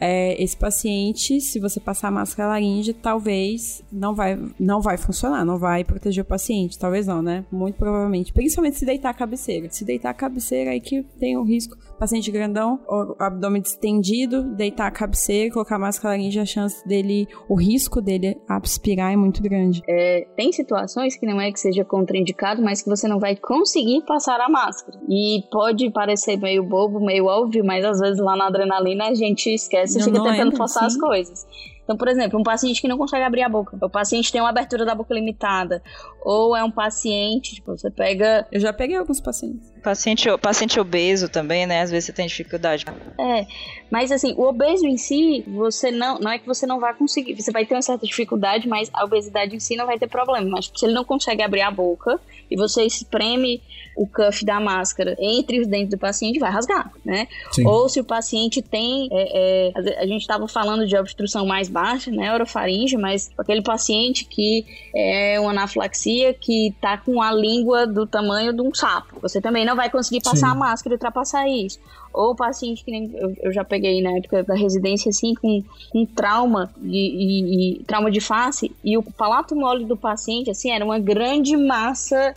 é, 0.00 0.42
esse 0.42 0.56
paciente, 0.56 1.40
se 1.40 1.58
você 1.60 1.78
passar 1.80 2.10
máscara 2.10 2.50
laríngea, 2.50 2.94
talvez 3.00 3.82
não 3.90 4.14
vai, 4.14 4.38
não 4.58 4.80
vai 4.80 4.98
funcionar, 4.98 5.44
não 5.44 5.58
vai 5.58 5.84
proteger 5.84 6.22
o 6.22 6.26
paciente. 6.26 6.78
Talvez 6.78 7.06
não, 7.06 7.22
né? 7.22 7.44
Muito 7.50 7.76
provavelmente. 7.76 8.32
Principalmente 8.32 8.76
se 8.76 8.84
deitar 8.84 9.10
a 9.10 9.14
cabeceira. 9.14 9.68
Se 9.70 9.84
deitar 9.84 10.10
a 10.10 10.14
cabeceira, 10.14 10.72
aí 10.72 10.80
que 10.80 11.02
tem 11.18 11.36
o 11.36 11.42
risco. 11.42 11.76
Paciente 11.98 12.30
grandão, 12.30 12.80
abdômen 13.18 13.62
distendido, 13.62 14.42
deitar 14.54 14.88
a 14.88 14.90
cabeceira, 14.90 15.52
colocar 15.52 15.78
máscara 15.78 16.16
laríngea, 16.16 16.42
a 16.42 16.46
chance 16.46 16.86
dele, 16.86 17.26
o 17.48 17.54
risco 17.54 18.00
dele 18.02 18.36
aspirar 18.48 19.12
é 19.12 19.16
muito 19.16 19.42
grande. 19.42 19.80
É, 19.88 20.26
tem 20.36 20.52
situações 20.52 21.16
que 21.16 21.24
não 21.24 21.40
é 21.40 21.52
que 21.52 21.58
seja 21.58 21.84
contraindicado, 21.84 22.60
mas 22.60 22.83
que 22.84 22.90
você 22.90 23.08
não 23.08 23.18
vai 23.18 23.34
conseguir 23.34 24.02
passar 24.02 24.40
a 24.40 24.48
máscara. 24.48 24.98
E 25.08 25.42
pode 25.50 25.90
parecer 25.90 26.36
meio 26.36 26.62
bobo, 26.62 27.00
meio 27.00 27.24
óbvio, 27.24 27.64
mas 27.64 27.84
às 27.84 27.98
vezes 27.98 28.20
lá 28.20 28.36
na 28.36 28.46
adrenalina 28.46 29.08
a 29.08 29.14
gente 29.14 29.52
esquece 29.52 29.94
você 29.94 30.04
fica 30.04 30.22
tentando 30.22 30.56
forçar 30.56 30.82
sim. 30.82 30.96
as 30.96 30.96
coisas. 30.96 31.46
Então, 31.84 31.96
por 31.96 32.08
exemplo, 32.08 32.40
um 32.40 32.42
paciente 32.42 32.80
que 32.80 32.88
não 32.88 32.96
consegue 32.96 33.22
abrir 33.22 33.42
a 33.42 33.48
boca, 33.48 33.76
o 33.80 33.90
paciente 33.90 34.32
tem 34.32 34.40
uma 34.40 34.48
abertura 34.48 34.84
da 34.84 34.94
boca 34.94 35.12
limitada, 35.14 35.82
ou 36.20 36.56
é 36.56 36.64
um 36.64 36.70
paciente, 36.70 37.56
tipo, 37.56 37.76
você 37.76 37.90
pega. 37.90 38.46
Eu 38.50 38.58
já 38.58 38.72
peguei 38.72 38.96
alguns 38.96 39.20
pacientes. 39.20 39.70
Paciente, 39.82 40.26
paciente 40.38 40.80
obeso 40.80 41.28
também, 41.28 41.66
né? 41.66 41.82
Às 41.82 41.90
vezes 41.90 42.06
você 42.06 42.12
tem 42.12 42.26
dificuldade. 42.26 42.86
É, 43.18 43.46
mas 43.90 44.10
assim, 44.10 44.34
o 44.34 44.44
obeso 44.44 44.86
em 44.86 44.96
si, 44.96 45.44
você 45.46 45.90
não. 45.90 46.18
Não 46.18 46.30
é 46.30 46.38
que 46.38 46.46
você 46.46 46.66
não 46.66 46.80
vai 46.80 46.94
conseguir. 46.94 47.34
Você 47.34 47.52
vai 47.52 47.66
ter 47.66 47.74
uma 47.74 47.82
certa 47.82 48.06
dificuldade, 48.06 48.66
mas 48.66 48.90
a 48.94 49.04
obesidade 49.04 49.54
em 49.54 49.60
si 49.60 49.76
não 49.76 49.84
vai 49.84 49.98
ter 49.98 50.08
problema. 50.08 50.48
Mas 50.48 50.72
se 50.74 50.86
ele 50.86 50.94
não 50.94 51.04
consegue 51.04 51.42
abrir 51.42 51.60
a 51.60 51.70
boca 51.70 52.18
e 52.50 52.56
você 52.56 52.82
espreme 52.84 53.62
o 53.96 54.06
cuff 54.06 54.44
da 54.44 54.60
máscara 54.60 55.16
entre 55.18 55.60
os 55.60 55.66
dentes 55.66 55.90
do 55.90 55.98
paciente, 55.98 56.38
vai 56.38 56.50
rasgar, 56.50 56.90
né? 57.04 57.28
Sim. 57.52 57.66
Ou 57.66 57.88
se 57.88 58.00
o 58.00 58.04
paciente 58.04 58.60
tem. 58.60 59.08
É, 59.12 59.70
é, 59.70 59.98
a 59.98 60.06
gente 60.06 60.22
estava 60.22 60.46
falando 60.48 60.86
de 60.86 60.96
obstrução 60.96 61.46
mais 61.46 61.68
baixa, 61.68 62.10
né? 62.10 62.32
Orofaringe, 62.32 62.96
mas 62.96 63.30
aquele 63.38 63.62
paciente 63.62 64.24
que 64.24 64.64
é 64.94 65.38
uma 65.38 65.50
anafilaxia 65.50 66.34
que 66.34 66.74
tá 66.80 66.98
com 66.98 67.22
a 67.22 67.32
língua 67.32 67.86
do 67.86 68.06
tamanho 68.06 68.52
de 68.52 68.60
um 68.60 68.74
sapo. 68.74 69.18
Você 69.20 69.40
também 69.40 69.64
não 69.64 69.76
vai 69.76 69.90
conseguir 69.90 70.22
passar 70.22 70.48
Sim. 70.48 70.52
a 70.52 70.54
máscara 70.54 70.94
e 70.94 70.96
ultrapassar 70.96 71.48
isso. 71.48 71.78
Ou 72.12 72.30
o 72.30 72.36
paciente 72.36 72.84
que 72.84 72.92
nem 72.92 73.12
eu, 73.42 73.52
já 73.52 73.64
peguei 73.64 74.00
na 74.00 74.16
época 74.16 74.44
da 74.44 74.54
residência, 74.54 75.10
assim, 75.10 75.34
com, 75.34 75.64
com 75.90 76.06
trauma 76.06 76.72
e, 76.84 77.80
e 77.80 77.84
trauma 77.84 78.08
de 78.08 78.20
face, 78.20 78.70
e 78.84 78.96
o 78.96 79.02
palato 79.02 79.56
mole 79.56 79.84
do 79.84 79.96
paciente, 79.96 80.48
assim, 80.48 80.70
era 80.70 80.84
uma 80.84 81.00
grande 81.00 81.56
massa 81.56 82.34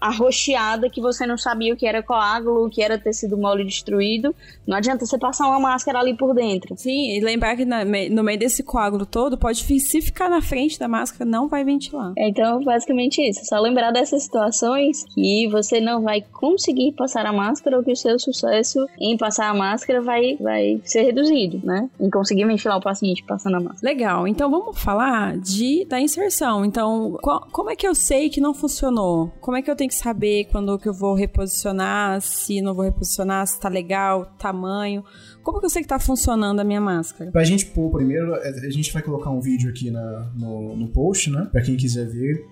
arroxeada 0.00 0.90
que 0.90 1.00
você 1.00 1.26
não 1.26 1.36
sabia 1.36 1.72
o 1.72 1.76
que 1.76 1.86
era 1.86 2.02
coágulo, 2.02 2.66
o 2.66 2.70
que 2.70 2.82
era 2.82 2.98
tecido 2.98 3.36
mole 3.36 3.64
destruído. 3.64 4.34
Não 4.66 4.76
adianta 4.76 5.06
você 5.06 5.18
passar 5.18 5.46
uma 5.48 5.60
máscara 5.60 5.98
ali 5.98 6.16
por 6.16 6.34
dentro. 6.34 6.76
Sim, 6.76 7.16
e 7.16 7.20
lembrar 7.20 7.56
que 7.56 7.64
na, 7.64 7.84
no 7.84 8.22
meio 8.22 8.38
desse 8.38 8.62
coágulo 8.62 9.06
todo, 9.06 9.38
pode 9.38 9.64
se 9.80 10.00
ficar 10.00 10.28
na 10.28 10.40
frente 10.40 10.78
da 10.78 10.88
máscara, 10.88 11.24
não 11.24 11.48
vai 11.48 11.64
ventilar. 11.64 12.12
Então, 12.16 12.62
basicamente 12.62 13.20
isso. 13.22 13.44
Só 13.44 13.58
lembrar 13.60 13.90
dessas 13.90 14.22
situações 14.22 15.04
que 15.14 15.48
você 15.48 15.80
não 15.80 16.02
vai 16.02 16.22
conseguir 16.32 16.92
passar 16.92 17.26
a 17.26 17.32
máscara 17.32 17.76
ou 17.76 17.84
que 17.84 17.92
o 17.92 17.96
seu 17.96 18.18
sucesso 18.18 18.86
em 18.98 19.16
passar 19.16 19.48
a 19.48 19.54
máscara 19.54 20.00
vai, 20.00 20.36
vai 20.40 20.80
ser 20.84 21.02
reduzido, 21.02 21.60
né? 21.64 21.88
Em 22.00 22.10
conseguir 22.10 22.46
ventilar 22.46 22.78
o 22.78 22.82
paciente 22.82 23.22
passando 23.24 23.56
a 23.56 23.60
máscara. 23.60 23.92
Legal. 23.92 24.28
Então, 24.28 24.50
vamos 24.50 24.80
falar 24.80 25.36
de, 25.38 25.84
da 25.86 26.00
inserção. 26.00 26.64
Então, 26.64 27.18
qual, 27.22 27.46
como 27.52 27.70
é 27.70 27.76
que 27.76 27.86
eu 27.86 27.94
sei 27.94 28.28
que 28.28 28.40
não 28.40 28.54
funcionou? 28.54 29.32
Como 29.40 29.56
é 29.56 29.62
que 29.62 29.67
eu 29.70 29.76
tenho 29.76 29.88
que 29.88 29.96
saber 29.96 30.46
quando 30.50 30.78
que 30.78 30.88
eu 30.88 30.94
vou 30.94 31.14
reposicionar, 31.14 32.20
se 32.20 32.60
não 32.60 32.74
vou 32.74 32.84
reposicionar, 32.84 33.46
se 33.46 33.58
tá 33.58 33.68
legal, 33.68 34.26
tamanho? 34.38 35.04
Como 35.42 35.60
que 35.60 35.66
eu 35.66 35.70
sei 35.70 35.82
que 35.82 35.88
tá 35.88 35.98
funcionando 35.98 36.60
a 36.60 36.64
minha 36.64 36.80
máscara? 36.80 37.30
Pra 37.30 37.44
gente 37.44 37.66
pôr 37.66 37.90
primeiro, 37.90 38.34
é, 38.34 38.48
a 38.48 38.70
gente 38.70 38.92
vai 38.92 39.02
colocar 39.02 39.30
um 39.30 39.40
vídeo 39.40 39.70
aqui 39.70 39.90
na, 39.90 40.30
no, 40.36 40.76
no 40.76 40.88
post, 40.88 41.30
né? 41.30 41.48
Pra 41.50 41.62
quem 41.62 41.76
quiser 41.76 42.06
ver, 42.06 42.44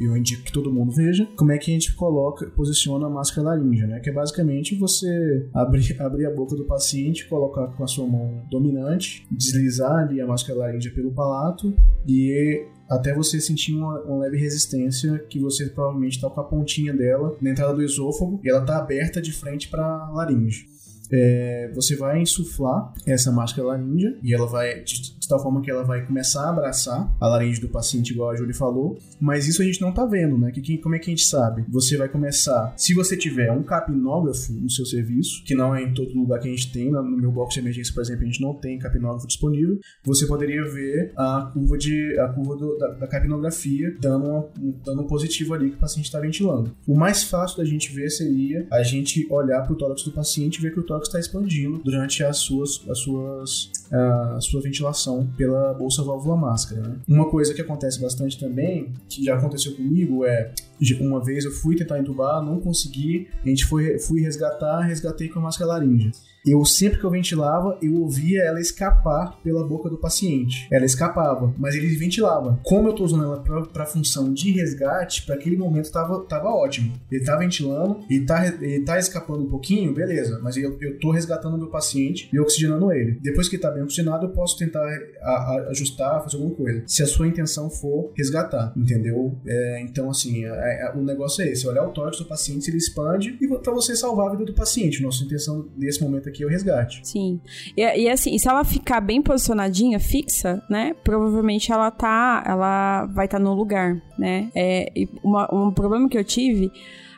eu 0.00 0.16
indico 0.16 0.42
que 0.44 0.52
todo 0.52 0.72
mundo 0.72 0.92
veja, 0.92 1.28
como 1.36 1.52
é 1.52 1.58
que 1.58 1.70
a 1.70 1.74
gente 1.74 1.94
coloca, 1.94 2.46
posiciona 2.46 3.06
a 3.06 3.10
máscara 3.10 3.48
laríngea, 3.48 3.86
né? 3.86 4.00
Que 4.00 4.10
é 4.10 4.12
basicamente 4.12 4.74
você 4.74 5.48
abrir, 5.52 5.96
abrir 6.00 6.26
a 6.26 6.30
boca 6.30 6.56
do 6.56 6.64
paciente, 6.64 7.28
colocar 7.28 7.66
com 7.68 7.84
a 7.84 7.86
sua 7.86 8.06
mão 8.06 8.42
dominante, 8.50 9.26
deslizar 9.30 10.04
ali 10.04 10.20
a 10.20 10.26
máscara 10.26 10.58
laríngea 10.58 10.92
pelo 10.94 11.12
palato 11.12 11.74
e 12.06 12.64
até 12.90 13.14
você 13.14 13.40
sentir 13.40 13.72
uma, 13.72 14.00
uma, 14.00 14.18
leve 14.18 14.36
resistência 14.36 15.16
que 15.30 15.38
você 15.38 15.66
provavelmente 15.66 16.16
está 16.16 16.28
com 16.28 16.40
a 16.40 16.44
pontinha 16.44 16.92
dela 16.92 17.36
na 17.40 17.50
entrada 17.50 17.72
do 17.72 17.82
esôfago 17.82 18.40
e 18.42 18.50
ela 18.50 18.60
está 18.60 18.78
aberta 18.78 19.22
de 19.22 19.32
frente 19.32 19.68
para 19.68 19.84
a 19.84 20.10
laringe. 20.10 20.68
É, 21.12 21.70
você 21.72 21.94
vai 21.94 22.20
insuflar 22.20 22.92
essa 23.06 23.30
máscara 23.30 23.68
laríngea 23.68 24.18
e 24.22 24.34
ela 24.34 24.46
vai, 24.46 24.84
tal 25.30 25.42
forma 25.42 25.62
que 25.62 25.70
ela 25.70 25.82
vai 25.82 26.04
começar 26.04 26.44
a 26.44 26.50
abraçar 26.50 27.10
a 27.20 27.28
laringe 27.28 27.60
do 27.60 27.68
paciente, 27.68 28.12
igual 28.12 28.30
a 28.30 28.36
Júlia 28.36 28.54
falou, 28.54 28.98
mas 29.20 29.46
isso 29.46 29.62
a 29.62 29.64
gente 29.64 29.80
não 29.80 29.92
tá 29.92 30.04
vendo, 30.04 30.36
né? 30.36 30.50
Que, 30.50 30.60
que, 30.60 30.78
como 30.78 30.94
é 30.94 30.98
que 30.98 31.10
a 31.10 31.14
gente 31.14 31.24
sabe? 31.24 31.64
Você 31.68 31.96
vai 31.96 32.08
começar, 32.08 32.74
se 32.76 32.94
você 32.94 33.16
tiver 33.16 33.50
um 33.50 33.62
capnógrafo 33.62 34.52
no 34.52 34.70
seu 34.70 34.84
serviço, 34.84 35.42
que 35.44 35.54
não 35.54 35.74
é 35.74 35.82
em 35.82 35.94
todo 35.94 36.14
lugar 36.14 36.40
que 36.40 36.48
a 36.48 36.50
gente 36.50 36.72
tem, 36.72 36.90
no 36.90 37.02
meu 37.02 37.30
box 37.30 37.54
de 37.54 37.60
emergência, 37.60 37.94
por 37.94 38.02
exemplo, 38.02 38.22
a 38.22 38.26
gente 38.26 38.40
não 38.40 38.54
tem 38.54 38.78
capnógrafo 38.78 39.26
disponível, 39.26 39.78
você 40.04 40.26
poderia 40.26 40.64
ver 40.64 41.12
a 41.16 41.50
curva, 41.52 41.78
de, 41.78 42.18
a 42.18 42.28
curva 42.28 42.56
do, 42.56 42.78
da, 42.78 42.88
da 42.88 43.06
capnografia 43.06 43.96
dando, 44.00 44.48
dando 44.84 45.02
um 45.02 45.06
positivo 45.06 45.54
ali 45.54 45.70
que 45.70 45.76
o 45.76 45.80
paciente 45.80 46.06
está 46.06 46.20
ventilando. 46.20 46.74
O 46.86 46.96
mais 46.96 47.22
fácil 47.22 47.58
da 47.58 47.64
gente 47.64 47.92
ver 47.92 48.10
seria 48.10 48.66
a 48.70 48.82
gente 48.82 49.26
olhar 49.30 49.62
para 49.62 49.72
o 49.72 49.76
tórax 49.76 50.02
do 50.02 50.12
paciente 50.12 50.56
e 50.56 50.62
ver 50.62 50.72
que 50.72 50.80
o 50.80 50.82
tórax 50.82 51.08
está 51.08 51.20
expandindo 51.20 51.80
durante 51.84 52.22
as 52.24 52.38
suas, 52.38 52.84
as 52.88 52.98
suas, 52.98 53.70
a 53.90 54.38
sua 54.40 54.60
ventilação 54.60 55.19
pela 55.36 55.74
bolsa 55.74 56.02
válvula 56.02 56.36
máscara. 56.36 56.82
Né? 56.82 56.96
Uma 57.08 57.28
coisa 57.30 57.54
que 57.54 57.60
acontece 57.60 58.00
bastante 58.00 58.38
também, 58.38 58.92
que 59.08 59.24
já 59.24 59.36
aconteceu 59.36 59.74
comigo, 59.74 60.24
é 60.24 60.52
uma 61.00 61.22
vez 61.22 61.44
eu 61.44 61.50
fui 61.50 61.76
tentar 61.76 61.98
entubar, 61.98 62.42
não 62.42 62.60
consegui, 62.60 63.28
a 63.44 63.48
gente 63.48 63.66
foi, 63.66 63.98
fui 63.98 64.20
resgatar, 64.20 64.80
resgatei 64.80 65.28
com 65.28 65.38
a 65.38 65.42
máscara 65.42 65.72
laríngea 65.72 66.10
eu 66.46 66.64
sempre 66.64 66.98
que 66.98 67.04
eu 67.04 67.10
ventilava, 67.10 67.78
eu 67.82 68.00
ouvia 68.00 68.42
ela 68.42 68.60
escapar 68.60 69.38
pela 69.42 69.66
boca 69.66 69.88
do 69.88 69.98
paciente. 69.98 70.66
Ela 70.70 70.84
escapava, 70.84 71.54
mas 71.58 71.74
ele 71.74 71.94
ventilava. 71.96 72.58
Como 72.64 72.88
eu 72.88 72.94
tô 72.94 73.04
usando 73.04 73.24
ela 73.24 73.64
para 73.64 73.86
função 73.86 74.32
de 74.32 74.50
resgate, 74.52 75.26
para 75.26 75.34
aquele 75.34 75.56
momento 75.56 75.90
tava, 75.90 76.24
tava 76.24 76.48
ótimo. 76.48 76.92
Ele 77.10 77.24
tá 77.24 77.36
ventilando, 77.36 78.00
ele 78.08 78.24
tá, 78.24 78.46
ele 78.46 78.84
tá 78.84 78.98
escapando 78.98 79.44
um 79.44 79.48
pouquinho, 79.48 79.94
beleza, 79.94 80.40
mas 80.42 80.56
eu, 80.56 80.76
eu 80.80 80.98
tô 80.98 81.10
resgatando 81.10 81.54
o 81.54 81.58
meu 81.58 81.68
paciente 81.68 82.28
e 82.32 82.40
oxigenando 82.40 82.92
ele. 82.92 83.18
Depois 83.22 83.48
que 83.48 83.58
tá 83.58 83.70
bem 83.70 83.82
oxigenado, 83.82 84.26
eu 84.26 84.30
posso 84.30 84.56
tentar 84.56 84.86
a, 85.20 85.30
a, 85.30 85.66
ajustar, 85.70 86.22
fazer 86.22 86.36
alguma 86.36 86.54
coisa. 86.54 86.82
Se 86.86 87.02
a 87.02 87.06
sua 87.06 87.26
intenção 87.26 87.68
for 87.68 88.12
resgatar, 88.16 88.72
entendeu? 88.76 89.38
É, 89.46 89.80
então, 89.82 90.10
assim, 90.10 90.44
é, 90.44 90.48
é, 90.70 90.92
o 90.94 91.02
negócio 91.02 91.42
é 91.42 91.48
esse: 91.48 91.66
olhar 91.66 91.86
o 91.86 91.90
tórax 91.90 92.18
do 92.18 92.24
paciente, 92.24 92.68
ele 92.68 92.78
expande, 92.78 93.36
e 93.40 93.48
para 93.48 93.72
você 93.72 93.96
salvar 93.96 94.28
a 94.28 94.30
vida 94.30 94.44
do 94.44 94.54
paciente. 94.54 95.02
Nossa 95.02 95.24
intenção 95.24 95.68
nesse 95.76 96.02
momento 96.02 96.28
aqui 96.28 96.42
é 96.42 96.46
o 96.46 96.48
resgate. 96.48 97.00
Sim. 97.06 97.40
E, 97.76 97.82
e 97.82 98.08
assim, 98.08 98.36
se 98.38 98.48
ela 98.48 98.64
ficar 98.64 99.00
bem 99.00 99.22
posicionadinha, 99.22 99.98
fixa, 99.98 100.62
né? 100.68 100.94
Provavelmente 101.04 101.72
ela 101.72 101.90
tá. 101.90 102.42
Ela 102.46 103.06
vai 103.06 103.26
estar 103.26 103.38
tá 103.38 103.44
no 103.44 103.54
lugar, 103.54 104.00
né? 104.18 104.50
É, 104.54 104.92
uma, 105.22 105.48
um 105.54 105.72
problema 105.72 106.08
que 106.08 106.18
eu 106.18 106.24
tive. 106.24 106.70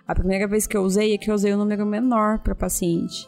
A 0.07 0.15
primeira 0.15 0.47
vez 0.47 0.67
que 0.67 0.77
eu 0.77 0.83
usei 0.83 1.15
é 1.15 1.19
que 1.19 1.31
eu 1.31 1.35
usei 1.35 1.55
um 1.55 1.59
número 1.59 1.87
menor 1.87 2.41
para 2.41 2.55
paciente. 2.55 3.27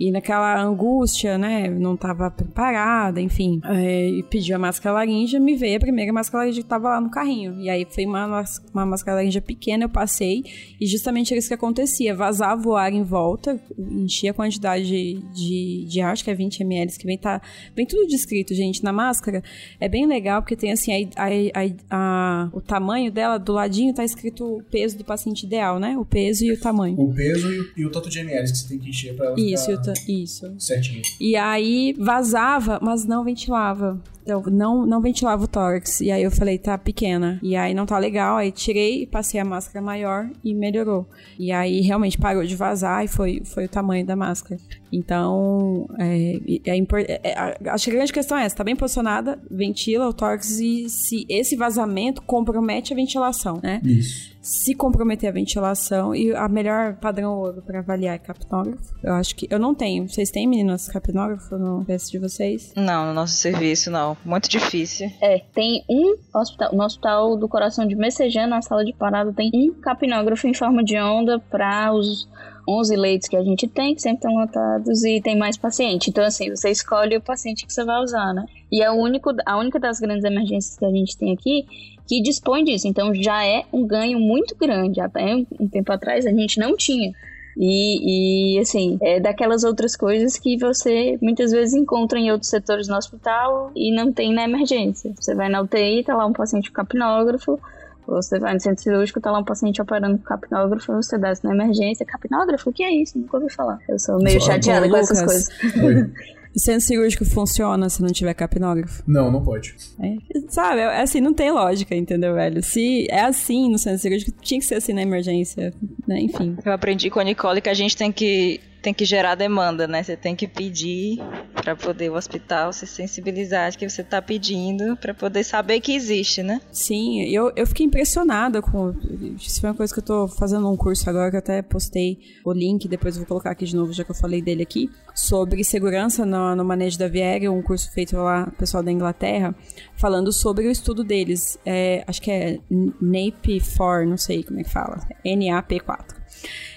E 0.00 0.10
naquela 0.10 0.58
angústia, 0.58 1.36
né? 1.36 1.68
Não 1.68 1.94
tava 1.94 2.30
preparada, 2.30 3.20
enfim. 3.20 3.60
É, 3.66 4.08
e 4.08 4.22
pediu 4.22 4.56
a 4.56 4.58
máscara 4.58 4.94
laringe, 4.94 5.38
me 5.38 5.54
veio 5.54 5.76
a 5.76 5.80
primeira 5.80 6.10
máscara 6.10 6.44
laringe 6.44 6.62
que 6.62 6.68
tava 6.68 6.88
lá 6.88 7.00
no 7.02 7.10
carrinho. 7.10 7.60
E 7.60 7.68
aí 7.68 7.86
foi 7.88 8.06
uma, 8.06 8.42
uma 8.72 8.86
máscara 8.86 9.18
laringe 9.18 9.42
pequena, 9.42 9.84
eu 9.84 9.90
passei. 9.90 10.42
E 10.80 10.86
justamente 10.86 11.34
era 11.34 11.38
isso 11.38 11.48
que 11.48 11.54
acontecia. 11.54 12.14
Vazava 12.14 12.66
o 12.66 12.76
ar 12.76 12.90
em 12.94 13.02
volta, 13.02 13.60
enchia 13.78 14.30
a 14.30 14.34
quantidade 14.34 14.86
de, 14.86 15.20
de, 15.34 15.84
de 15.86 16.00
ar, 16.00 16.12
acho 16.12 16.24
que 16.24 16.30
é 16.30 16.34
20 16.34 16.60
ml, 16.60 16.98
que 16.98 17.04
vem, 17.04 17.18
tá, 17.18 17.42
vem 17.76 17.84
tudo 17.84 18.06
descrito, 18.06 18.54
gente, 18.54 18.82
na 18.82 18.94
máscara. 18.94 19.44
É 19.78 19.86
bem 19.86 20.06
legal, 20.06 20.40
porque 20.40 20.56
tem 20.56 20.72
assim, 20.72 21.10
a, 21.14 21.26
a, 21.26 21.66
a, 21.90 22.50
o 22.54 22.62
tamanho 22.62 23.12
dela, 23.12 23.36
do 23.36 23.52
ladinho 23.52 23.92
tá 23.92 24.02
escrito 24.02 24.46
o 24.46 24.62
peso 24.62 24.96
do 24.96 25.04
paciente 25.04 25.44
ideal, 25.44 25.78
né? 25.78 25.98
O 25.98 26.06
peso 26.06 26.42
e 26.42 26.52
o 26.52 26.58
tamanho. 26.58 26.98
O 26.98 27.12
peso 27.12 27.52
e 27.52 27.60
o, 27.60 27.72
e 27.76 27.84
o 27.84 27.90
tanto 27.90 28.08
de 28.08 28.18
ml 28.18 28.50
que 28.50 28.56
você 28.56 28.66
tem 28.66 28.78
que 28.78 28.88
encher 28.88 29.14
pra 29.14 29.26
ela 29.26 29.36
Isso, 29.38 29.66
ficar 29.66 29.89
isso. 30.08 30.52
certinho. 30.58 31.02
E 31.20 31.36
aí 31.36 31.94
vazava, 31.98 32.78
mas 32.82 33.04
não 33.04 33.24
ventilava. 33.24 34.00
Então, 34.22 34.42
não, 34.46 34.86
não 34.86 35.00
ventilava 35.00 35.44
o 35.44 35.48
tórax. 35.48 36.00
E 36.00 36.10
aí 36.10 36.22
eu 36.22 36.30
falei, 36.30 36.58
tá 36.58 36.76
pequena. 36.76 37.38
E 37.42 37.56
aí 37.56 37.74
não 37.74 37.86
tá 37.86 37.98
legal. 37.98 38.36
Aí 38.36 38.52
tirei, 38.52 39.06
passei 39.06 39.40
a 39.40 39.44
máscara 39.44 39.84
maior 39.84 40.30
e 40.44 40.54
melhorou. 40.54 41.06
E 41.38 41.52
aí 41.52 41.80
realmente 41.80 42.18
parou 42.18 42.44
de 42.44 42.56
vazar 42.56 43.04
e 43.04 43.08
foi, 43.08 43.42
foi 43.44 43.64
o 43.64 43.68
tamanho 43.68 44.04
da 44.04 44.16
máscara. 44.16 44.60
Então, 44.92 45.88
é, 45.98 46.40
é, 46.66 46.78
é, 46.78 47.20
é, 47.22 47.70
acho 47.70 47.84
que 47.84 47.90
a 47.90 47.94
grande 47.94 48.12
questão 48.12 48.36
é 48.36 48.44
essa: 48.44 48.56
tá 48.56 48.64
bem 48.64 48.74
posicionada, 48.74 49.38
ventila 49.50 50.08
o 50.08 50.12
tórax 50.12 50.58
e 50.58 50.88
se 50.88 51.24
esse 51.28 51.54
vazamento 51.56 52.20
compromete 52.22 52.92
a 52.92 52.96
ventilação, 52.96 53.60
né? 53.62 53.80
Isso. 53.84 54.30
Se 54.42 54.74
comprometer 54.74 55.28
a 55.28 55.32
ventilação 55.32 56.14
e 56.14 56.34
a 56.34 56.48
melhor 56.48 56.96
padrão 56.96 57.38
ouro 57.38 57.62
para 57.62 57.80
avaliar 57.80 58.14
é 58.14 58.18
capnógrafo. 58.18 58.94
Eu 59.02 59.12
acho 59.12 59.36
que 59.36 59.46
eu 59.50 59.58
não 59.58 59.74
tenho. 59.74 60.08
Vocês 60.08 60.30
têm 60.30 60.46
meninas 60.46 60.88
capnógrafo 60.88 61.58
no 61.58 61.84
teste 61.84 62.12
de 62.12 62.18
vocês? 62.18 62.72
Não, 62.74 63.06
no 63.06 63.14
nosso 63.14 63.34
serviço 63.34 63.90
não. 63.90 64.09
Muito 64.24 64.48
difícil. 64.48 65.10
É, 65.20 65.38
tem 65.54 65.84
um 65.88 66.16
hospital, 66.34 66.74
no 66.74 66.84
Hospital 66.84 67.36
do 67.36 67.48
Coração 67.48 67.86
de 67.86 67.94
Messejana, 67.94 68.56
na 68.56 68.62
sala 68.62 68.84
de 68.84 68.92
parada, 68.92 69.32
tem 69.32 69.50
um 69.54 69.72
capnógrafo 69.80 70.46
em 70.46 70.54
forma 70.54 70.82
de 70.82 70.98
onda 70.98 71.38
para 71.38 71.92
os 71.92 72.28
11 72.68 72.96
leitos 72.96 73.28
que 73.28 73.36
a 73.36 73.42
gente 73.42 73.66
tem, 73.66 73.94
que 73.94 74.02
sempre 74.02 74.18
estão 74.18 74.34
lotados 74.34 75.04
e 75.04 75.20
tem 75.20 75.36
mais 75.36 75.56
paciente. 75.56 76.10
Então, 76.10 76.24
assim, 76.24 76.50
você 76.50 76.70
escolhe 76.70 77.16
o 77.16 77.20
paciente 77.20 77.66
que 77.66 77.72
você 77.72 77.84
vai 77.84 78.00
usar, 78.02 78.32
né? 78.32 78.44
E 78.70 78.82
é 78.82 78.90
o 78.90 78.94
único, 78.94 79.30
a 79.44 79.56
única 79.58 79.78
das 79.80 79.98
grandes 79.98 80.24
emergências 80.24 80.78
que 80.78 80.84
a 80.84 80.90
gente 80.90 81.16
tem 81.16 81.32
aqui 81.32 81.66
que 82.06 82.20
dispõe 82.22 82.64
disso. 82.64 82.88
Então, 82.88 83.14
já 83.14 83.44
é 83.44 83.64
um 83.72 83.86
ganho 83.86 84.18
muito 84.18 84.56
grande. 84.56 85.00
Até 85.00 85.34
um 85.34 85.68
tempo 85.68 85.92
atrás 85.92 86.26
a 86.26 86.30
gente 86.30 86.58
não 86.58 86.76
tinha. 86.76 87.12
E, 87.56 88.56
e, 88.56 88.58
assim, 88.60 88.98
é 89.02 89.20
daquelas 89.20 89.64
outras 89.64 89.96
coisas 89.96 90.38
que 90.38 90.56
você 90.56 91.18
muitas 91.20 91.50
vezes 91.50 91.74
encontra 91.74 92.18
em 92.18 92.30
outros 92.30 92.50
setores 92.50 92.88
no 92.88 92.96
hospital 92.96 93.70
e 93.74 93.94
não 93.94 94.12
tem 94.12 94.32
na 94.32 94.44
emergência. 94.44 95.12
Você 95.18 95.34
vai 95.34 95.48
na 95.48 95.60
UTI, 95.60 96.04
tá 96.04 96.16
lá 96.16 96.26
um 96.26 96.32
paciente 96.32 96.70
com 96.70 96.76
capnógrafo, 96.76 97.58
você 98.06 98.38
vai 98.38 98.54
no 98.54 98.60
centro 98.60 98.82
cirúrgico, 98.82 99.20
tá 99.20 99.30
lá 99.30 99.38
um 99.38 99.44
paciente 99.44 99.80
operando 99.82 100.18
com 100.18 100.24
capnógrafo, 100.24 100.92
você 100.92 101.18
desce 101.18 101.44
na 101.44 101.52
emergência. 101.54 102.04
Capnógrafo? 102.06 102.70
O 102.70 102.72
que 102.72 102.82
é 102.82 102.90
isso? 102.90 103.18
Nunca 103.18 103.36
ouvi 103.36 103.52
falar. 103.52 103.78
Eu 103.88 103.98
sou 103.98 104.18
meio 104.18 104.40
Só- 104.40 104.52
chateada 104.52 104.88
com 104.88 104.96
essas 104.96 105.22
coisas. 105.22 105.48
O 106.54 106.58
centro 106.58 106.80
cirúrgico 106.80 107.24
funciona 107.24 107.88
se 107.88 108.02
não 108.02 108.08
tiver 108.08 108.34
capnógrafo? 108.34 109.02
Não, 109.06 109.30
não 109.30 109.42
pode. 109.42 109.74
É, 110.00 110.16
sabe, 110.48 110.80
é 110.80 111.00
assim, 111.00 111.20
não 111.20 111.32
tem 111.32 111.50
lógica, 111.50 111.94
entendeu, 111.94 112.34
velho? 112.34 112.62
Se 112.62 113.06
é 113.08 113.20
assim 113.20 113.70
no 113.70 113.78
centro 113.78 114.00
cirúrgico, 114.00 114.32
tinha 114.42 114.58
que 114.58 114.66
ser 114.66 114.74
assim 114.76 114.92
na 114.92 115.02
emergência, 115.02 115.72
né? 116.06 116.20
Enfim. 116.20 116.56
Eu 116.64 116.72
aprendi 116.72 117.08
com 117.08 117.20
a 117.20 117.24
Nicole 117.24 117.60
que 117.60 117.68
a 117.68 117.74
gente 117.74 117.96
tem 117.96 118.10
que, 118.10 118.60
tem 118.82 118.92
que 118.92 119.04
gerar 119.04 119.36
demanda, 119.36 119.86
né? 119.86 120.02
Você 120.02 120.16
tem 120.16 120.34
que 120.34 120.48
pedir 120.48 121.20
pra 121.62 121.76
poder 121.76 122.10
o 122.10 122.14
hospital 122.14 122.72
se 122.72 122.86
sensibilizar 122.86 123.70
de 123.70 123.78
que 123.78 123.88
você 123.88 124.02
tá 124.02 124.20
pedindo 124.20 124.96
pra 124.96 125.14
poder 125.14 125.44
saber 125.44 125.80
que 125.80 125.94
existe, 125.94 126.42
né? 126.42 126.60
Sim, 126.72 127.22
eu, 127.24 127.52
eu 127.54 127.66
fiquei 127.66 127.86
impressionada 127.86 128.62
com. 128.62 128.94
Isso 129.36 129.60
foi 129.60 129.70
uma 129.70 129.76
coisa 129.76 129.92
que 129.92 130.00
eu 130.00 130.04
tô 130.04 130.28
fazendo 130.28 130.70
um 130.70 130.76
curso 130.76 131.08
agora, 131.08 131.30
que 131.30 131.36
até 131.36 131.62
postei 131.62 132.18
o 132.44 132.52
link, 132.52 132.88
depois 132.88 133.16
vou 133.16 133.26
colocar 133.26 133.50
aqui 133.50 133.64
de 133.64 133.76
novo, 133.76 133.92
já 133.92 134.04
que 134.04 134.10
eu 134.10 134.14
falei 134.14 134.42
dele 134.42 134.62
aqui, 134.62 134.90
sobre 135.14 135.62
segurança 135.64 136.24
no, 136.24 136.54
no 136.56 136.64
manejo 136.64 136.98
da 136.98 137.08
via 137.08 137.24
aérea, 137.24 137.52
um 137.52 137.62
curso 137.62 137.90
feito 137.92 138.16
lá, 138.16 138.50
pessoal 138.58 138.82
da 138.82 138.90
Inglaterra, 138.90 139.54
falando 139.96 140.32
sobre 140.32 140.66
o 140.66 140.70
estudo 140.70 141.04
deles. 141.04 141.58
É, 141.64 142.04
acho 142.06 142.20
que 142.22 142.30
é 142.30 142.58
NAP4, 142.70 144.06
não 144.06 144.16
sei 144.16 144.42
como 144.42 144.60
é 144.60 144.64
que 144.64 144.70
fala. 144.70 145.00
NAP4. 145.24 146.20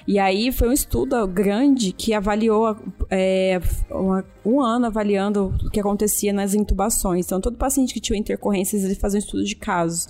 E 0.08 0.20
aí 0.20 0.52
foi 0.52 0.68
um 0.70 0.74
estudo 0.74 1.26
grande 1.28 1.92
que 1.94 2.14
avaliou 2.14 2.76
é, 3.10 3.60
uma- 3.90 4.26
um 4.46 4.60
ano 4.62 4.86
avaliando 4.88 5.54
o 5.66 5.70
que 5.70 5.80
acontecia 5.80 6.34
nas 6.34 6.54
intubações. 6.54 7.26
Então, 7.26 7.40
todo 7.40 7.56
paciente 7.58 7.94
que 7.94 8.00
tinha 8.02 8.20
intercorrências, 8.20 8.84
ele 8.84 8.96
fazia 8.96 9.18
um 9.18 9.24
estudo 9.24 9.44
de 9.44 9.56
casos. 9.56 10.08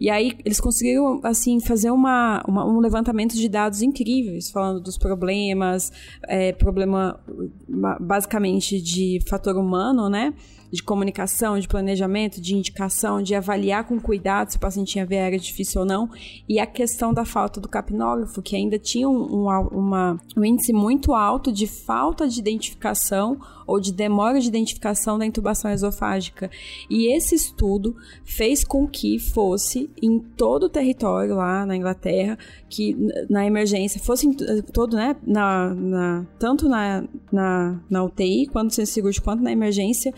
E 0.00 0.08
aí 0.08 0.32
eles 0.44 0.58
conseguiram, 0.60 1.20
assim, 1.22 1.60
fazer 1.60 1.90
uma, 1.90 2.42
uma- 2.48 2.64
um 2.66 2.80
levantamento 2.80 3.34
de 3.36 3.48
dados 3.48 3.82
incríveis, 3.82 4.50
falando 4.50 4.80
dos 4.80 4.96
problemas, 4.96 5.92
é, 6.26 6.52
problema 6.52 7.20
ba- 7.68 7.98
basicamente 8.00 8.80
de 8.80 9.20
fator 9.28 9.56
humano, 9.56 10.08
né? 10.08 10.32
De 10.72 10.82
comunicação, 10.84 11.58
de 11.58 11.66
planejamento, 11.66 12.40
de 12.40 12.54
indicação, 12.54 13.20
de 13.20 13.34
avaliar 13.34 13.84
com 13.88 13.98
cuidado 14.00 14.50
se 14.52 14.56
o 14.56 14.60
paciente 14.60 14.92
tinha 14.92 15.04
aérea 15.04 15.38
difícil 15.38 15.80
ou 15.80 15.86
não. 15.86 16.08
E 16.48 16.60
a 16.60 16.66
questão 16.66 17.12
da 17.12 17.24
falta 17.24 17.60
do 17.60 17.68
capnógrafo, 17.68 18.40
que 18.40 18.54
ainda 18.54 18.78
tinha 18.78 19.08
um, 19.08 19.19
um, 19.20 19.46
uma- 19.70 20.16
um 20.36 20.44
índice 20.44 20.72
muito 20.72 21.14
alto 21.14 21.52
de 21.52 21.66
falta 21.66 22.28
de 22.28 22.40
identificação 22.40 23.38
ou 23.70 23.80
de 23.80 23.92
demora 23.92 24.40
de 24.40 24.48
identificação 24.48 25.18
da 25.18 25.24
intubação 25.26 25.70
esofágica. 25.70 26.50
E 26.88 27.14
esse 27.14 27.34
estudo 27.34 27.96
fez 28.24 28.64
com 28.64 28.86
que 28.86 29.18
fosse 29.18 29.88
em 30.02 30.18
todo 30.18 30.64
o 30.64 30.68
território 30.68 31.34
lá 31.36 31.64
na 31.64 31.76
Inglaterra, 31.76 32.38
que 32.68 32.96
na 33.28 33.46
emergência 33.46 34.00
fosse 34.00 34.26
em 34.26 34.32
t- 34.32 34.62
todo, 34.72 34.96
né, 34.96 35.16
na, 35.26 35.74
na- 35.74 36.26
tanto 36.38 36.68
na, 36.68 37.04
na, 37.32 37.80
na 37.88 38.04
UTI, 38.04 38.46
quanto 38.46 38.64
no 38.66 38.70
centro 38.70 38.90
cirúrgico, 38.92 39.24
quanto 39.24 39.42
na 39.42 39.52
emergência, 39.52 40.12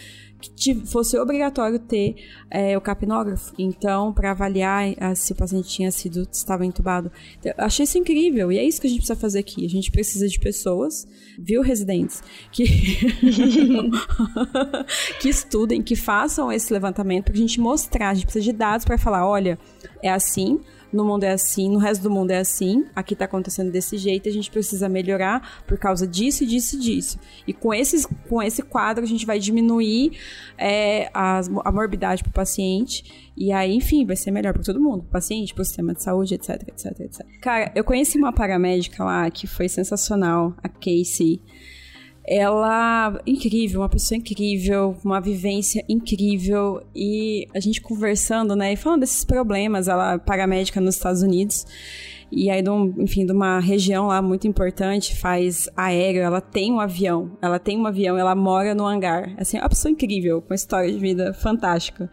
que 0.57 0.75
fosse 0.75 1.17
obrigatório 1.17 1.79
ter 1.79 2.17
é, 2.51 2.77
o 2.77 2.81
capnógrafo. 2.81 3.55
Então, 3.57 4.13
para 4.13 4.33
avaliar 4.33 4.93
ah, 4.99 5.15
se 5.15 5.31
o 5.33 5.37
paciente 5.37 5.69
tinha 5.69 5.91
sido, 5.93 6.27
estava 6.33 6.67
entubado. 6.67 7.13
Então, 7.39 7.53
achei 7.59 7.85
isso 7.85 7.97
incrível. 7.97 8.51
E 8.51 8.59
é 8.59 8.65
isso 8.65 8.81
que 8.81 8.89
a 8.89 8.91
gente 8.91 8.99
precisa 8.99 9.15
fazer 9.21 9.39
aqui. 9.39 9.65
A 9.65 9.69
gente 9.69 9.93
precisa 9.93 10.27
de 10.27 10.41
pessoas, 10.41 11.07
viu, 11.39 11.63
residentes, 11.63 12.25
que, 12.51 12.65
que 15.21 15.29
estudem, 15.29 15.83
que 15.83 15.97
façam 15.97 16.51
esse 16.51 16.73
levantamento 16.73 17.27
pra 17.27 17.35
gente 17.35 17.61
mostrar. 17.61 18.11
A 18.11 18.15
gente 18.15 18.25
precisa 18.25 18.45
de 18.45 18.53
dados 18.53 18.85
para 18.85 18.99
falar: 18.99 19.27
olha, 19.27 19.59
é 20.03 20.11
assim. 20.11 20.61
No 20.93 21.07
mundo 21.07 21.25
é 21.25 21.33
assim, 21.33 21.71
no 21.71 21.79
resto 21.79 22.03
do 22.03 22.11
mundo 22.11 22.33
é 22.33 22.39
assim, 22.41 22.85
aqui 22.95 23.17
tá 23.17 23.25
acontecendo 23.25 23.73
desse 23.73 23.97
jeito, 23.97 24.29
a 24.29 24.33
gente 24.33 24.51
precisa 24.51 24.91
melhorar 24.91 25.63
por 25.67 25.79
causa 25.79 26.07
disso, 26.07 26.45
disso 26.45 26.77
e 26.77 26.79
disso. 26.81 27.19
E 27.47 27.55
com, 27.55 27.73
esses, 27.73 28.07
com 28.29 28.43
esse 28.43 28.61
quadro 28.61 29.03
a 29.03 29.07
gente 29.07 29.25
vai 29.25 29.39
diminuir 29.39 30.19
é, 30.59 31.09
as- 31.15 31.51
a 31.65 31.73
morbidade 31.73 32.23
pro 32.23 32.31
paciente. 32.31 33.33
E 33.35 33.51
aí, 33.53 33.75
enfim, 33.75 34.05
vai 34.05 34.17
ser 34.17 34.31
melhor 34.33 34.53
para 34.53 34.63
todo 34.63 34.79
mundo, 34.79 35.01
pro 35.05 35.13
paciente, 35.13 35.55
pro 35.55 35.65
sistema 35.65 35.95
de 35.95 36.03
saúde, 36.03 36.35
etc, 36.35 36.63
etc, 36.69 37.01
etc. 37.01 37.27
Cara, 37.41 37.73
eu 37.75 37.85
conheci 37.85 38.19
uma 38.19 38.31
paramédica 38.31 39.03
lá 39.03 39.31
que 39.31 39.47
foi 39.47 39.71
sensacional, 39.71 40.55
a 40.63 40.69
Casey. 40.69 41.41
Ela, 42.25 43.21
incrível, 43.27 43.81
uma 43.81 43.89
pessoa 43.89 44.17
incrível, 44.17 44.97
uma 45.05 45.21
vivência 45.21 45.85
incrível. 45.89 46.83
E 46.95 47.47
a 47.55 47.61
gente 47.61 47.81
conversando, 47.81 48.55
né, 48.55 48.73
e 48.73 48.77
falando 48.77 49.01
desses 49.01 49.25
problemas, 49.25 49.89
ela 49.89 50.15
é 50.15 50.19
paramédica 50.19 50.81
nos 50.81 50.95
Estados 50.95 51.23
Unidos. 51.23 51.67
E 52.31 52.49
aí, 52.49 52.63
de 52.63 52.71
um- 52.71 52.95
enfim, 52.99 53.27
de 53.27 53.33
uma 53.33 53.59
região 53.61 54.07
lá 54.07 54.23
muito 54.23 54.47
importante, 54.47 55.15
faz 55.15 55.69
aéreo, 55.77 56.23
ela 56.23 56.41
tem 56.41 56.73
um 56.73 56.81
avião, 56.81 57.37
ela 57.43 57.59
tem 57.59 57.77
um 57.77 57.87
avião, 57.87 58.17
ela 58.17 58.35
mora 58.35 58.75
no 58.75 58.87
hangar. 58.87 59.35
Assim, 59.37 59.59
é 59.59 59.61
uma 59.61 59.69
pessoa 59.69 59.93
incrível, 59.93 60.41
com 60.41 60.51
uma 60.51 60.57
história 60.57 60.91
de 60.91 60.99
vida 60.99 61.35
fantástica. 61.35 62.11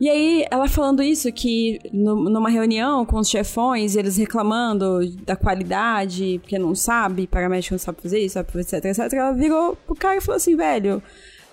E 0.00 0.08
aí, 0.08 0.46
ela 0.50 0.66
falando 0.66 1.02
isso, 1.02 1.30
que 1.30 1.78
no- 1.92 2.30
numa 2.30 2.48
reunião 2.48 3.04
com 3.04 3.18
os 3.18 3.28
chefões, 3.28 3.96
eles 3.96 4.16
reclamando 4.16 5.06
da 5.26 5.36
qualidade, 5.36 6.38
porque 6.40 6.58
não 6.58 6.74
sabe, 6.74 7.26
paramédico 7.26 7.74
não 7.74 7.78
sabe 7.78 8.00
fazer 8.00 8.18
isso, 8.18 8.38
etc, 8.38 8.84
etc, 8.86 9.12
ela 9.12 9.32
virou 9.32 9.76
pro 9.76 9.94
cara 9.94 10.16
e 10.16 10.20
falou 10.22 10.36
assim, 10.38 10.56
velho, 10.56 11.02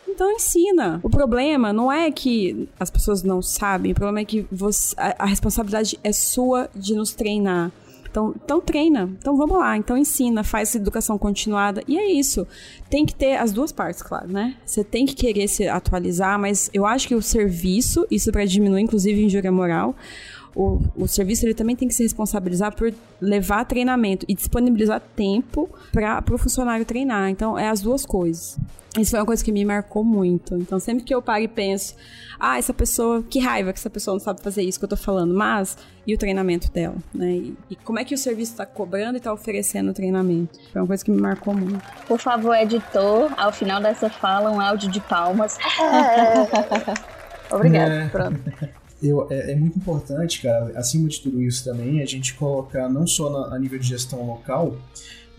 então 0.07 0.31
ensina. 0.31 1.01
O 1.03 1.09
problema 1.09 1.73
não 1.73 1.91
é 1.91 2.09
que 2.09 2.69
as 2.79 2.89
pessoas 2.89 3.21
não 3.21 3.41
sabem, 3.41 3.91
o 3.91 3.95
problema 3.95 4.21
é 4.21 4.25
que 4.25 4.47
você, 4.49 4.95
a, 4.97 5.23
a 5.23 5.25
responsabilidade 5.25 5.99
é 6.01 6.13
sua 6.13 6.69
de 6.73 6.95
nos 6.95 7.13
treinar. 7.13 7.69
Então, 8.09 8.33
então 8.43 8.61
treina, 8.61 9.09
então 9.17 9.37
vamos 9.37 9.57
lá, 9.57 9.77
então 9.77 9.97
ensina, 9.97 10.43
faz 10.43 10.73
educação 10.75 11.17
continuada. 11.17 11.83
E 11.87 11.97
é 11.97 12.11
isso. 12.11 12.47
Tem 12.89 13.05
que 13.05 13.13
ter 13.13 13.35
as 13.35 13.51
duas 13.51 13.71
partes, 13.71 14.01
claro, 14.01 14.31
né? 14.31 14.55
Você 14.65 14.83
tem 14.83 15.05
que 15.05 15.15
querer 15.15 15.47
se 15.47 15.67
atualizar, 15.67 16.39
mas 16.39 16.69
eu 16.73 16.85
acho 16.85 17.07
que 17.07 17.15
o 17.15 17.21
serviço, 17.21 18.05
isso 18.09 18.31
para 18.31 18.45
diminuir 18.45 18.81
inclusive 18.81 19.23
injúria 19.23 19.51
moral, 19.51 19.95
o, 20.57 20.81
o 20.95 21.07
serviço 21.07 21.45
ele 21.45 21.53
também 21.53 21.75
tem 21.75 21.87
que 21.87 21.93
se 21.93 22.01
responsabilizar 22.01 22.75
por 22.75 22.91
levar 23.21 23.63
treinamento 23.65 24.25
e 24.27 24.33
disponibilizar 24.33 24.99
tempo 25.15 25.69
para 25.91 26.33
o 26.33 26.37
funcionário 26.37 26.83
treinar. 26.83 27.29
Então, 27.29 27.57
é 27.59 27.69
as 27.69 27.79
duas 27.79 28.03
coisas. 28.03 28.57
Isso 28.97 29.11
foi 29.11 29.19
uma 29.19 29.25
coisa 29.27 29.45
que 29.45 29.51
me 29.51 29.63
marcou 29.63 30.03
muito. 30.03 30.55
Então, 30.55 30.79
sempre 30.79 31.03
que 31.03 31.13
eu 31.13 31.21
paro 31.21 31.43
e 31.43 31.47
penso, 31.47 31.95
ah, 32.39 32.57
essa 32.57 32.73
pessoa, 32.73 33.21
que 33.21 33.37
raiva 33.37 33.71
que 33.71 33.77
essa 33.77 33.89
pessoa 33.89 34.15
não 34.15 34.19
sabe 34.19 34.41
fazer 34.41 34.63
isso 34.63 34.79
que 34.79 34.85
eu 34.85 34.89
tô 34.89 34.97
falando, 34.97 35.31
mas 35.31 35.77
e 36.07 36.15
o 36.15 36.17
treinamento 36.17 36.71
dela, 36.71 36.95
né? 37.13 37.33
E, 37.33 37.57
e 37.69 37.75
como 37.75 37.99
é 37.99 38.03
que 38.03 38.15
o 38.15 38.17
serviço 38.17 38.53
está 38.53 38.65
cobrando 38.65 39.13
e 39.13 39.17
está 39.17 39.31
oferecendo 39.31 39.91
o 39.91 39.93
treinamento? 39.93 40.57
Foi 40.73 40.81
uma 40.81 40.87
coisa 40.87 41.05
que 41.05 41.11
me 41.11 41.21
marcou 41.21 41.53
muito. 41.53 41.85
Por 42.07 42.19
favor, 42.19 42.55
editor, 42.55 43.31
ao 43.37 43.53
final 43.53 43.79
dessa 43.79 44.09
fala, 44.09 44.49
um 44.49 44.59
áudio 44.59 44.89
de 44.89 45.01
palmas. 45.01 45.59
Obrigada, 47.53 47.93
é. 47.93 48.09
pronto. 48.09 48.86
Eu, 49.01 49.27
é, 49.29 49.51
é, 49.51 49.55
muito 49.55 49.77
importante, 49.77 50.41
cara, 50.41 50.71
acima 50.75 51.07
de 51.07 51.21
tudo 51.21 51.41
isso 51.41 51.63
também, 51.63 52.01
a 52.01 52.05
gente 52.05 52.33
colocar 52.33 52.89
não 52.89 53.05
só 53.05 53.29
na, 53.29 53.55
a 53.55 53.59
nível 53.59 53.77
de 53.77 53.87
gestão 53.87 54.25
local, 54.25 54.75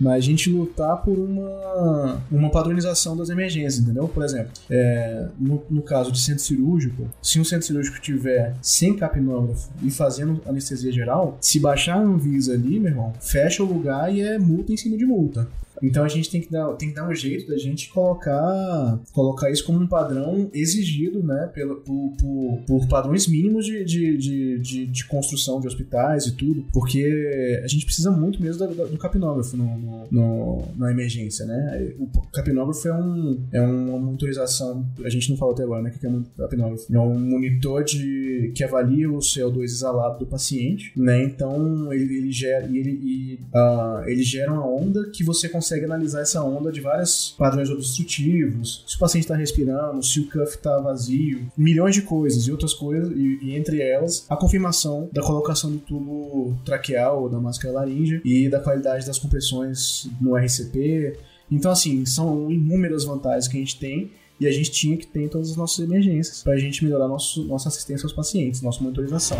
mas 0.00 0.14
a 0.14 0.20
gente 0.20 0.48
lutar 0.48 0.98
por 0.98 1.18
uma, 1.18 2.22
uma 2.30 2.50
padronização 2.50 3.16
das 3.16 3.30
emergências, 3.30 3.78
entendeu? 3.78 4.06
Por 4.06 4.22
exemplo, 4.22 4.52
é, 4.70 5.26
no, 5.38 5.62
no 5.68 5.82
caso 5.82 6.12
de 6.12 6.20
centro 6.20 6.42
cirúrgico, 6.44 7.08
se 7.20 7.40
um 7.40 7.44
centro 7.44 7.66
cirúrgico 7.66 8.00
tiver 8.00 8.54
sem 8.62 8.94
capnógrafo 8.94 9.70
e 9.82 9.90
fazendo 9.90 10.40
anestesia 10.46 10.92
geral, 10.92 11.36
se 11.40 11.58
baixar 11.58 11.96
a 11.96 12.00
Anvisa 12.00 12.54
ali, 12.54 12.78
meu 12.78 12.92
irmão, 12.92 13.12
fecha 13.20 13.62
o 13.62 13.66
lugar 13.66 14.14
e 14.14 14.20
é 14.20 14.38
multa 14.38 14.72
em 14.72 14.76
cima 14.76 14.96
de 14.96 15.04
multa. 15.04 15.48
Então 15.82 16.04
a 16.04 16.08
gente 16.08 16.30
tem 16.30 16.40
que 16.40 16.50
dar, 16.50 16.72
tem 16.74 16.88
que 16.88 16.94
dar 16.94 17.08
um 17.08 17.14
jeito 17.14 17.48
da 17.48 17.58
gente 17.58 17.90
colocar, 17.90 19.00
colocar 19.12 19.50
isso 19.50 19.64
como 19.64 19.80
um 19.80 19.86
padrão 19.86 20.50
exigido, 20.52 21.22
né, 21.22 21.50
pelo, 21.52 21.76
por, 21.76 22.12
por, 22.18 22.62
por 22.66 22.88
padrões 22.88 23.26
mínimos 23.26 23.66
de, 23.66 23.84
de, 23.84 24.16
de, 24.16 24.58
de, 24.58 24.86
de 24.86 25.04
construção 25.06 25.60
de 25.60 25.66
hospitais 25.66 26.26
e 26.26 26.32
tudo, 26.32 26.64
porque 26.72 27.60
a 27.62 27.66
gente 27.66 27.84
precisa 27.84 28.10
muito 28.10 28.42
mesmo 28.42 28.66
do, 28.66 28.88
do 28.88 28.98
capnógrafo 28.98 29.56
no, 29.56 29.78
no, 29.78 30.06
no, 30.10 30.68
na 30.76 30.90
emergência, 30.90 31.44
né? 31.46 31.92
O 31.98 32.06
capnógrafo 32.32 32.88
é, 32.88 32.94
um, 32.94 33.40
é 33.52 33.60
uma 33.60 33.98
monitorização, 33.98 34.86
a 35.04 35.08
gente 35.08 35.30
não 35.30 35.36
falou 35.36 35.54
até 35.54 35.62
agora, 35.62 35.82
né, 35.82 35.92
o 35.94 35.98
que 35.98 36.06
é 36.06 36.10
um 36.10 36.24
capnógrafo? 36.36 36.94
É 36.94 36.98
um 36.98 37.18
monitor 37.18 37.84
de, 37.84 38.52
que 38.54 38.64
avalia 38.64 39.10
o 39.10 39.18
CO2 39.18 39.64
exalado 39.64 40.20
do 40.20 40.26
paciente, 40.26 40.92
né? 40.96 41.22
Então 41.22 41.92
ele, 41.92 42.16
ele 42.16 42.32
gera, 42.32 42.64
ele, 42.66 42.90
e, 42.90 43.40
uh, 43.54 44.08
ele 44.08 44.22
gera 44.22 44.52
uma 44.52 44.66
onda 44.66 45.10
que 45.10 45.22
você 45.22 45.48
consegue 45.48 45.67
consegue 45.68 45.84
analisar 45.84 46.22
essa 46.22 46.42
onda 46.42 46.72
de 46.72 46.80
vários 46.80 47.34
padrões 47.36 47.68
obstrutivos, 47.68 48.82
se 48.86 48.96
o 48.96 48.98
paciente 48.98 49.24
está 49.24 49.36
respirando, 49.36 50.02
se 50.02 50.20
o 50.20 50.30
cuff 50.30 50.56
está 50.56 50.78
vazio, 50.80 51.46
milhões 51.56 51.94
de 51.94 52.02
coisas 52.02 52.46
e 52.46 52.50
outras 52.50 52.72
coisas, 52.72 53.10
e, 53.10 53.38
e, 53.42 53.54
entre 53.54 53.82
elas 53.82 54.24
a 54.30 54.36
confirmação 54.36 55.10
da 55.12 55.22
colocação 55.22 55.70
do 55.70 55.78
tubo 55.78 56.56
traqueal 56.64 57.22
ou 57.22 57.28
da 57.28 57.38
máscara 57.38 57.74
laríngea 57.74 58.22
e 58.24 58.48
da 58.48 58.60
qualidade 58.60 59.06
das 59.06 59.18
compressões 59.18 60.08
no 60.20 60.36
RCP. 60.36 61.18
Então, 61.50 61.70
assim, 61.70 62.06
são 62.06 62.50
inúmeras 62.50 63.04
vantagens 63.04 63.46
que 63.46 63.56
a 63.56 63.60
gente 63.60 63.78
tem 63.78 64.10
e 64.40 64.46
a 64.46 64.52
gente 64.52 64.70
tinha 64.70 64.96
que 64.96 65.06
ter 65.06 65.24
em 65.24 65.28
todas 65.28 65.50
as 65.50 65.56
nossas 65.56 65.84
emergências 65.84 66.42
para 66.42 66.54
a 66.54 66.58
gente 66.58 66.82
melhorar 66.82 67.08
nosso, 67.08 67.44
nossa 67.44 67.68
assistência 67.68 68.06
aos 68.06 68.12
pacientes, 68.12 68.62
nossa 68.62 68.82
monitorização. 68.82 69.38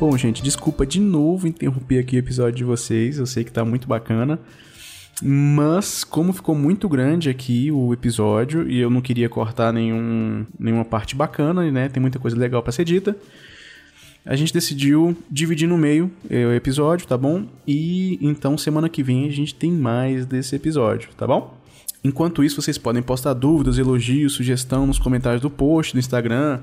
Bom, 0.00 0.16
gente, 0.16 0.44
desculpa 0.44 0.86
de 0.86 1.00
novo 1.00 1.48
interromper 1.48 1.98
aqui 1.98 2.14
o 2.14 2.20
episódio 2.20 2.54
de 2.54 2.62
vocês. 2.62 3.18
Eu 3.18 3.26
sei 3.26 3.42
que 3.42 3.50
tá 3.50 3.64
muito 3.64 3.88
bacana. 3.88 4.38
Mas, 5.20 6.04
como 6.04 6.32
ficou 6.32 6.54
muito 6.54 6.88
grande 6.88 7.28
aqui 7.28 7.72
o 7.72 7.92
episódio 7.92 8.70
e 8.70 8.78
eu 8.78 8.88
não 8.90 9.00
queria 9.00 9.28
cortar 9.28 9.72
nenhum, 9.72 10.46
nenhuma 10.56 10.84
parte 10.84 11.16
bacana, 11.16 11.68
né? 11.72 11.88
Tem 11.88 12.00
muita 12.00 12.20
coisa 12.20 12.36
legal 12.36 12.62
para 12.62 12.70
ser 12.70 12.84
dita. 12.84 13.16
A 14.24 14.36
gente 14.36 14.52
decidiu 14.52 15.16
dividir 15.28 15.66
no 15.66 15.76
meio 15.76 16.12
é, 16.30 16.46
o 16.46 16.52
episódio, 16.52 17.04
tá 17.04 17.18
bom? 17.18 17.46
E 17.66 18.20
então 18.22 18.56
semana 18.56 18.88
que 18.88 19.02
vem 19.02 19.26
a 19.26 19.32
gente 19.32 19.52
tem 19.52 19.72
mais 19.72 20.24
desse 20.24 20.54
episódio, 20.54 21.08
tá 21.16 21.26
bom? 21.26 21.58
Enquanto 22.04 22.44
isso, 22.44 22.62
vocês 22.62 22.78
podem 22.78 23.02
postar 23.02 23.34
dúvidas, 23.34 23.78
elogios, 23.78 24.34
sugestão 24.34 24.86
nos 24.86 25.00
comentários 25.00 25.42
do 25.42 25.50
post, 25.50 25.92
do 25.92 25.98
Instagram, 25.98 26.60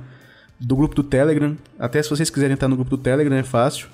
do 0.59 0.75
grupo 0.75 0.95
do 0.95 1.03
Telegram. 1.03 1.55
Até 1.77 2.01
se 2.01 2.09
vocês 2.09 2.29
quiserem 2.29 2.53
estar 2.53 2.67
no 2.67 2.75
grupo 2.75 2.91
do 2.91 2.97
Telegram 2.97 3.35
é 3.35 3.43
fácil, 3.43 3.87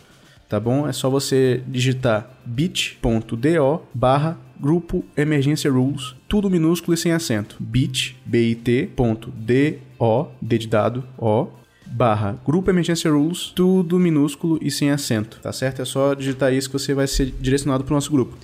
tá 0.47 0.59
bom? 0.59 0.88
É 0.88 0.93
só 0.93 1.09
você 1.09 1.62
digitar 1.68 2.30
bit.do 2.45 3.82
barra 3.93 4.38
grupo 4.59 5.03
emergência 5.18 5.72
rules, 5.72 6.16
tudo 6.30 6.49
minúsculo 6.49 6.93
e 6.93 6.97
sem 6.97 7.12
acento. 7.12 7.57
bit, 7.59 8.16
bit.do, 8.26 9.32
d 9.32 10.57
de 10.57 10.68
dado, 10.68 11.03
o, 11.18 11.47
barra 11.88 12.38
grupo 12.45 12.70
emergência 12.70 13.12
rules, 13.12 13.51
tudo 13.55 13.99
minúsculo 13.99 14.59
e 14.62 14.70
sem 14.70 14.91
acento, 14.91 15.39
tá 15.41 15.51
certo? 15.51 15.82
É 15.82 15.86
só 15.86 16.14
digitar 16.14 16.53
isso 16.53 16.70
que 16.70 16.78
você 16.78 16.93
vai 16.93 17.07
ser 17.07 17.34
direcionado 17.39 17.84
para 17.84 17.93
o 17.93 17.95
nosso 17.95 18.12
grupo. 18.12 18.38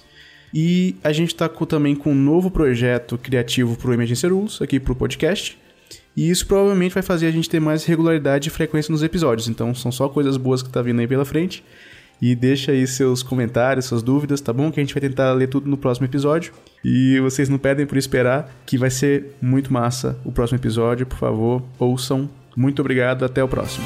E 0.53 0.95
a 1.03 1.11
gente 1.11 1.34
está 1.34 1.47
também 1.47 1.95
com 1.95 2.11
um 2.11 2.15
novo 2.15 2.49
projeto 2.49 3.18
criativo 3.18 3.76
para 3.76 3.91
o 3.91 3.93
Emergência 3.93 4.30
Rules, 4.30 4.61
aqui 4.61 4.80
para 4.80 4.93
o 4.93 4.95
podcast, 4.95 5.57
e 6.18 6.32
isso 6.32 6.47
provavelmente 6.47 6.95
vai 6.95 7.03
fazer 7.03 7.28
a 7.28 7.32
gente 7.32 7.47
ter 7.47 7.59
mais 7.59 7.86
regularidade 7.86 8.49
e 8.49 8.51
frequência 8.51 8.91
nos 8.91 9.03
episódios. 9.03 9.47
Então 9.47 9.76
são 9.76 9.91
só 9.91 10.09
coisas 10.09 10.36
boas 10.36 10.63
que 10.63 10.70
tá 10.70 10.82
vindo 10.82 10.99
aí 10.99 11.07
pela 11.07 11.24
frente. 11.24 11.63
E 12.20 12.34
deixa 12.34 12.72
aí 12.72 12.88
seus 12.88 13.22
comentários, 13.22 13.86
suas 13.86 14.01
dúvidas, 14.01 14.41
tá 14.41 14.51
bom? 14.51 14.72
Que 14.72 14.80
a 14.80 14.84
gente 14.84 14.95
vai 14.95 15.01
tentar 15.01 15.32
ler 15.34 15.47
tudo 15.47 15.70
no 15.70 15.78
próximo 15.78 16.07
episódio. 16.07 16.51
E 16.84 17.20
vocês 17.20 17.47
não 17.47 17.59
pedem 17.59 17.86
por 17.86 17.99
esperar, 17.99 18.49
que 18.65 18.80
vai 18.80 18.89
ser 18.89 19.36
muito 19.39 19.72
massa 19.72 20.18
o 20.26 20.32
próximo 20.32 20.57
episódio. 20.57 21.05
Por 21.05 21.20
favor, 21.20 21.61
ouçam. 21.78 22.28
Muito 22.55 22.80
obrigado, 22.80 23.24
até 23.24 23.43
o 23.43 23.47
próximo. 23.47 23.86